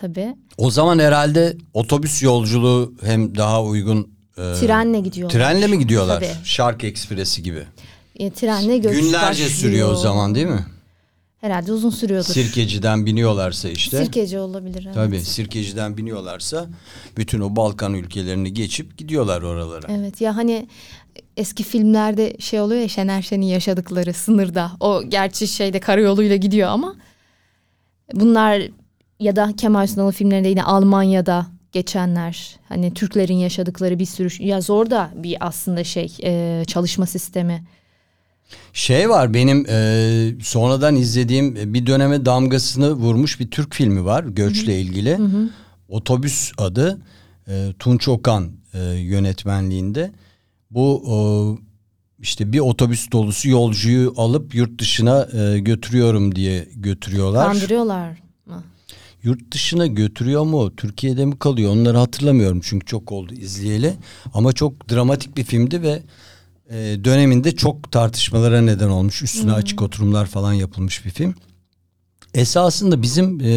tabii. 0.00 0.36
O 0.58 0.70
zaman 0.70 0.98
herhalde 0.98 1.56
otobüs 1.74 2.22
yolculuğu 2.22 2.94
hem 3.02 3.34
daha 3.36 3.62
uygun. 3.64 4.08
e, 4.38 4.40
Trenle 4.60 5.00
gidiyorlar. 5.00 5.38
Trenle 5.38 5.66
mi 5.66 5.78
gidiyorlar? 5.78 6.20
Tabii. 6.20 6.44
Şark 6.44 6.84
Ekspresi 6.84 7.42
gibi. 7.42 7.62
E, 8.16 8.30
trenle 8.30 8.78
göç 8.78 8.96
Günlerce 8.96 9.18
başlıyor. 9.30 9.50
sürüyor 9.50 9.92
o 9.92 9.96
zaman 9.96 10.34
değil 10.34 10.46
mi? 10.46 10.66
Herhalde 11.40 11.72
uzun 11.72 11.90
sürüyordur. 11.90 12.32
Sirkeci'den 12.32 13.06
biniyorlarsa 13.06 13.68
işte. 13.68 14.04
Sirkeci 14.04 14.38
olabilir. 14.38 14.82
Evet. 14.84 14.94
Tabii 14.94 15.20
Sirkeci'den 15.20 15.96
biniyorlarsa 15.96 16.66
bütün 17.16 17.40
o 17.40 17.56
Balkan 17.56 17.94
ülkelerini 17.94 18.54
geçip 18.54 18.98
gidiyorlar 18.98 19.42
oralara. 19.42 19.86
Evet 19.90 20.20
ya 20.20 20.36
hani 20.36 20.68
eski 21.36 21.62
filmlerde 21.62 22.36
şey 22.38 22.60
oluyor 22.60 22.80
ya 22.80 22.88
Şener 22.88 23.22
Şen'in 23.22 23.46
yaşadıkları 23.46 24.12
sınırda. 24.12 24.72
O 24.80 25.02
gerçi 25.08 25.48
şeyde 25.48 25.80
karayoluyla 25.80 26.36
gidiyor 26.36 26.68
ama 26.68 26.94
bunlar 28.14 28.62
ya 29.20 29.36
da 29.36 29.52
Kemal 29.56 29.86
Sunal'ın 29.86 30.10
filmlerinde 30.10 30.48
yine 30.48 30.62
Almanya'da 30.62 31.46
geçenler 31.72 32.56
hani 32.68 32.94
Türklerin 32.94 33.34
yaşadıkları 33.34 33.98
bir 33.98 34.06
sürü 34.06 34.44
ya 34.44 34.60
zor 34.60 34.90
da 34.90 35.10
bir 35.14 35.36
aslında 35.40 35.84
şey 35.84 36.16
e, 36.22 36.64
çalışma 36.66 37.06
sistemi. 37.06 37.64
Şey 38.72 39.10
var 39.10 39.34
benim 39.34 39.66
e, 39.68 40.42
sonradan 40.42 40.96
izlediğim 40.96 41.74
bir 41.74 41.86
döneme 41.86 42.26
damgasını 42.26 42.92
vurmuş 42.92 43.40
bir 43.40 43.50
Türk 43.50 43.74
filmi 43.74 44.04
var 44.04 44.24
göçle 44.24 44.80
ilgili. 44.80 45.18
Otobüs 45.88 46.52
adı 46.58 46.98
e, 47.48 47.72
Tunç 47.78 48.08
Okan 48.08 48.52
e, 48.74 48.78
yönetmenliğinde. 48.84 50.12
Bu 50.70 51.02
o, 51.06 51.58
işte 52.18 52.52
bir 52.52 52.58
otobüs 52.58 53.12
dolusu 53.12 53.48
yolcuyu 53.48 54.14
alıp 54.16 54.54
yurt 54.54 54.80
dışına 54.80 55.28
e, 55.32 55.58
götürüyorum 55.58 56.34
diye 56.34 56.68
götürüyorlar. 56.74 57.52
Kandırıyorlar 57.52 58.22
mı? 58.46 58.62
Yurt 59.22 59.52
dışına 59.52 59.86
götürüyor 59.86 60.44
mu? 60.44 60.76
Türkiye'de 60.76 61.24
mi 61.24 61.38
kalıyor? 61.38 61.72
Onları 61.72 61.98
hatırlamıyorum 61.98 62.60
çünkü 62.64 62.86
çok 62.86 63.12
oldu 63.12 63.34
izleyeli. 63.34 63.94
Ama 64.34 64.52
çok 64.52 64.90
dramatik 64.90 65.36
bir 65.36 65.44
filmdi 65.44 65.82
ve 65.82 66.02
e, 66.70 67.04
döneminde 67.04 67.56
çok 67.56 67.92
tartışmalara 67.92 68.60
neden 68.60 68.88
olmuş. 68.88 69.22
Üstüne 69.22 69.52
açık 69.52 69.82
oturumlar 69.82 70.26
falan 70.26 70.52
yapılmış 70.52 71.04
bir 71.04 71.10
film. 71.10 71.34
Esasında 72.34 73.02
bizim 73.02 73.40
e, 73.40 73.50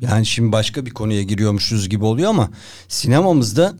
yani 0.00 0.26
şimdi 0.26 0.52
başka 0.52 0.86
bir 0.86 0.90
konuya 0.90 1.22
giriyormuşuz 1.22 1.88
gibi 1.88 2.04
oluyor 2.04 2.30
ama 2.30 2.50
sinemamızda 2.88 3.74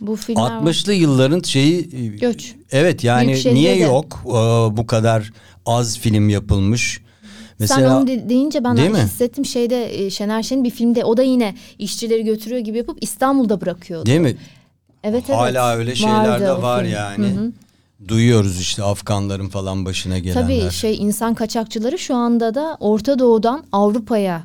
Bu 0.00 0.16
filmler 0.16 0.42
var. 0.42 0.62
60'lı 0.62 0.92
yılların 0.92 1.40
şeyi 1.40 1.90
Göç. 2.18 2.54
Evet 2.72 3.04
yani 3.04 3.36
şehirde 3.36 3.54
niye 3.54 3.74
de. 3.80 3.84
yok 3.84 4.22
e, 4.26 4.30
bu 4.76 4.86
kadar 4.86 5.32
az 5.66 5.98
film 5.98 6.28
yapılmış? 6.28 7.00
Sen 7.66 7.84
onu 7.84 8.06
de- 8.06 8.28
deyince 8.28 8.64
ben 8.64 8.76
Değil 8.76 8.90
mi? 8.90 8.98
hissettim 8.98 9.44
şeyde 9.44 10.04
e, 10.04 10.10
Şener 10.10 10.42
Şen'in 10.42 10.64
bir 10.64 10.70
filmde 10.70 11.04
o 11.04 11.16
da 11.16 11.22
yine 11.22 11.54
işçileri 11.78 12.24
götürüyor 12.24 12.60
gibi 12.60 12.78
yapıp 12.78 12.98
İstanbul'da 13.00 13.60
bırakıyordu. 13.60 14.06
Değil 14.06 14.20
mi? 14.20 14.36
Evet 15.04 15.24
evet. 15.28 15.38
Hala 15.38 15.76
öyle 15.76 15.94
şeyler 15.94 16.40
de 16.40 16.62
var 16.62 16.82
film. 16.82 16.92
yani. 16.92 17.26
Hı 17.26 17.40
hı. 17.40 17.52
Duyuyoruz 18.08 18.60
işte 18.60 18.82
Afganların 18.82 19.48
falan 19.48 19.84
başına 19.84 20.18
gelenler. 20.18 20.42
Tabii 20.42 20.70
şey 20.70 20.96
insan 20.96 21.34
kaçakçıları 21.34 21.98
şu 21.98 22.14
anda 22.14 22.54
da 22.54 22.76
Orta 22.80 23.18
Doğu'dan 23.18 23.64
Avrupa'ya 23.72 24.42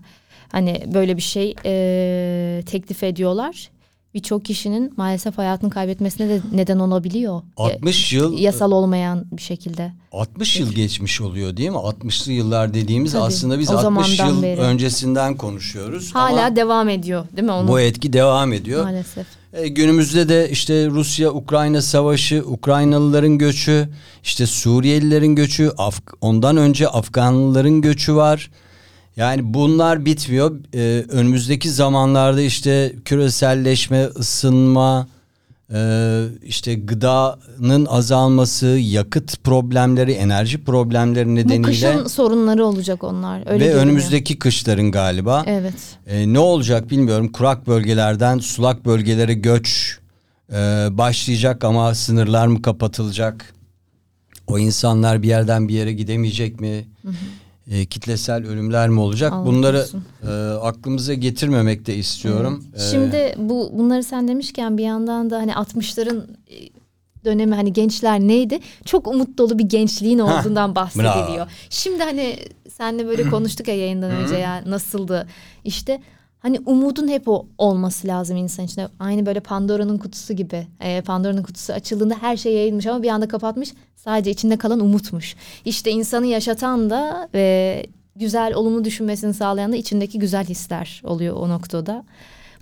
hani 0.52 0.84
böyle 0.94 1.18
bir 1.18 1.22
şey 1.22 1.56
e, 1.66 2.64
teklif 2.66 3.04
ediyorlar. 3.04 3.70
Birçok 4.16 4.46
kişinin 4.46 4.94
maalesef 4.98 5.38
hayatını 5.38 5.70
kaybetmesine 5.70 6.30
de 6.30 6.42
neden 6.54 6.80
olabiliyor. 6.80 7.42
60 7.58 8.14
yıl 8.14 8.38
yasal 8.38 8.72
olmayan 8.72 9.26
bir 9.32 9.42
şekilde. 9.42 9.92
60 10.12 10.60
yıl 10.60 10.72
geçmiş 10.74 11.22
oluyor 11.22 11.58
değil 11.58 11.70
mi? 11.70 11.76
60'lı 11.78 12.32
yıllar 12.32 12.74
dediğimiz 12.74 13.12
Tabii, 13.12 13.24
aslında 13.24 13.60
biz 13.60 13.70
o 13.70 13.74
60 13.74 13.84
zamandan 13.84 14.28
yıl 14.36 14.44
beri. 14.44 14.60
öncesinden 14.62 15.38
konuşuyoruz. 15.38 16.16
Hala 16.16 16.46
Ama 16.46 16.56
devam 16.56 16.90
ediyor 16.90 17.26
değil 17.36 17.46
mi 17.46 17.52
onun? 17.52 17.68
bu 17.68 17.80
etki 17.80 18.14
devam 18.14 18.54
ediyor. 18.54 18.84
Maalesef. 18.84 19.26
E, 19.54 19.68
günümüzde 19.68 20.30
de 20.30 20.50
işte 20.52 20.88
Rusya-Ukrayna 20.88 21.82
savaşı, 21.82 22.44
Ukraynalıların 22.48 23.38
göçü, 23.38 23.90
işte 24.24 24.48
Suriyelilerin 24.48 25.36
göçü, 25.36 25.68
Af- 25.78 26.14
ondan 26.22 26.58
önce 26.58 26.88
Afganlıların 26.88 27.82
göçü 27.82 28.16
var. 28.16 28.52
Yani 29.18 29.54
bunlar 29.54 30.06
bitmiyor. 30.06 30.56
E, 30.74 31.06
önümüzdeki 31.10 31.70
zamanlarda 31.72 32.42
işte 32.42 32.96
küreselleşme, 33.06 34.06
ısınma, 34.06 35.08
e, 35.74 36.22
işte 36.44 36.76
gıdanın 36.76 37.86
azalması, 37.86 38.68
yakıt 38.68 39.44
problemleri, 39.44 40.12
enerji 40.12 40.64
problemleri 40.64 41.30
Bu 41.30 41.36
nedeniyle 41.36 41.62
kışın 41.62 42.08
sorunları 42.08 42.66
olacak 42.66 43.04
onlar. 43.04 43.40
Öyle 43.40 43.50
ve 43.52 43.58
görünüyor. 43.60 43.86
önümüzdeki 43.86 44.40
kışların 44.40 44.92
galiba. 44.92 45.44
Evet. 45.48 45.98
E, 46.08 46.34
ne 46.34 46.40
olacak 46.40 46.90
bilmiyorum. 46.90 47.32
Kurak 47.32 47.68
bölgelerden 47.68 48.38
sulak 48.40 48.86
bölgelere 48.86 49.34
göç 49.34 50.00
e, 50.52 50.56
başlayacak 50.92 51.64
ama 51.64 51.96
sınırlar 51.96 52.48
mı 52.48 52.62
kapatılacak? 52.62 53.54
O 54.48 54.60
insanlar 54.60 55.24
bir 55.24 55.28
yerden 55.28 55.68
bir 55.68 55.74
yere 55.74 55.94
gidemeyecek 55.94 56.60
mi? 56.60 56.86
E, 57.72 57.86
kitlesel 57.86 58.48
ölümler 58.48 58.90
mi 58.90 59.00
olacak? 59.00 59.34
Allah 59.34 59.46
Bunları 59.46 59.86
e, 60.28 60.32
aklımıza 60.58 61.14
getirmemek 61.14 61.86
de 61.86 61.96
istiyorum. 61.96 62.64
E, 62.76 62.80
Şimdi 62.80 63.36
bu 63.38 63.70
bunları 63.74 64.04
sen 64.04 64.28
demişken 64.28 64.78
bir 64.78 64.84
yandan 64.84 65.30
da 65.30 65.38
hani 65.38 65.52
60'ların 65.52 66.24
e, 66.48 66.56
dönemi 67.26 67.56
hani 67.56 67.74
gençler 67.74 68.20
neydi? 68.20 68.60
Çok 68.86 69.08
umut 69.08 69.38
dolu 69.38 69.60
bir 69.60 69.64
gençliğin 69.64 70.20
olduğundan 70.20 70.76
bahsediliyor. 70.76 71.28
bravo. 71.38 71.48
Şimdi 71.70 72.04
hani 72.04 72.36
senle 72.70 73.08
böyle 73.08 73.24
konuştuk 73.30 73.68
ya 73.68 73.76
yayından 73.78 74.12
önce 74.12 74.36
ya 74.36 74.64
nasıldı? 74.66 75.28
İşte 75.64 76.02
hani 76.46 76.60
umudun 76.66 77.08
hep 77.08 77.28
o 77.28 77.46
olması 77.58 78.08
lazım 78.08 78.38
insan 78.38 78.66
içinde. 78.66 78.88
Aynı 79.00 79.26
böyle 79.26 79.40
Pandora'nın 79.40 79.98
kutusu 79.98 80.34
gibi. 80.34 80.68
Ee, 80.82 81.02
Pandora'nın 81.02 81.44
kutusu 81.44 81.74
açıldığında 81.74 82.16
her 82.22 82.38
şey 82.38 82.54
yayılmış 82.54 82.86
ama 82.86 83.04
bir 83.04 83.10
anda 83.10 83.28
kapatmış. 83.28 83.70
Sadece 83.96 84.32
içinde 84.32 84.58
kalan 84.58 84.80
umutmuş. 84.80 85.36
İşte 85.66 85.92
insanı 85.92 86.26
yaşatan 86.26 86.90
da 86.90 87.30
ve 87.34 87.86
güzel 88.16 88.54
olumlu 88.54 88.84
düşünmesini 88.84 89.34
sağlayan 89.34 89.72
da 89.72 89.76
içindeki 89.76 90.20
güzel 90.20 90.46
hisler 90.46 91.02
oluyor 91.04 91.36
o 91.36 91.50
noktada. 91.50 92.04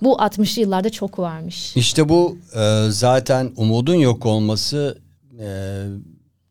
Bu 0.02 0.14
60'lı 0.14 0.62
yıllarda 0.62 0.90
çok 0.90 1.20
varmış. 1.20 1.76
İşte 1.76 2.10
bu 2.10 2.38
e, 2.56 2.86
zaten 2.90 3.52
umudun 3.56 3.96
yok 3.96 4.26
olması 4.26 4.98
e, 5.40 5.48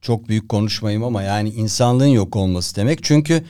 çok 0.00 0.28
büyük 0.28 0.48
konuşmayayım 0.48 1.04
ama 1.04 1.22
yani 1.22 1.48
insanlığın 1.48 2.06
yok 2.06 2.36
olması 2.36 2.76
demek. 2.76 3.04
Çünkü 3.04 3.44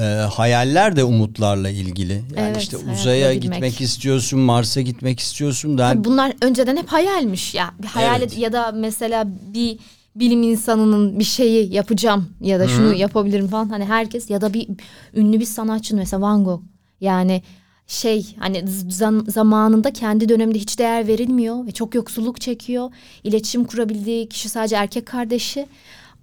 e, 0.00 0.04
hayaller 0.26 0.96
de 0.96 1.04
umutlarla 1.04 1.70
ilgili. 1.70 2.12
Yani 2.12 2.24
Evet, 2.36 2.62
işte 2.62 2.76
uzaya 2.76 3.34
gitmek. 3.34 3.52
gitmek 3.52 3.80
istiyorsun, 3.80 4.40
Mars'a 4.40 4.80
gitmek 4.80 5.20
istiyorsun. 5.20 5.78
Ben 5.78 5.92
Tabii 5.94 6.04
bunlar 6.04 6.32
önceden 6.42 6.76
hep 6.76 6.88
hayalmiş 6.88 7.54
ya. 7.54 7.70
Bir 7.82 7.86
hayal 7.86 8.18
Evet. 8.20 8.38
ya 8.38 8.52
da 8.52 8.72
mesela 8.72 9.24
bir 9.54 9.78
bilim 10.16 10.42
insanının 10.42 11.18
bir 11.18 11.24
şeyi 11.24 11.74
yapacağım 11.74 12.28
ya 12.40 12.60
da 12.60 12.68
şunu 12.68 12.94
yapabilirim 12.94 13.48
falan. 13.48 13.68
Hani 13.68 13.84
herkes 13.84 14.30
ya 14.30 14.40
da 14.40 14.54
bir 14.54 14.68
ünlü 15.14 15.40
bir 15.40 15.44
sanatçının 15.44 15.98
mesela 15.98 16.20
Van 16.22 16.44
Gogh. 16.44 16.62
Yani 17.00 17.42
şey 17.86 18.26
hani 18.38 18.58
zam- 18.88 19.30
zamanında 19.30 19.92
kendi 19.92 20.28
döneminde 20.28 20.58
hiç 20.58 20.78
değer 20.78 21.06
verilmiyor 21.06 21.66
ve 21.66 21.72
çok 21.72 21.94
yoksulluk 21.94 22.40
çekiyor. 22.40 22.90
İletişim 23.24 23.64
kurabildiği 23.64 24.28
kişi 24.28 24.48
sadece 24.48 24.76
erkek 24.76 25.06
kardeşi. 25.06 25.66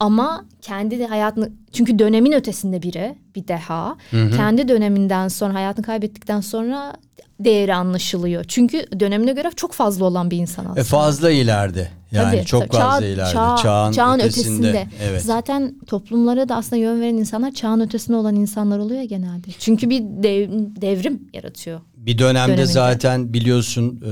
Ama 0.02 0.46
kendi 0.62 1.00
de 1.00 1.08
hayatını 1.08 1.50
çünkü 1.72 2.00
dönemin 2.00 2.32
ötesinde 2.32 2.82
biri 2.82 3.16
bir 3.36 3.48
deha. 3.48 3.98
Kendi 4.12 4.68
döneminden 4.68 5.28
sonra 5.28 5.54
hayatını 5.54 5.86
kaybettikten 5.86 6.42
sonra 6.42 6.94
değeri 7.40 7.76
anlaşılıyor. 7.76 8.44
Çünkü 8.48 8.86
dönemine 9.00 9.34
göre 9.34 9.52
çok 9.56 9.74
fazla 9.74 10.06
olan 10.06 10.32
bir 10.32 10.38
insan 10.38 10.64
aslında. 10.66 10.80
e, 10.80 10.84
fazla 10.84 11.32
ileride. 11.32 11.88
Yani 12.12 12.36
Tabii, 12.38 12.46
çok 12.46 12.64
çağ- 12.64 12.80
fazla 12.80 13.06
ileride. 13.06 13.32
çağ- 13.34 13.58
çağın, 13.64 13.92
çağın 13.92 14.20
ötesinde. 14.20 14.70
ötesinde. 14.70 14.88
Evet. 15.04 15.22
Zaten 15.22 15.76
toplumlara 15.88 16.50
da 16.50 16.56
aslında 16.56 16.76
yön 16.82 17.02
veren 17.02 17.16
insanlar 17.16 17.52
çağın 17.52 17.80
ötesinde 17.80 18.18
olan 18.18 18.36
insanlar 18.36 18.80
oluyor 18.80 19.02
genelde. 19.04 19.48
Çünkü 19.60 19.90
bir 19.90 20.00
dev- 20.02 20.82
devrim 20.82 21.30
yaratıyor. 21.34 21.80
Bir 21.98 22.18
dönemde 22.18 22.52
döneminde. 22.52 22.66
zaten 22.72 23.34
biliyorsun 23.34 24.02
e, 24.06 24.12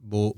bu 0.00 0.34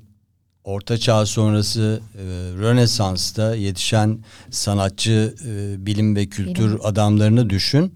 Orta 0.64 0.98
Çağ 0.98 1.26
sonrası 1.26 2.00
e, 2.14 2.22
Rönesans'ta 2.60 3.54
yetişen 3.54 4.18
sanatçı, 4.50 5.34
e, 5.46 5.86
bilim 5.86 6.16
ve 6.16 6.26
kültür 6.26 6.68
Bilim. 6.68 6.86
adamlarını 6.86 7.50
düşün. 7.50 7.94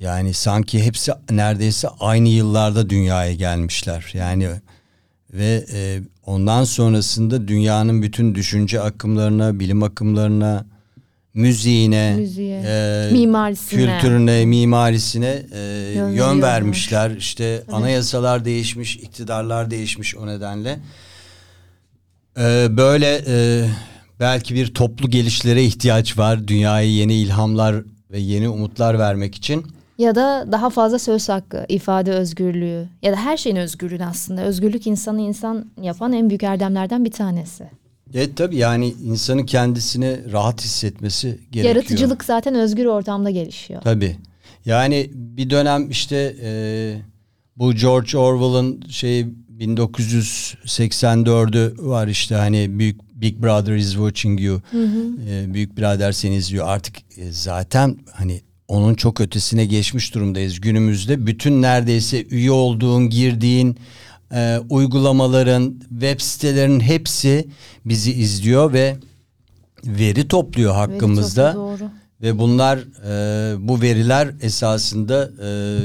Yani 0.00 0.34
sanki 0.34 0.82
hepsi 0.82 1.12
neredeyse 1.30 1.88
aynı 2.00 2.28
yıllarda 2.28 2.90
dünyaya 2.90 3.34
gelmişler. 3.34 4.10
Yani 4.14 4.48
ve 5.32 5.64
e, 5.72 6.00
ondan 6.26 6.64
sonrasında 6.64 7.48
dünyanın 7.48 8.02
bütün 8.02 8.34
düşünce 8.34 8.80
akımlarına, 8.80 9.60
bilim 9.60 9.82
akımlarına, 9.82 10.66
müziğine, 11.34 12.14
Müziğe, 12.16 12.62
e, 12.66 13.08
mimarisine. 13.12 13.80
kültürüne, 13.80 14.44
mimarisine 14.44 15.42
e, 15.52 15.92
Yön 15.96 16.08
yön, 16.08 16.42
vermişler. 16.42 17.10
İşte 17.10 17.62
anayasalar 17.72 18.44
değişmiş, 18.44 18.96
iktidarlar 18.96 19.70
değişmiş 19.70 20.16
o 20.16 20.26
nedenle. 20.26 20.78
E, 22.38 22.76
böyle 22.76 23.22
e, 23.26 23.66
belki 24.20 24.54
bir 24.54 24.74
toplu 24.74 25.10
gelişlere 25.10 25.64
ihtiyaç 25.64 26.18
var. 26.18 26.48
Dünyaya 26.48 26.88
yeni 26.88 27.14
ilhamlar 27.14 27.84
ve 28.10 28.18
yeni 28.18 28.48
umutlar 28.48 28.98
vermek 28.98 29.34
için. 29.34 29.66
Ya 29.98 30.14
da 30.14 30.48
daha 30.52 30.70
fazla 30.70 30.98
söz 30.98 31.28
hakkı, 31.28 31.66
ifade 31.68 32.12
özgürlüğü 32.12 32.88
ya 33.02 33.12
da 33.12 33.16
her 33.16 33.36
şeyin 33.36 33.56
özgürlüğü 33.56 34.04
aslında. 34.04 34.42
Özgürlük 34.42 34.86
insanı 34.86 35.20
insan 35.20 35.70
yapan 35.82 36.12
en 36.12 36.28
büyük 36.30 36.42
erdemlerden 36.42 37.04
bir 37.04 37.10
tanesi. 37.10 37.70
Evet 38.14 38.36
tabii 38.36 38.56
yani 38.56 38.94
insanın 39.04 39.46
kendisini 39.46 40.32
rahat 40.32 40.64
hissetmesi 40.64 41.28
gerekiyor. 41.50 41.74
Yaratıcılık 41.74 42.24
zaten 42.24 42.54
özgür 42.54 42.86
ortamda 42.86 43.30
gelişiyor. 43.30 43.82
Tabii. 43.82 44.16
Yani 44.64 45.10
bir 45.14 45.50
dönem 45.50 45.90
işte 45.90 46.36
e, 46.42 46.50
bu 47.56 47.74
George 47.74 48.18
Orwell'ın 48.18 48.82
şey 48.88 49.26
1984'ü 49.62 51.74
var 51.78 52.08
işte 52.08 52.34
hani 52.34 52.78
büyük 52.78 53.00
Big 53.14 53.42
Brother 53.42 53.76
is 53.76 53.92
watching 53.92 54.40
you. 54.40 54.60
E, 55.28 55.54
büyük 55.54 55.76
birader 55.76 56.12
seni 56.12 56.36
izliyor. 56.36 56.68
Artık 56.68 56.96
e, 57.16 57.32
zaten 57.32 57.98
hani 58.12 58.40
onun 58.68 58.94
çok 58.94 59.20
ötesine 59.20 59.66
geçmiş 59.66 60.14
durumdayız. 60.14 60.60
Günümüzde 60.60 61.26
bütün 61.26 61.62
neredeyse 61.62 62.24
üye 62.24 62.50
olduğun, 62.50 63.10
girdiğin 63.10 63.76
e, 64.34 64.58
uygulamaların, 64.70 65.80
web 65.90 66.20
sitelerinin 66.20 66.80
hepsi 66.80 67.48
bizi 67.84 68.12
izliyor 68.12 68.72
ve 68.72 68.96
veri 69.84 70.28
topluyor 70.28 70.74
hakkımızda. 70.74 71.44
Veri 71.44 71.54
topu, 71.54 71.80
doğru. 71.80 71.90
Ve 72.22 72.38
bunlar 72.38 72.78
e, 72.78 73.68
bu 73.68 73.82
veriler 73.82 74.30
esasında 74.40 75.30
e, 75.44 75.78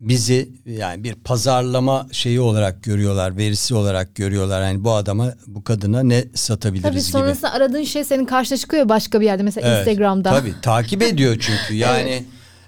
bizi 0.00 0.48
yani 0.66 1.04
bir 1.04 1.14
pazarlama 1.14 2.06
şeyi 2.12 2.40
olarak 2.40 2.82
görüyorlar, 2.82 3.36
verisi 3.36 3.74
olarak 3.74 4.14
görüyorlar. 4.14 4.62
Yani 4.62 4.84
bu 4.84 4.92
adama, 4.92 5.34
bu 5.46 5.64
kadına 5.64 6.02
ne 6.02 6.24
satabiliriz 6.34 6.82
Tabii 6.84 6.94
gibi. 6.94 7.10
sonrasında 7.10 7.52
aradığın 7.52 7.84
şey 7.84 8.04
senin 8.04 8.24
karşına 8.24 8.58
çıkıyor 8.58 8.88
başka 8.88 9.20
bir 9.20 9.26
yerde 9.26 9.42
mesela 9.42 9.68
Evet, 9.68 9.78
Instagram'da. 9.88 10.30
Tabii 10.30 10.54
takip 10.62 11.02
ediyor 11.02 11.36
çünkü. 11.40 11.74
Yani 11.74 12.24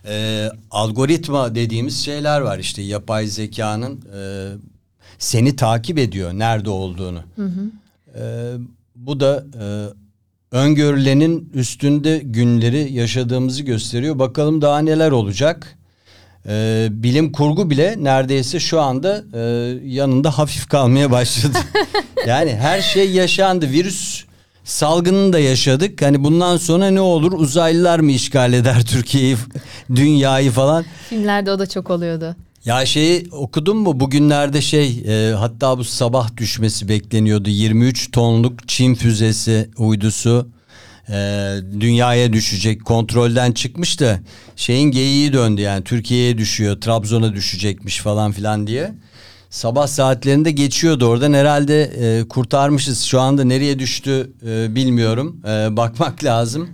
e, 0.08 0.48
algoritma 0.70 1.54
dediğimiz 1.54 2.04
şeyler 2.04 2.40
var 2.40 2.58
işte 2.58 2.82
yapay 2.82 3.26
zekanın 3.26 4.00
e, 4.18 4.48
seni 5.18 5.56
takip 5.56 5.98
ediyor 5.98 6.32
nerede 6.32 6.70
olduğunu. 6.70 7.20
E, 8.14 8.52
bu 8.96 9.20
da 9.20 9.44
e, 9.60 9.64
öngörülenin 10.56 11.50
üstünde 11.54 12.18
günleri 12.18 12.92
yaşadığımızı 12.92 13.62
gösteriyor. 13.62 14.18
Bakalım 14.18 14.62
daha 14.62 14.78
neler 14.78 15.10
olacak. 15.10 15.77
E, 16.48 16.88
bilim 16.90 17.32
kurgu 17.32 17.70
bile 17.70 17.96
neredeyse 17.98 18.60
şu 18.60 18.80
anda 18.80 19.24
e, 19.34 19.40
yanında 19.84 20.38
hafif 20.38 20.68
kalmaya 20.68 21.10
başladı. 21.10 21.58
yani 22.26 22.56
her 22.56 22.82
şey 22.82 23.10
yaşandı. 23.10 23.70
Virüs 23.70 24.24
salgını 24.64 25.32
da 25.32 25.38
yaşadık. 25.38 26.02
Hani 26.02 26.24
bundan 26.24 26.56
sonra 26.56 26.90
ne 26.90 27.00
olur? 27.00 27.32
Uzaylılar 27.32 27.98
mı 27.98 28.12
işgal 28.12 28.52
eder 28.52 28.84
Türkiye'yi, 28.86 29.36
dünyayı 29.94 30.50
falan? 30.50 30.84
Filmlerde 31.08 31.52
o 31.52 31.58
da 31.58 31.66
çok 31.66 31.90
oluyordu. 31.90 32.36
Ya 32.64 32.86
şeyi 32.86 33.28
okudun 33.32 33.76
mu? 33.76 34.00
Bugünlerde 34.00 34.60
şey 34.60 35.02
e, 35.08 35.34
hatta 35.34 35.78
bu 35.78 35.84
sabah 35.84 36.36
düşmesi 36.36 36.88
bekleniyordu. 36.88 37.50
23 37.50 38.10
tonluk 38.10 38.68
Çin 38.68 38.94
füzesi 38.94 39.70
uydusu 39.78 40.48
e, 41.10 41.56
dünyaya 41.80 42.32
düşecek. 42.32 42.84
Kontrolden 42.84 43.52
çıkmış 43.52 44.00
da 44.00 44.20
şeyin 44.56 44.90
geyiği 44.90 45.32
döndü 45.32 45.60
yani 45.60 45.84
Türkiye'ye 45.84 46.38
düşüyor. 46.38 46.80
Trabzon'a 46.80 47.34
düşecekmiş 47.34 47.98
falan 47.98 48.32
filan 48.32 48.66
diye. 48.66 48.94
Sabah 49.50 49.86
saatlerinde 49.86 50.50
geçiyordu 50.50 51.06
oradan 51.06 51.32
herhalde 51.32 51.82
e, 51.82 52.28
kurtarmışız. 52.28 53.02
Şu 53.02 53.20
anda 53.20 53.44
nereye 53.44 53.78
düştü 53.78 54.32
e, 54.46 54.74
bilmiyorum. 54.74 55.40
E, 55.44 55.76
bakmak 55.76 56.24
lazım. 56.24 56.68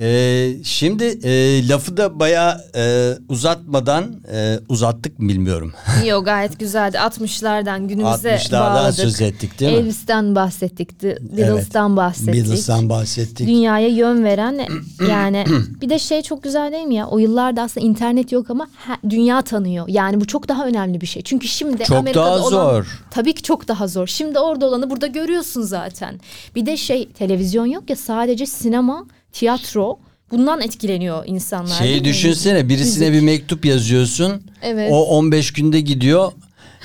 Ee, 0.00 0.50
şimdi 0.64 1.04
e, 1.04 1.68
lafı 1.68 1.96
da 1.96 2.20
bayağı 2.20 2.56
e, 2.76 3.12
uzatmadan 3.28 4.04
e, 4.32 4.58
uzattık 4.68 5.18
mı 5.18 5.28
bilmiyorum. 5.28 5.72
Yok 6.06 6.24
gayet 6.24 6.58
güzeldi. 6.60 6.96
60'lardan 6.96 7.86
günümüze 7.88 8.30
60'lardan 8.34 8.60
bağladık. 8.60 8.94
söz 9.00 9.20
ettik 9.20 9.60
değil 9.60 9.72
mi? 9.72 9.78
Elvis'ten 9.78 10.34
bahsettik. 10.34 11.02
Beatles'tan 11.02 11.96
bahsettik. 11.96 12.34
Beatles'tan 12.34 12.88
bahsettik. 12.88 13.46
Dünyaya 13.48 13.88
yön 13.88 14.24
veren 14.24 14.60
yani 15.10 15.44
bir 15.80 15.88
de 15.90 15.98
şey 15.98 16.22
çok 16.22 16.42
güzel 16.42 16.72
değil 16.72 16.86
mi 16.86 16.94
ya? 16.94 17.06
O 17.06 17.18
yıllarda 17.18 17.62
aslında 17.62 17.86
internet 17.86 18.32
yok 18.32 18.50
ama 18.50 18.66
he- 18.86 19.10
dünya 19.10 19.42
tanıyor. 19.42 19.84
Yani 19.88 20.20
bu 20.20 20.26
çok 20.26 20.48
daha 20.48 20.66
önemli 20.66 21.00
bir 21.00 21.06
şey. 21.06 21.22
Çünkü 21.22 21.48
şimdi 21.48 21.84
Çok 21.84 21.96
Amerika'da 21.96 22.26
daha 22.26 22.38
olan 22.38 22.50
zor. 22.50 23.00
tabii 23.10 23.34
ki 23.34 23.42
çok 23.42 23.68
daha 23.68 23.88
zor. 23.88 24.06
Şimdi 24.06 24.38
orada 24.38 24.66
olanı 24.66 24.90
burada 24.90 25.06
görüyorsun 25.06 25.62
zaten. 25.62 26.20
Bir 26.54 26.66
de 26.66 26.76
şey 26.76 27.08
televizyon 27.12 27.66
yok 27.66 27.90
ya 27.90 27.96
sadece 27.96 28.46
sinema, 28.46 29.06
tiyatro 29.32 29.98
bundan 30.30 30.60
etkileniyor 30.60 31.22
insanlar. 31.26 31.78
Şeyi 31.78 32.04
düşünsene 32.04 32.68
birisine 32.68 33.10
Müzik. 33.10 33.22
bir 33.22 33.26
mektup 33.26 33.64
yazıyorsun. 33.64 34.42
Evet. 34.62 34.90
O 34.92 35.06
15 35.06 35.52
günde 35.52 35.80
gidiyor. 35.80 36.32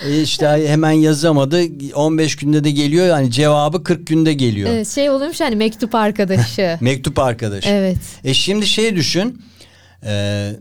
E 0.07 0.21
işte 0.21 0.65
hemen 0.67 0.91
yazamadı. 0.91 1.61
15 1.95 2.35
günde 2.35 2.63
de 2.63 2.71
geliyor. 2.71 3.07
Yani 3.07 3.31
cevabı 3.31 3.83
40 3.83 4.07
günde 4.07 4.33
geliyor. 4.33 4.69
Evet, 4.69 4.87
şey 4.87 5.09
olmuş 5.09 5.41
hani 5.41 5.55
mektup 5.55 5.95
arkadaşı. 5.95 6.77
Mektup 6.81 7.19
arkadaş. 7.19 7.67
evet. 7.67 7.97
E 8.23 8.33
şimdi 8.33 8.67
şey 8.67 8.95
düşün. 8.95 9.41
E, 10.05 10.51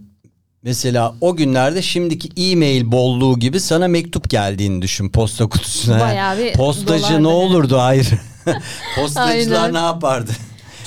mesela 0.62 1.14
o 1.20 1.36
günlerde 1.36 1.82
şimdiki 1.82 2.50
e-mail 2.50 2.92
bolluğu 2.92 3.38
gibi 3.38 3.60
sana 3.60 3.88
mektup 3.88 4.30
geldiğini 4.30 4.82
düşün 4.82 5.08
posta 5.08 5.48
kutusuna. 5.48 6.00
Bayağı 6.00 6.38
bir 6.38 6.52
Postacı 6.52 7.02
dolardı 7.02 7.22
ne 7.22 7.28
olurdu 7.28 7.78
hayır. 7.78 8.08
Postacılar 8.96 9.74
ne 9.74 9.78
yapardı? 9.78 10.32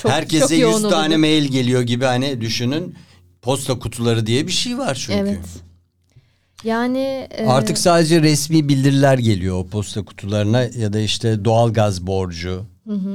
Çok- 0.01 0.11
Herkese 0.11 0.39
çok 0.41 0.51
100 0.51 0.59
yoğun 0.61 0.89
tane 0.89 1.07
olurdu. 1.07 1.19
mail 1.19 1.43
geliyor 1.45 1.81
gibi 1.81 2.05
hani 2.05 2.41
düşünün. 2.41 2.95
Posta 3.41 3.79
kutuları 3.79 4.25
diye 4.27 4.47
bir 4.47 4.51
şey 4.51 4.77
var 4.77 4.95
çünkü. 5.05 5.19
Evet. 5.19 5.39
Yani 6.63 7.27
e, 7.31 7.45
Artık 7.47 7.77
sadece 7.77 8.21
resmi 8.21 8.69
bildiriler 8.69 9.17
geliyor 9.17 9.55
o 9.59 9.67
posta 9.67 10.05
kutularına 10.05 10.61
ya 10.63 10.93
da 10.93 10.99
işte 10.99 11.45
doğalgaz 11.45 12.07
borcu, 12.07 12.65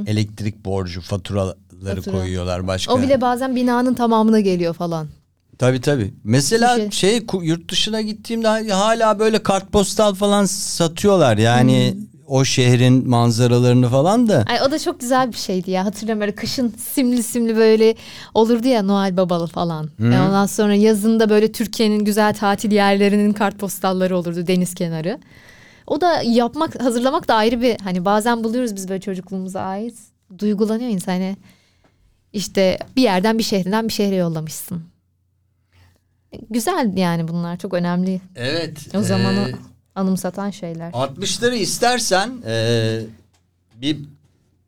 elektrik 0.07 0.65
borcu, 0.65 1.01
faturaları 1.01 1.57
Fatura. 2.03 2.17
koyuyorlar 2.21 2.67
başka. 2.67 2.93
o 2.93 3.03
bile 3.03 3.21
bazen 3.21 3.57
binanın 3.57 3.95
tamamına 3.95 4.41
geliyor 4.41 4.75
falan. 4.75 5.09
Tabii 5.59 5.81
tabii. 5.81 6.15
Mesela 6.25 6.91
şey 6.91 7.17
ku- 7.19 7.45
yurt 7.45 7.71
dışına 7.71 8.01
gittiğimde 8.01 8.49
hala 8.73 9.19
böyle 9.19 9.43
kartpostal 9.43 10.15
falan 10.15 10.45
satıyorlar. 10.45 11.39
Yani 11.39 11.97
o 12.31 12.45
şehrin 12.45 13.09
manzaralarını 13.09 13.89
falan 13.89 14.29
da. 14.29 14.45
Ay 14.49 14.59
o 14.67 14.71
da 14.71 14.79
çok 14.79 15.01
güzel 15.01 15.33
bir 15.33 15.37
şeydi 15.37 15.71
ya. 15.71 15.85
Hatırlıyorum 15.85 16.21
böyle 16.21 16.35
kışın 16.35 16.75
simli 16.79 17.23
simli 17.23 17.57
böyle 17.57 17.95
olurdu 18.35 18.69
ya 18.69 18.83
Noel 18.83 19.17
Babalı 19.17 19.47
falan. 19.47 19.91
E 20.01 20.05
ondan 20.05 20.47
sonra 20.47 20.75
yazın 20.75 21.21
da 21.21 21.31
böyle 21.31 21.53
Türkiye'nin 21.53 22.05
güzel 22.05 22.35
tatil 22.35 22.73
yerlerinin 22.73 23.33
kartpostalları 23.33 24.17
olurdu 24.17 24.47
deniz 24.47 24.75
kenarı. 24.75 25.19
O 25.87 26.01
da 26.01 26.23
yapmak, 26.23 26.83
hazırlamak 26.83 27.29
da 27.29 27.35
ayrı 27.35 27.63
bir 27.63 27.77
hani 27.81 28.05
bazen 28.05 28.45
buluyoruz 28.45 28.77
biz 28.77 28.89
böyle 28.89 29.01
çocukluğumuza 29.01 29.61
ait. 29.61 29.95
Duygulanıyor 30.39 30.91
insan 30.91 31.13
hani 31.13 31.37
işte 32.33 32.79
bir 32.97 33.03
yerden 33.03 33.39
bir 33.39 33.43
şehrinden 33.43 33.89
bir 33.89 33.93
şehre 33.93 34.15
yollamışsın. 34.15 34.83
Güzel 36.51 36.97
yani 36.97 37.29
bunlar 37.29 37.57
çok 37.57 37.75
önemli. 37.75 38.21
Evet. 38.37 38.79
O 38.95 39.03
zamanı 39.03 39.49
e, 39.49 39.70
anımsatan 39.95 40.51
şeyler. 40.51 40.91
60'ları 40.93 41.55
istersen 41.55 42.31
e, 42.47 43.01
bir 43.75 43.99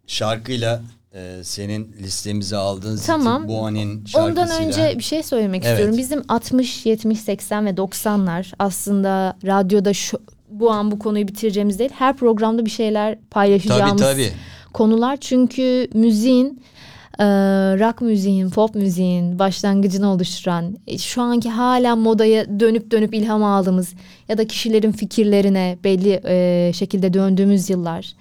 şarkıyla 0.06 0.82
e, 1.14 1.40
senin 1.44 1.92
listemize 2.02 2.56
aldığın 2.56 2.96
Tamam. 2.96 3.42
Ziti 3.42 3.52
Boğa'nın 3.52 4.04
şarkısıyla. 4.06 4.24
Ondan 4.26 4.62
önce 4.62 4.98
bir 4.98 5.04
şey 5.04 5.22
söylemek 5.22 5.64
Evet. 5.64 5.72
istiyorum. 5.72 5.98
Bizim 5.98 6.22
60, 6.28 6.86
70, 6.86 7.20
80 7.20 7.66
ve 7.66 7.70
90'lar 7.70 8.52
aslında 8.58 9.36
radyoda 9.46 9.94
şu 9.94 10.18
bu 10.50 10.70
an 10.70 10.90
bu 10.90 10.98
konuyu 10.98 11.28
bitireceğimiz 11.28 11.78
değil. 11.78 11.90
Her 11.94 12.16
programda 12.16 12.64
bir 12.66 12.70
şeyler 12.70 13.14
Tabii 13.14 13.28
paylaşacağımız 13.30 14.02
tabii. 14.02 14.32
konular. 14.72 15.16
Çünkü 15.16 15.88
müziğin 15.94 16.62
e, 17.18 17.24
rock 17.78 18.00
müziğin, 18.00 18.50
pop 18.50 18.74
müziğin 18.74 19.38
başlangıcını 19.38 20.12
oluşturan, 20.12 20.76
e, 20.86 20.98
şu 20.98 21.22
anki 21.22 21.50
hala 21.50 21.96
modaya 21.96 22.60
dönüp 22.60 22.90
dönüp 22.90 23.14
ilham 23.14 23.44
aldığımız 23.44 23.94
ya 24.28 24.38
da 24.38 24.46
kişilerin 24.46 24.92
fikirlerine 24.92 25.78
belli 25.84 26.20
e, 26.24 26.72
şekilde 26.74 27.14
döndüğümüz 27.14 27.70
yıllar. 27.70 28.14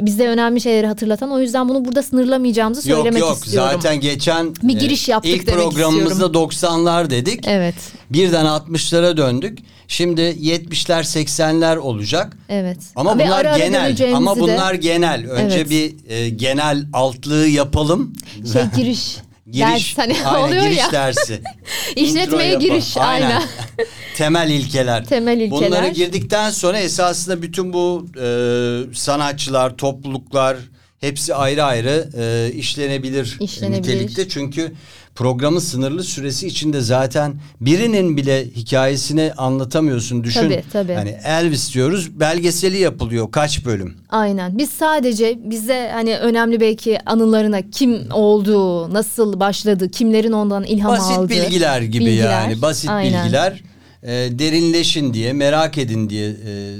Bize 0.00 0.26
önemli 0.28 0.60
şeyleri 0.60 0.86
hatırlatan. 0.86 1.30
O 1.30 1.40
yüzden 1.40 1.68
bunu 1.68 1.84
burada 1.84 2.02
sınırlamayacağımızı 2.02 2.90
Yok 2.90 2.98
söylemek 2.98 3.20
yok 3.20 3.36
istiyorum. 3.36 3.70
zaten 3.72 4.00
geçen 4.00 4.54
Bir 4.62 4.78
giriş 4.78 5.08
yaptık 5.08 5.32
ilk 5.32 5.46
demek 5.46 5.60
programımızda 5.64 6.10
istiyorum. 6.26 6.34
90'lar 6.50 7.10
dedik. 7.10 7.46
Evet. 7.46 7.74
Birden 8.10 8.44
60'lara 8.46 9.16
döndük. 9.16 9.58
Şimdi 9.88 10.20
70'ler 10.20 11.02
80'ler 11.02 11.76
olacak. 11.76 12.36
Evet. 12.48 12.78
Ama 12.96 13.18
Ve 13.18 13.24
bunlar 13.26 13.40
ara 13.44 13.50
ara 13.54 13.58
genel. 13.58 14.16
Ama 14.16 14.36
de- 14.36 14.40
bunlar 14.40 14.74
genel. 14.74 15.30
Önce 15.30 15.56
Evet. 15.56 15.70
bir 15.70 15.94
e, 16.08 16.28
genel 16.28 16.86
altlığı 16.92 17.46
yapalım. 17.48 18.12
şey 18.52 18.62
giriş. 18.76 19.16
Giriş, 19.52 19.96
ders 19.96 19.98
hani 19.98 20.16
aynen, 20.28 20.48
oluyor 20.48 20.62
giriş 20.62 20.78
ya. 20.78 20.92
dersi. 20.92 21.40
İşletmeye 21.96 22.48
Intro 22.54 22.60
giriş, 22.60 22.96
aynen. 22.96 23.42
Temel 24.16 24.50
ilkeler. 24.50 25.04
Temel 25.04 25.40
ilkeler. 25.40 25.70
Bunlara 25.70 25.88
girdikten 25.88 26.50
sonra 26.50 26.78
esasında 26.78 27.42
bütün 27.42 27.72
bu 27.72 28.06
e, 28.22 28.94
sanatçılar, 28.94 29.76
topluluklar 29.76 30.56
hepsi 31.00 31.34
ayrı 31.34 31.64
ayrı 31.64 32.08
e, 32.18 32.52
işlenebilir, 32.52 33.36
İşlenebilir. 33.40 33.82
nitelikte. 33.94 34.28
Çünkü 34.28 34.72
programın 35.14 35.58
sınırlı 35.58 36.02
süresi 36.04 36.46
içinde 36.46 36.80
zaten 36.80 37.34
birinin 37.60 38.16
bile 38.16 38.46
hikayesini 38.56 39.32
anlatamıyorsun. 39.36 40.24
Düşün. 40.24 40.40
Tabii, 40.40 40.62
tabii. 40.72 40.92
Hani 40.94 41.16
Elvis 41.24 41.74
diyoruz 41.74 42.20
belgeseli 42.20 42.78
yapılıyor 42.78 43.30
kaç 43.32 43.64
bölüm. 43.64 43.94
Aynen. 44.08 44.58
Biz 44.58 44.70
sadece 44.70 45.38
bize 45.44 45.90
hani 45.92 46.16
önemli 46.18 46.60
belki 46.60 46.98
anılarına 47.06 47.70
kim 47.70 47.98
olduğu, 48.12 48.94
nasıl 48.94 49.40
başladı, 49.40 49.90
kimlerin 49.90 50.32
ondan 50.32 50.64
ilham 50.64 50.92
Basit 50.92 51.18
aldığı. 51.18 51.28
bilgiler 51.30 51.80
gibi 51.82 52.06
bilgiler. 52.06 52.30
yani 52.42 52.62
basit 52.62 52.90
Aynen. 52.90 53.24
bilgiler 53.24 53.62
e, 54.02 54.08
derinleşin 54.12 55.14
diye 55.14 55.32
merak 55.32 55.78
edin 55.78 56.10
diye 56.10 56.28
e, 56.30 56.76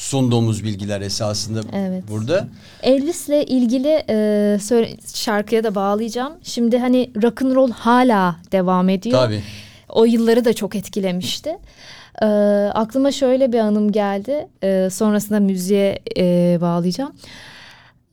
sunduğumuz 0.00 0.64
bilgiler 0.64 1.00
esasında 1.00 1.60
Evet. 1.72 2.04
burada. 2.10 2.48
Elvis'le 2.82 3.28
ilgili 3.46 4.04
e, 4.08 4.58
söyle, 4.62 4.96
şarkıya 5.14 5.64
da 5.64 5.74
bağlayacağım. 5.74 6.32
Şimdi 6.42 6.78
hani 6.78 7.10
rock 7.22 7.42
and 7.42 7.54
roll 7.54 7.70
hala 7.70 8.36
devam 8.52 8.88
ediyor. 8.88 9.18
Tabii. 9.18 9.42
O 9.88 10.04
yılları 10.04 10.44
da 10.44 10.52
çok 10.52 10.74
etkilemişti. 10.76 11.58
E, 12.22 12.26
aklıma 12.74 13.12
şöyle 13.12 13.52
bir 13.52 13.58
anım 13.58 13.92
geldi. 13.92 14.48
E, 14.62 14.88
sonrasında 14.90 15.40
müziğe 15.40 15.98
e, 16.16 16.58
bağlayacağım. 16.60 17.12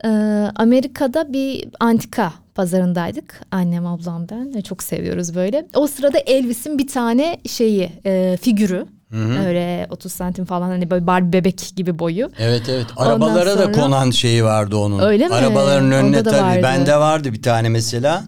E, 0.06 0.08
Amerika'da 0.56 1.34
bir 1.34 1.68
antika 1.80 2.34
pazarındaydık. 2.56 3.42
Annem, 3.52 3.86
ablam, 3.86 4.30
ben. 4.30 4.56
Ve 4.56 4.62
Çok 4.62 4.84
seviyoruz 4.84 5.36
böyle. 5.36 5.68
O 5.76 5.88
sırada 5.88 6.18
Elvis'in 6.20 6.78
bir 6.78 6.88
tane 6.88 7.38
şeyi, 7.48 7.92
e, 8.06 8.38
figürü. 8.42 8.86
Öyle 9.14 9.88
30 9.89 10.12
santim 10.12 10.45
falan 10.45 10.70
hani 10.70 10.89
böyle 10.89 11.08
Barbie 11.08 11.34
bebek 11.34 11.72
gibi 11.76 11.99
boyu. 11.99 12.32
Evet 12.39 12.70
evet. 12.70 12.86
Ondan 12.97 13.12
Arabalara 13.12 13.58
da 13.58 13.64
sonra- 13.64 13.72
konan 13.72 14.12
şeyi 14.12 14.43
vardı 14.43 14.78
onun. 14.78 14.99
Öyle 14.99 15.28
mi? 15.28 15.34
Arabaların 15.34 15.91
önüne 15.91 16.26
da 16.26 16.32
tabii. 16.32 16.41
vardı. 16.41 16.64
Bende 16.64 16.97
vardı 16.97 17.34
bir 17.34 17.41
tane 17.41 17.70
mesela. 17.70 18.24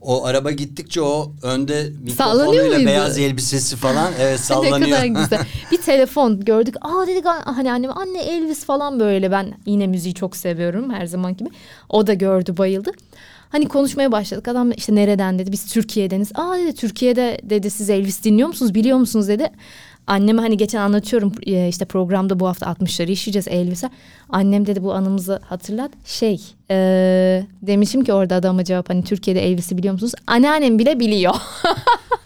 O 0.00 0.24
araba 0.24 0.50
gittikçe 0.50 1.00
o 1.02 1.32
önde 1.42 1.90
mikrofonuyla 2.02 2.86
beyaz 2.86 3.18
elbisesi 3.18 3.76
falan 3.76 4.12
evet 4.20 4.40
sallanıyor. 4.40 4.80
ne 4.80 4.90
kadar 4.90 5.04
güzel. 5.04 5.40
Bir 5.72 5.82
telefon 5.82 6.40
gördük. 6.40 6.74
Aa 6.80 7.06
dedik 7.06 7.24
hani 7.44 7.72
annem 7.72 7.98
anne 7.98 8.22
Elvis 8.22 8.64
falan 8.64 9.00
böyle. 9.00 9.30
Ben 9.30 9.54
yine 9.66 9.86
müziği 9.86 10.14
çok 10.14 10.36
seviyorum 10.36 10.90
her 10.90 11.06
zaman 11.06 11.36
gibi. 11.36 11.48
O 11.88 12.06
da 12.06 12.14
gördü 12.14 12.56
bayıldı. 12.56 12.90
Hani 13.48 13.68
konuşmaya 13.68 14.12
başladık. 14.12 14.48
Adam 14.48 14.72
işte 14.72 14.94
nereden 14.94 15.38
dedi. 15.38 15.52
Biz 15.52 15.66
Türkiye'deniz. 15.66 16.32
Aa 16.34 16.58
dedi 16.58 16.74
Türkiye'de 16.74 17.40
dedi 17.42 17.70
siz 17.70 17.90
Elvis 17.90 18.24
dinliyor 18.24 18.48
musunuz 18.48 18.74
biliyor 18.74 18.98
musunuz 18.98 19.28
dedi. 19.28 19.50
Anneme 20.10 20.42
hani 20.42 20.56
geçen 20.56 20.80
anlatıyorum 20.80 21.32
e, 21.46 21.68
işte 21.68 21.84
programda 21.84 22.40
bu 22.40 22.48
hafta 22.48 22.66
60'ları 22.66 23.10
işleyeceğiz 23.10 23.48
Elvis'e. 23.48 23.90
Annem 24.28 24.66
dedi 24.66 24.82
bu 24.82 24.92
anımızı 24.94 25.40
hatırlat. 25.48 25.90
Şey 26.04 26.40
e, 26.70 26.76
demişim 27.62 28.04
ki 28.04 28.12
orada 28.12 28.34
adama 28.34 28.64
cevap 28.64 28.90
hani 28.90 29.04
Türkiye'de 29.04 29.46
Elvis'i 29.46 29.78
biliyor 29.78 29.92
musunuz? 29.92 30.12
Anneannem 30.26 30.78
bile 30.78 31.00
biliyor. 31.00 31.34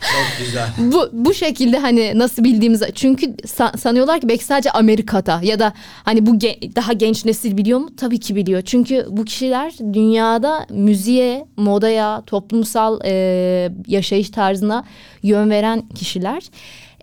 Çok 0.01 0.47
güzel. 0.47 0.69
bu 0.79 1.09
bu 1.13 1.35
şekilde 1.35 1.79
hani 1.79 2.19
nasıl 2.19 2.45
bildiğimizi 2.45 2.93
çünkü 2.95 3.27
sa- 3.27 3.79
sanıyorlar 3.79 4.21
ki 4.21 4.29
belki 4.29 4.45
sadece 4.45 4.71
Amerika'da 4.71 5.41
ya 5.43 5.59
da 5.59 5.73
hani 6.05 6.27
bu 6.27 6.31
ge- 6.31 6.77
daha 6.77 6.93
genç 6.93 7.25
nesil 7.25 7.57
biliyor 7.57 7.79
mu? 7.79 7.89
Tabii 7.97 8.21
ki 8.21 8.37
biliyor. 8.37 8.63
Çünkü 8.63 9.07
bu 9.11 9.25
kişiler 9.25 9.73
dünyada 9.93 10.67
müziğe, 10.71 11.47
modaya, 11.57 12.23
toplumsal 12.27 13.01
e, 13.05 13.71
yaşayış 13.87 14.31
tarzına 14.31 14.85
yön 15.23 15.51
veren 15.51 15.89
kişiler. 15.89 16.43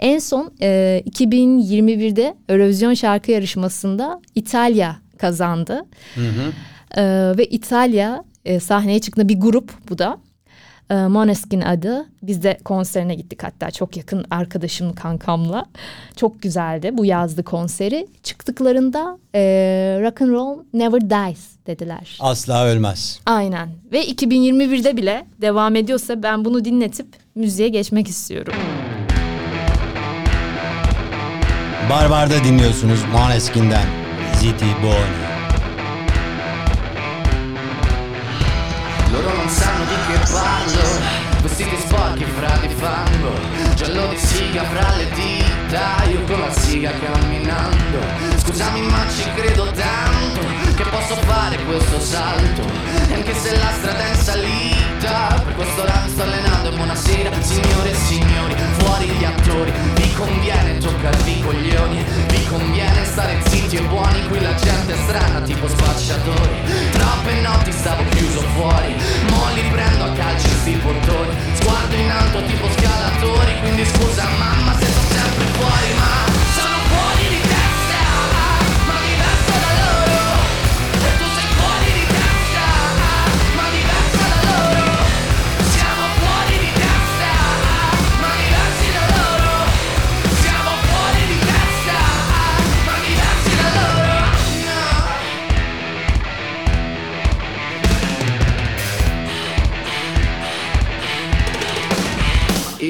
En 0.02 0.20
son 0.20 0.54
e, 0.62 1.04
2021'de 1.10 2.36
Eurovision 2.49 2.93
şarkı 2.93 3.32
yarışmasında 3.32 4.22
İtalya 4.36 4.95
kazandı. 5.18 5.86
E, 6.97 7.04
ve 7.38 7.45
İtalya 7.45 8.24
e, 8.45 8.60
sahneye 8.60 8.99
çıktığında 8.99 9.30
bir 9.30 9.39
grup 9.39 9.74
bu 9.89 9.97
da. 9.97 10.18
E, 10.89 10.95
Måneskin 10.95 11.62
adı. 11.62 12.06
Biz 12.24 12.43
de 12.43 12.58
konserine 12.66 13.16
gittik 13.16 13.43
hatta 13.43 13.72
çok 13.72 13.97
yakın 13.97 14.26
arkadaşım 14.30 14.93
kankamla. 14.93 15.66
Çok 16.16 16.41
güzeldi 16.41 16.89
bu 16.93 17.06
yazdı 17.06 17.43
konseri. 17.43 18.08
Çıktıklarında 18.24 19.18
e, 19.36 19.41
rock 20.02 20.22
and 20.22 20.32
roll 20.32 20.60
never 20.74 21.02
dies 21.02 21.49
dediler. 21.68 22.18
Asla 22.20 22.66
ölmez. 22.66 23.20
Aynen 23.26 23.70
ve 23.91 24.06
2021'de 24.06 24.97
bile 24.97 25.26
devam 25.41 25.76
ediyorsa 25.76 26.24
ben 26.24 26.45
bunu 26.45 26.66
dinletip 26.66 27.08
müziğe 27.36 27.70
geçmek 27.70 28.08
istiyorum. 28.08 28.54
Barbar'da 31.92 32.44
dinliyorsunuz 32.44 33.04
Måneskin'den 33.12 33.88
Ziti 34.39 34.66
Buoni. 34.82 35.20
Loro 39.12 39.36
non 39.36 39.50
sanno 39.50 39.84
di 39.92 39.98
che 40.08 40.32
parlo. 40.32 40.86
Vestiti 41.42 41.76
sporchi 41.86 42.26
fra 42.38 42.56
di 42.62 42.74
fango. 42.80 43.34
Giallo 43.76 44.08
di 44.08 44.18
siga 44.18 44.64
fra 44.64 44.96
le 44.96 45.08
dita. 45.16 46.04
Io 46.12 46.22
con 46.28 46.39
la 46.39 46.52
siga 46.54 46.92
camminando. 46.92 48.00
Scusami 48.38 48.82
ma 48.82 49.04
ci 49.14 49.30
credo 49.36 49.66
tanto 49.72 50.39
Che 50.76 50.84
posso 50.84 51.16
fare 51.28 51.58
questo 51.66 52.00
salto. 52.00 52.62
Anche 53.14 53.34
se 53.36 53.58
la 53.58 53.72
strada 53.78 54.06
è 54.06 54.10
in 54.12 54.16
salita 54.16 54.71
Per 55.12 55.55
questo 55.55 55.84
mi 55.84 56.09
sto 56.09 56.22
allenando 56.24 56.70
E 56.70 56.76
buonasera 56.76 57.41
signore 57.41 57.91
e 57.91 57.95
signori 57.95 58.55
Fuori 58.78 59.07
gli 59.07 59.26
attori. 59.26 59.72
Vi 59.95 60.14
conviene 60.14 60.78
toccarvi 60.78 61.41
coglioni 61.41 62.05
Vi 62.30 62.45
conviene 62.47 63.03
stare 63.03 63.41
zitti 63.47 63.76
e 63.76 63.82
buoni 63.82 64.26
Qui 64.30 64.39
la 64.39 64.55
gente 64.55 64.93
è 64.93 64.97
strana 65.03 65.41
tipo 65.41 65.68
spacciatori. 65.68 66.55
Troppe 66.91 67.41
notti 67.41 67.72
stavo 67.74 68.03
chiuso 68.12 68.39
fuori 68.55 68.95
Mo 69.30 69.49
li 69.53 69.64
prendo 69.70 70.05
a 70.05 70.12
calci 70.14 70.47
sti 70.47 70.80
portoni. 70.82 71.36
Sguardo 71.55 71.95
in 71.95 72.09
alto 72.09 72.43
tipo 72.45 72.68
scalatori 72.72 73.59
Quindi 73.59 73.86
scusa 73.86 74.24
mamma 74.38 74.78
se 74.80 74.86
sto 74.86 75.14
sempre 75.14 75.45
fuori 75.57 75.93
Ma 75.97 76.41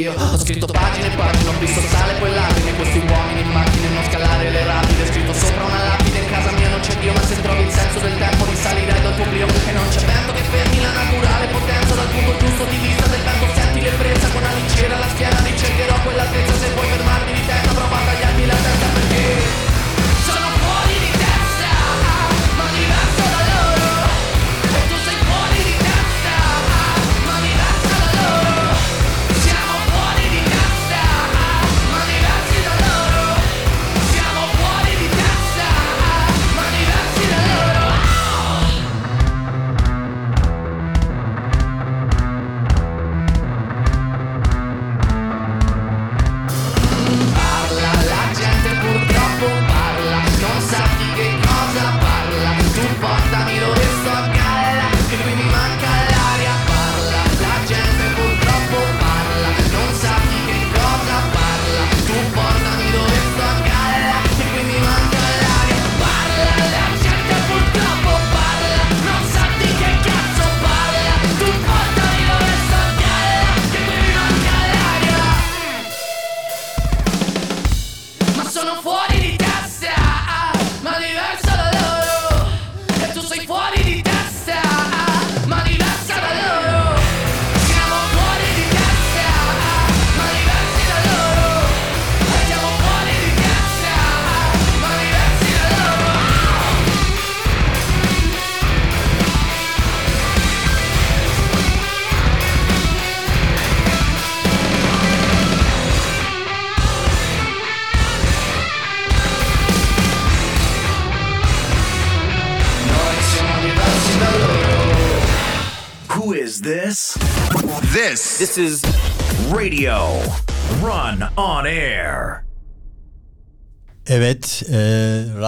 io. 0.02 0.14
Ho 0.18 0.38
scritto 0.38 0.66
pagine 0.66 1.14
e 1.14 1.16
pagine, 1.16 1.50
ho 1.50 1.60
visto 1.60 1.82
sale 1.82 2.14
poi 2.20 2.34
lacrime. 2.34 2.74
Questi 2.76 2.98
uomini 2.98 3.42
in 3.42 3.52
macchine, 3.52 3.88
non 3.90 4.04
scalare 4.10 4.50
le 4.50 4.64
rapide. 4.66 5.06
Scritto 5.06 5.34
sopra 5.34 5.66
una 5.66 5.84
lapide, 5.84 6.18
in 6.18 6.30
casa 6.30 6.52
mia 6.52 6.70
non 6.70 6.80
c'è 6.80 6.96
Dio 6.96 7.14
Ma 7.14 7.22
se 7.22 7.42
trovi 7.42 7.64
il 7.64 7.72
senso 7.72 8.00
del 8.00 8.18
tempo 8.18 8.46
risalirai 8.46 9.02
dal 9.02 9.16
tuo 9.16 9.26
brio 9.26 9.48
E 9.48 9.72
non 9.72 9.88
c'è 9.90 10.06
vento 10.06 10.34
che 10.34 10.44
fermi 10.44 10.71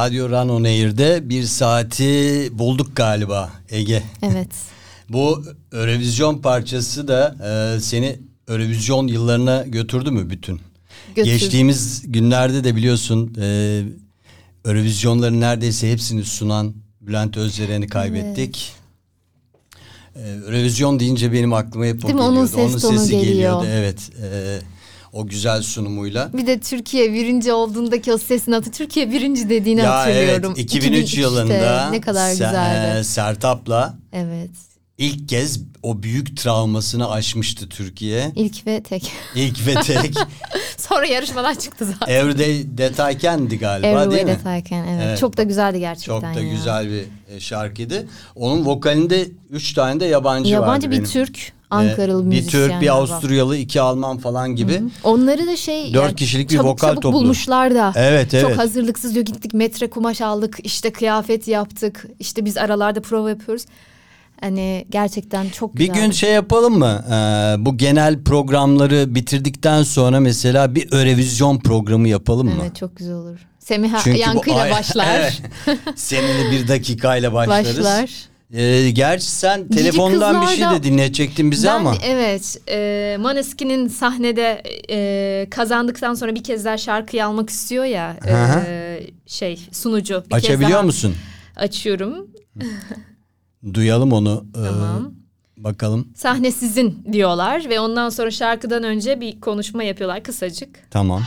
Radyo 0.04 0.30
Run 0.30 0.49
On 0.49 0.64
Air'de 0.64 1.30
bir 1.30 1.43
saati 1.43 2.49
bulduk 2.51 2.95
galiba 2.95 3.51
Ege. 3.70 4.04
Evet. 4.22 4.47
Bu 5.10 5.43
Eurovision 5.74 6.38
parçası 6.38 7.08
da 7.08 7.36
e, 7.78 7.80
seni 7.80 8.20
Eurovision 8.47 9.08
yıllarına 9.08 9.64
götürdü 9.68 10.12
mü 10.12 10.30
bütün? 10.30 10.62
Götürdü. 11.16 11.34
Geçtiğimiz 11.34 12.04
günlerde 12.06 12.64
de 12.64 12.76
biliyorsun 12.76 13.36
e, 13.41 13.82
Eurovisionların 14.66 15.41
neredeyse 15.41 15.91
hepsini 15.91 16.24
sunan 16.24 16.74
Bülent 17.01 17.38
Özderen'i 17.38 17.88
kaybettik. 17.88 18.74
E, 20.16 20.30
Eurovision 20.30 20.99
deyince 20.99 21.34
benim 21.34 21.54
aklıma 21.54 21.86
hep 21.86 22.06
o 22.06 22.08
Değil 22.08 22.18
geliyordu. 22.18 22.32
Onun 22.32 22.45
ses 22.45 22.82
tonu 22.82 23.04
geliyor. 23.06 23.24
geliyordu. 23.24 23.66
Evet. 23.70 24.10
e, 24.24 24.60
o 25.14 25.28
güzel 25.28 25.61
sunumuyla. 25.61 26.30
Bir 26.34 26.47
de 26.47 26.59
Türkiye 26.59 27.14
birinci 27.14 27.53
olduğundaki 27.53 28.14
o 28.14 28.18
sesin 28.18 28.51
adı 28.51 28.72
Türkiye 28.72 29.11
birinci 29.11 29.49
dediğini 29.49 29.80
Ya 29.82 29.99
hatırlıyorum. 29.99 30.53
evet 30.57 30.74
2003 30.74 31.14
2003'te 31.14 31.22
yılında 31.22 31.89
ne 31.89 32.01
kadar 32.01 32.32
güzeldi. 32.32 32.97
e, 32.99 33.03
Sertap'la 33.03 33.93
Evet. 34.14 34.49
İlk 34.98 35.30
kez 35.30 35.60
o 35.84 36.04
büyük 36.04 36.38
travmasını 36.38 37.12
aşmıştı 37.12 37.70
Türkiye. 37.70 38.32
İlk 38.36 38.68
ve 38.68 38.84
tek. 38.84 39.12
İlk 39.36 39.68
ve 39.68 39.74
tek 39.74 40.14
Sonra 40.78 41.06
yarışmadan 41.06 41.56
çıktı 41.56 41.86
zaten. 41.86 42.14
Everyday 42.14 42.78
Detayken'di 42.78 43.60
galiba 43.60 43.88
Every 43.88 44.12
değil 44.12 44.26
mi? 44.26 44.38
Can, 44.70 44.88
evet. 44.88 45.04
Evet. 45.04 45.20
Çok 45.20 45.38
da 45.38 45.44
güzeldi 45.44 45.80
gerçekten 45.80 46.14
Çok 46.14 46.24
da 46.36 46.41
ya. 46.41 46.52
güzel 46.52 46.89
bir 46.89 47.04
e, 47.36 47.39
şarkıydı. 47.39 48.08
Onun 48.36 48.66
vokalinde 48.66 49.28
üç 49.50 49.74
tane 49.74 50.00
de 50.00 50.06
yabancı, 50.06 50.44
vardı 50.44 50.50
Yabancı 50.62 50.91
bir 50.91 50.96
benim. 50.96 51.06
Türk, 51.06 51.54
Ankaralı 51.70 52.28
Ee, 52.28 52.32
Bir 52.32 52.48
Türk, 52.48 52.82
bir. 52.82 52.88
Avusturyalı, 52.88 53.58
iki 53.58 53.82
Alman 53.82 54.18
falan 54.18 54.56
gibi. 54.56 54.82
Onları 55.04 55.48
da 55.48 55.58
şey 55.58 55.94
Dört 55.94 56.16
kişilik 56.16 56.50
bir 56.50 56.56
çabuk 56.56 56.70
vokal 56.70 56.89
çabuk 56.89 57.02
toplu. 57.02 57.18
bulmuşlar 57.20 57.76
da. 57.76 57.94
Evet, 57.96 58.32
Çok 58.32 58.41
evet. 58.50 58.58
hazırlıksız 58.58 59.14
diyor 59.16 59.26
gittik 59.26 59.54
metre 59.54 59.89
kumaş 59.89 60.22
aldık 60.22 60.58
işte 60.64 60.94
kıyafet 60.94 61.48
yaptık 61.48 62.06
işte 62.20 62.46
biz 62.46 62.58
aralarda 62.58 63.02
prova 63.02 63.30
yapıyoruz. 63.30 63.66
Hani 64.44 64.86
gerçekten 64.89 65.50
çok 65.50 65.76
Bir 65.76 65.88
güzel. 65.88 65.96
gün 65.96 66.12
şey 66.12 66.32
yapalım 66.32 66.80
mı? 66.80 67.06
Ee, 67.08 67.66
bu 67.66 67.78
genel 67.78 68.24
programları 68.24 69.16
bitirdikten 69.16 69.84
sonra 69.84 70.20
mesela 70.20 70.76
bir 70.76 70.94
Eurovision 70.94 71.60
programı 71.60 72.08
yapalım 72.08 72.48
mı? 72.48 72.62
Evet 72.62 72.76
çok 72.76 72.98
güzel 72.98 73.14
olur. 73.14 73.39
Semiha 73.60 74.00
Çünkü 74.04 74.18
bu- 74.18 74.22
yankıyla 74.22 74.62
Ay- 74.62 74.72
başlar. 74.80 75.08
Evet. 75.16 75.41
Seninle 75.96 76.52
bir 76.52 76.68
dakikayla 76.68 77.34
başlarız. 77.34 77.78
Başlar. 77.80 78.10
Ee, 78.54 78.89
gerçi 78.89 79.26
sen 79.26 79.68
telefondan 79.68 80.41
bir 80.41 80.48
şey 80.48 80.66
de 80.70 80.84
dinletecektin 80.84 81.52
bize 81.52 81.68
ben, 81.68 81.74
ama. 81.74 81.96
Evet 82.04 82.58
e, 82.70 83.18
Maneskin'in 83.20 83.88
sahnede 83.88 84.64
e, 84.89 85.48
kazandıktan 85.50 86.14
sonra 86.14 86.36
bir 86.36 86.44
kez 86.44 86.66
daha 86.66 86.78
şarkıyı 86.78 87.26
almak 87.26 87.50
istiyor 87.50 87.84
ya 87.86 88.18
Hı 88.24 88.34
hı. 88.46 88.60
e, 88.68 89.00
şey 89.28 89.60
sunucu. 89.72 90.24
Bir 90.26 90.30
kez 90.30 90.44
Açabiliyor 90.44 90.72
daha 90.72 90.84
musun? 90.84 91.16
Açıyorum. 91.56 92.28
Duyalım 93.74 94.14
onu. 94.14 94.45
Ee, 94.57 94.64
Tamam. 94.64 95.14
bakalım. 95.57 96.07
Sahne 96.16 96.51
sizin 96.51 97.03
diyorlar 97.14 97.70
ve 97.70 97.80
ondan 97.80 98.09
sonra 98.09 98.32
şarkıdan 98.32 98.84
önce 98.84 99.22
bir 99.22 99.41
konuşma 99.41 99.84
yapıyorlar 99.84 100.24
kısacık. 100.24 100.91
Tamam. 100.91 101.24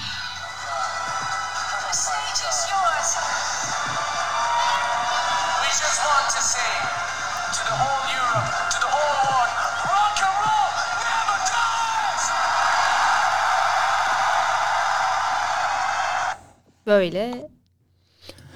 Böyle 16.87 17.49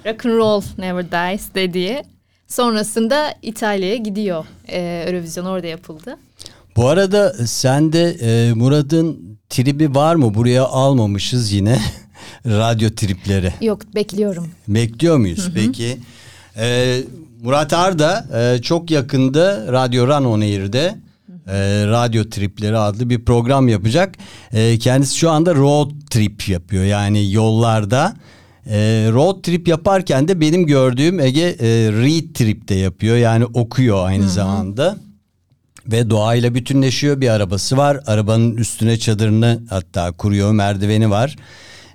rock 0.05 0.25
and 0.25 0.33
roll 0.33 0.61
never 0.77 1.11
dies 1.11 1.53
dediği. 1.55 2.03
Sonrasında 2.51 3.33
İtalya'ya 3.41 3.95
gidiyor. 3.95 4.45
Ee, 4.67 5.05
Eurovision 5.07 5.45
orada 5.45 5.67
yapıldı. 5.67 6.17
Bu 6.75 6.87
arada 6.87 7.33
sende 7.47 8.09
e, 8.09 8.53
Murat'ın 8.53 9.37
tribi 9.49 9.95
var 9.95 10.15
mı? 10.15 10.33
Buraya 10.33 10.65
almamışız 10.65 11.51
yine. 11.51 11.79
Radyo 12.45 12.89
tripleri. 12.89 13.53
Yok 13.61 13.95
bekliyorum. 13.95 14.47
Bekliyor 14.67 15.17
muyuz 15.17 15.49
peki? 15.55 15.97
Ee, 16.57 16.99
Murat 17.41 17.73
Arda 17.73 18.25
e, 18.39 18.61
çok 18.61 18.91
yakında 18.91 19.71
Radyo 19.71 20.07
Run 20.07 20.25
On 20.25 20.41
Air'de 20.41 20.95
e, 21.47 21.87
Radyo 21.87 22.29
Tripleri 22.29 22.77
adlı 22.77 23.09
bir 23.09 23.25
program 23.25 23.67
yapacak. 23.67 24.15
E, 24.53 24.79
kendisi 24.79 25.17
şu 25.17 25.29
anda 25.29 25.55
road 25.55 25.91
trip 26.09 26.49
yapıyor 26.49 26.83
yani 26.83 27.31
yollarda. 27.31 28.13
E, 28.67 29.07
road 29.11 29.41
trip 29.43 29.67
yaparken 29.67 30.27
de 30.27 30.41
benim 30.41 30.65
gördüğüm 30.65 31.19
Ege 31.19 31.41
e, 31.41 31.67
read 31.91 32.33
trip 32.33 32.67
de 32.67 32.75
yapıyor 32.75 33.17
yani 33.17 33.45
okuyor 33.45 34.05
aynı 34.07 34.29
zamanda. 34.29 34.97
Ve 35.87 36.09
doğayla 36.09 36.55
bütünleşiyor 36.55 37.21
bir 37.21 37.29
arabası 37.29 37.77
var. 37.77 37.99
Arabanın 38.07 38.57
üstüne 38.57 38.99
çadırını 38.99 39.61
hatta 39.69 40.11
kuruyor 40.11 40.51
merdiveni 40.51 41.09
var. 41.09 41.35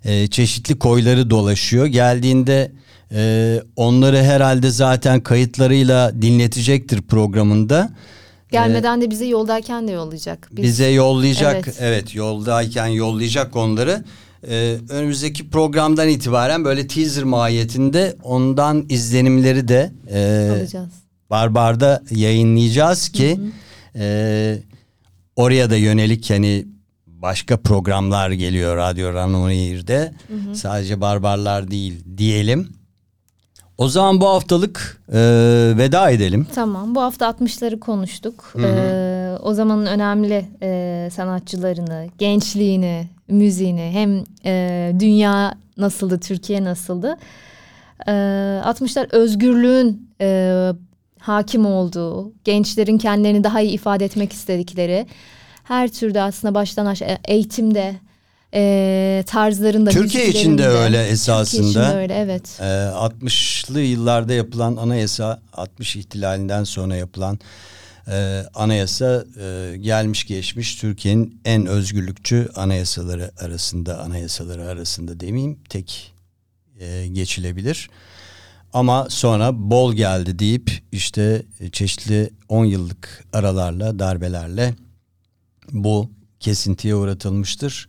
Ee, 0.05 0.27
çeşitli 0.27 0.79
koyları 0.79 1.31
dolaşıyor. 1.31 1.87
Geldiğinde 1.87 2.73
e, 3.13 3.61
onları 3.77 4.23
herhalde 4.23 4.71
zaten 4.71 5.21
kayıtlarıyla 5.21 6.23
dinletecektir 6.23 7.03
programında. 7.03 7.91
Gelmeden 8.51 9.01
de 9.01 9.11
bize 9.11 9.27
yoldayken 9.27 9.89
de 9.89 9.93
yollayacak. 9.93 10.49
Biz- 10.53 10.65
Bize 10.65 10.87
yollayacak 10.87 11.55
evet. 11.65 11.77
Evet. 11.81 12.15
yoldayken 12.15 12.87
yollayacak 12.87 13.57
onları. 13.57 14.05
Ee, 14.49 14.77
önümüzdeki 14.89 15.51
programdan 15.51 16.09
itibaren 16.09 16.65
böyle 16.65 16.87
teaser 16.87 17.25
mahiyetinde 17.25 18.17
ondan 18.23 18.87
izlenimleri 18.89 19.69
de 19.69 19.93
e, 20.11 20.51
alacağız. 20.51 20.89
Barbar'da 21.31 22.03
yayınlayacağız 22.11 23.09
ki 23.09 23.41
e, 23.97 24.59
oraya 25.37 25.71
da 25.71 25.77
yönelik 25.77 26.31
hani 26.31 26.67
başka 27.07 27.57
programlar 27.57 28.31
geliyor 28.31 28.77
Radyo 28.77 29.15
Ranoir'de. 29.15 30.15
Sadece 30.55 31.01
Barbarlar 31.01 31.71
değil 31.71 32.05
diyelim. 32.17 32.69
O 33.79 33.89
zaman 33.89 34.21
bu 34.21 34.27
haftalık 34.29 35.03
e, 35.13 35.19
veda 35.79 36.11
edelim. 36.11 36.47
Tamam 36.55 36.95
bu 36.95 37.03
hafta 37.03 37.27
60'ları 37.27 37.79
konuştuk. 37.79 38.53
Ee, 38.59 38.61
o 39.43 39.55
zamanın 39.55 39.87
önemli 39.87 40.45
e, 40.63 41.09
sanatçılarını, 41.13 42.07
gençliğini, 42.19 43.09
müziğini 43.29 43.91
hem 43.93 44.25
e, 44.45 44.93
dünya 45.01 45.55
nasıldı, 45.77 46.21
Türkiye 46.21 46.65
nasıldı. 46.65 47.17
Ee, 48.07 48.11
60'lar 48.65 49.13
özgürlüğün 49.13 50.11
e, 50.21 50.73
hakim 51.19 51.67
olduğu, 51.67 52.33
gençlerin 52.45 52.99
kendilerini 52.99 53.45
daha 53.45 53.61
iyi 53.61 53.73
ifade 53.73 54.05
etmek 54.05 54.33
istedikleri 54.33 55.07
her 55.65 55.89
türde 55.89 56.23
aslında 56.23 56.55
baştan 56.55 56.87
aşağı 56.87 57.19
eğitimde, 57.25 57.95
e, 58.55 59.25
tarzlarında, 59.27 59.91
Türkiye 59.91 60.29
için 60.29 60.59
de 60.59 60.67
öyle 60.69 60.97
Türkiye 60.97 61.13
esasında. 61.13 61.69
için 61.69 61.81
de 61.81 61.97
öyle 61.97 62.15
evet. 62.15 62.59
E, 62.61 62.65
60'lı 62.65 63.81
yıllarda 63.81 64.33
yapılan 64.33 64.77
anayasa 64.77 65.41
60 65.53 65.97
ihtilalinden 65.97 66.65
sonra 66.65 66.97
yapılan 66.97 67.39
e, 68.09 68.45
anayasa 68.55 69.25
e, 69.41 69.77
gelmiş 69.77 70.27
geçmiş 70.27 70.77
Türkiye'nin 70.77 71.41
en 71.45 71.67
özgürlükçü 71.67 72.49
anayasaları 72.55 73.31
arasında 73.39 74.01
anayasaları 74.01 74.69
arasında 74.69 75.21
demeyeyim 75.21 75.59
tek 75.69 76.13
e, 76.81 77.07
geçilebilir. 77.07 77.91
Ama 78.73 79.07
sonra 79.11 79.71
bol 79.71 79.95
geldi 79.95 80.39
deyip 80.39 80.83
işte 80.93 81.43
çeşitli 81.73 82.31
10 82.49 82.65
yıllık 82.65 83.25
aralarla 83.33 83.99
darbelerle 83.99 84.75
bu 85.73 86.11
kesintiye 86.41 86.95
uğratılmıştır. 86.95 87.87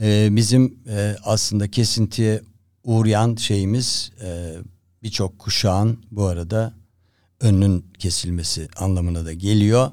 e, 0.00 0.28
bizim 0.30 0.78
e, 0.88 1.16
aslında 1.24 1.70
kesintiye 1.70 2.40
uğrayan 2.84 3.36
şeyimiz 3.36 4.12
e, 4.22 4.56
birçok 5.02 5.38
kuşağın 5.38 6.04
bu 6.10 6.24
arada 6.24 6.74
önünün 7.40 7.84
kesilmesi 7.98 8.68
anlamına 8.76 9.26
da 9.26 9.32
geliyor. 9.32 9.90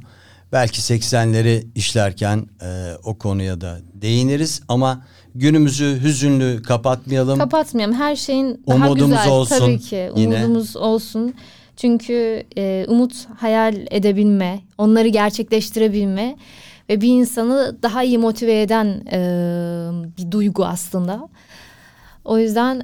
Belki 0.51 0.81
80'leri 0.81 1.67
işlerken 1.75 2.45
e, 2.61 2.93
o 3.03 3.17
konuya 3.17 3.61
da 3.61 3.79
değiniriz 3.93 4.61
ama 4.67 5.05
günümüzü 5.35 5.99
hüzünlü 6.03 6.61
kapatmayalım. 6.61 7.39
Kapatmayalım. 7.39 7.95
Her 7.95 8.15
şeyin 8.15 8.63
daha 8.67 8.87
Umudumuz 8.87 9.17
güzel 9.17 9.31
olsun 9.31 9.57
tabii 9.59 9.79
ki. 9.79 10.11
yine. 10.15 10.35
Umudumuz 10.35 10.75
olsun. 10.75 11.33
Çünkü 11.77 12.43
e, 12.57 12.85
umut 12.87 13.13
hayal 13.37 13.75
edebilme, 13.91 14.61
onları 14.77 15.07
gerçekleştirebilme 15.07 16.35
ve 16.89 17.01
bir 17.01 17.07
insanı 17.07 17.77
daha 17.83 18.03
iyi 18.03 18.17
motive 18.17 18.61
eden 18.61 18.85
e, 19.11 19.17
bir 20.17 20.31
duygu 20.31 20.65
aslında. 20.65 21.29
O 22.25 22.37
yüzden 22.39 22.83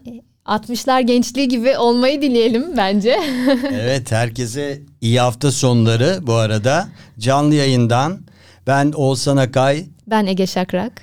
60'lar 0.49 1.01
gençliği 1.01 1.47
gibi 1.47 1.77
olmayı 1.77 2.21
dileyelim 2.21 2.77
bence. 2.77 3.19
Evet 3.73 4.11
herkese 4.11 4.81
iyi 5.01 5.19
hafta 5.19 5.51
sonları 5.51 6.19
bu 6.21 6.33
arada. 6.33 6.87
Canlı 7.19 7.55
yayından 7.55 8.19
ben 8.67 8.91
Oğuzhan 8.91 9.37
Akay. 9.37 9.85
ben 10.07 10.25
Ege 10.25 10.47
Şakrak. 10.47 11.01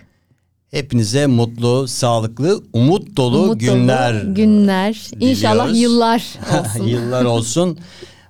Hepinize 0.71 1.27
mutlu, 1.27 1.89
sağlıklı, 1.89 2.63
umut 2.73 3.17
dolu 3.17 3.37
Umut 3.39 3.49
dolu 3.49 3.59
günler. 3.59 4.23
günler. 4.23 5.11
İnşallah 5.21 5.69
diliyoruz. 5.69 5.81
yıllar 5.83 6.23
olsun. 6.61 6.87
Yıllar 6.87 7.25
olsun. 7.25 7.79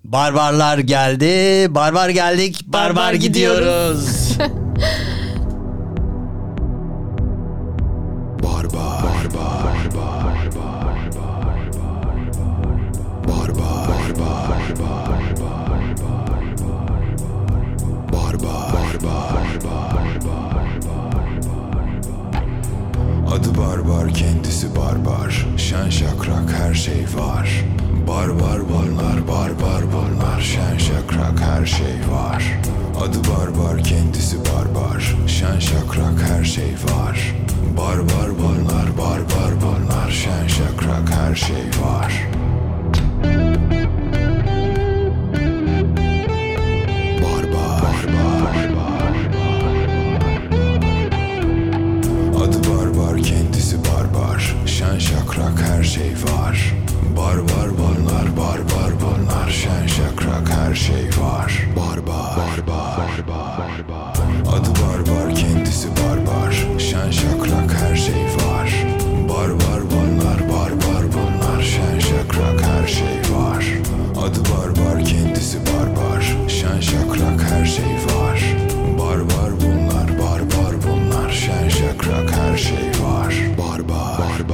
Barbarlar 0.05 0.79
geldi. 0.79 1.27
Barbar 1.75 2.09
geldik. 2.09 2.61
Barbar, 2.67 2.97
Barbar 2.97 3.15
gidiyoruz. 3.15 4.39
Barbar 4.39 4.51
Adı 23.47 23.59
barbar 23.59 24.15
kendisi 24.15 24.77
barbar 24.77 25.47
Şen 25.57 25.91
şakrak 25.91 26.53
her 26.53 26.75
şey 26.75 27.05
var. 27.19 27.65
Barbar 28.09 28.61
bunlar 28.69 29.29
barbar 29.29 29.83
bunlar 29.93 30.41
Şen 30.41 30.79
şakrak 30.79 31.41
her 31.41 31.67
şey 31.67 32.11
var. 32.11 32.61
Adı 33.01 33.19
barbar 33.19 33.83
kendisi 33.83 34.37
barbar 34.39 35.17
Şen 35.27 35.59
şakrak 35.59 36.23
her 36.31 36.45
şey 36.45 36.75
var. 36.91 37.35
Barbar 37.77 38.31
bunlar 38.39 38.99
barbar 38.99 39.51
bunlar 39.63 40.11
Şen 40.11 40.47
şakrak 40.47 41.11
her 41.11 41.35
şey 41.35 41.67
var 41.83 42.46
var. 54.27 54.55
Şen 54.67 54.99
şakrak 54.99 55.61
her 55.63 55.83
şey 55.85 56.13
var. 56.13 56.75
Barbar 57.17 57.69
banlar 57.79 58.37
barbar 58.37 58.91
banlar 59.03 59.51
Şen 59.51 59.87
şakrak 59.87 60.49
her 60.51 60.75
şey 60.75 61.05
var. 61.21 61.69
Barbar 61.77 62.37
Barbar 62.37 63.11
Barbar 63.29 63.81
Adı 64.53 64.71
barbar 64.71 65.35
kendisi 65.35 65.89
barbar 65.89 66.53
Şen 66.79 67.11
şakrak 67.11 67.75
her 67.81 67.97
şey 67.97 68.15
var. 68.15 68.71
Barbar 69.29 69.81
banlar 69.91 70.41
barbar 70.53 71.03
banlar 71.15 71.63
Şen 71.63 71.99
şakrak 71.99 72.63
her 72.63 72.87
şey 72.89 73.35
var. 73.37 73.65
Adı 74.21 74.41
barbar 74.41 75.05
kendisi 75.05 75.59
barbar 75.59 76.37
Şen 76.49 76.81
şakrak 76.81 77.43
her 77.51 77.67
şey 77.67 77.85
var. 77.85 78.41
Barbar 78.99 79.51
bunlar 79.61 80.09
barbar 80.19 80.73
bunlar. 80.87 81.31
Şen 81.31 81.69
şakrak 81.69 82.31
her 82.37 82.57
şey 82.57 82.86
Var. 83.97 84.46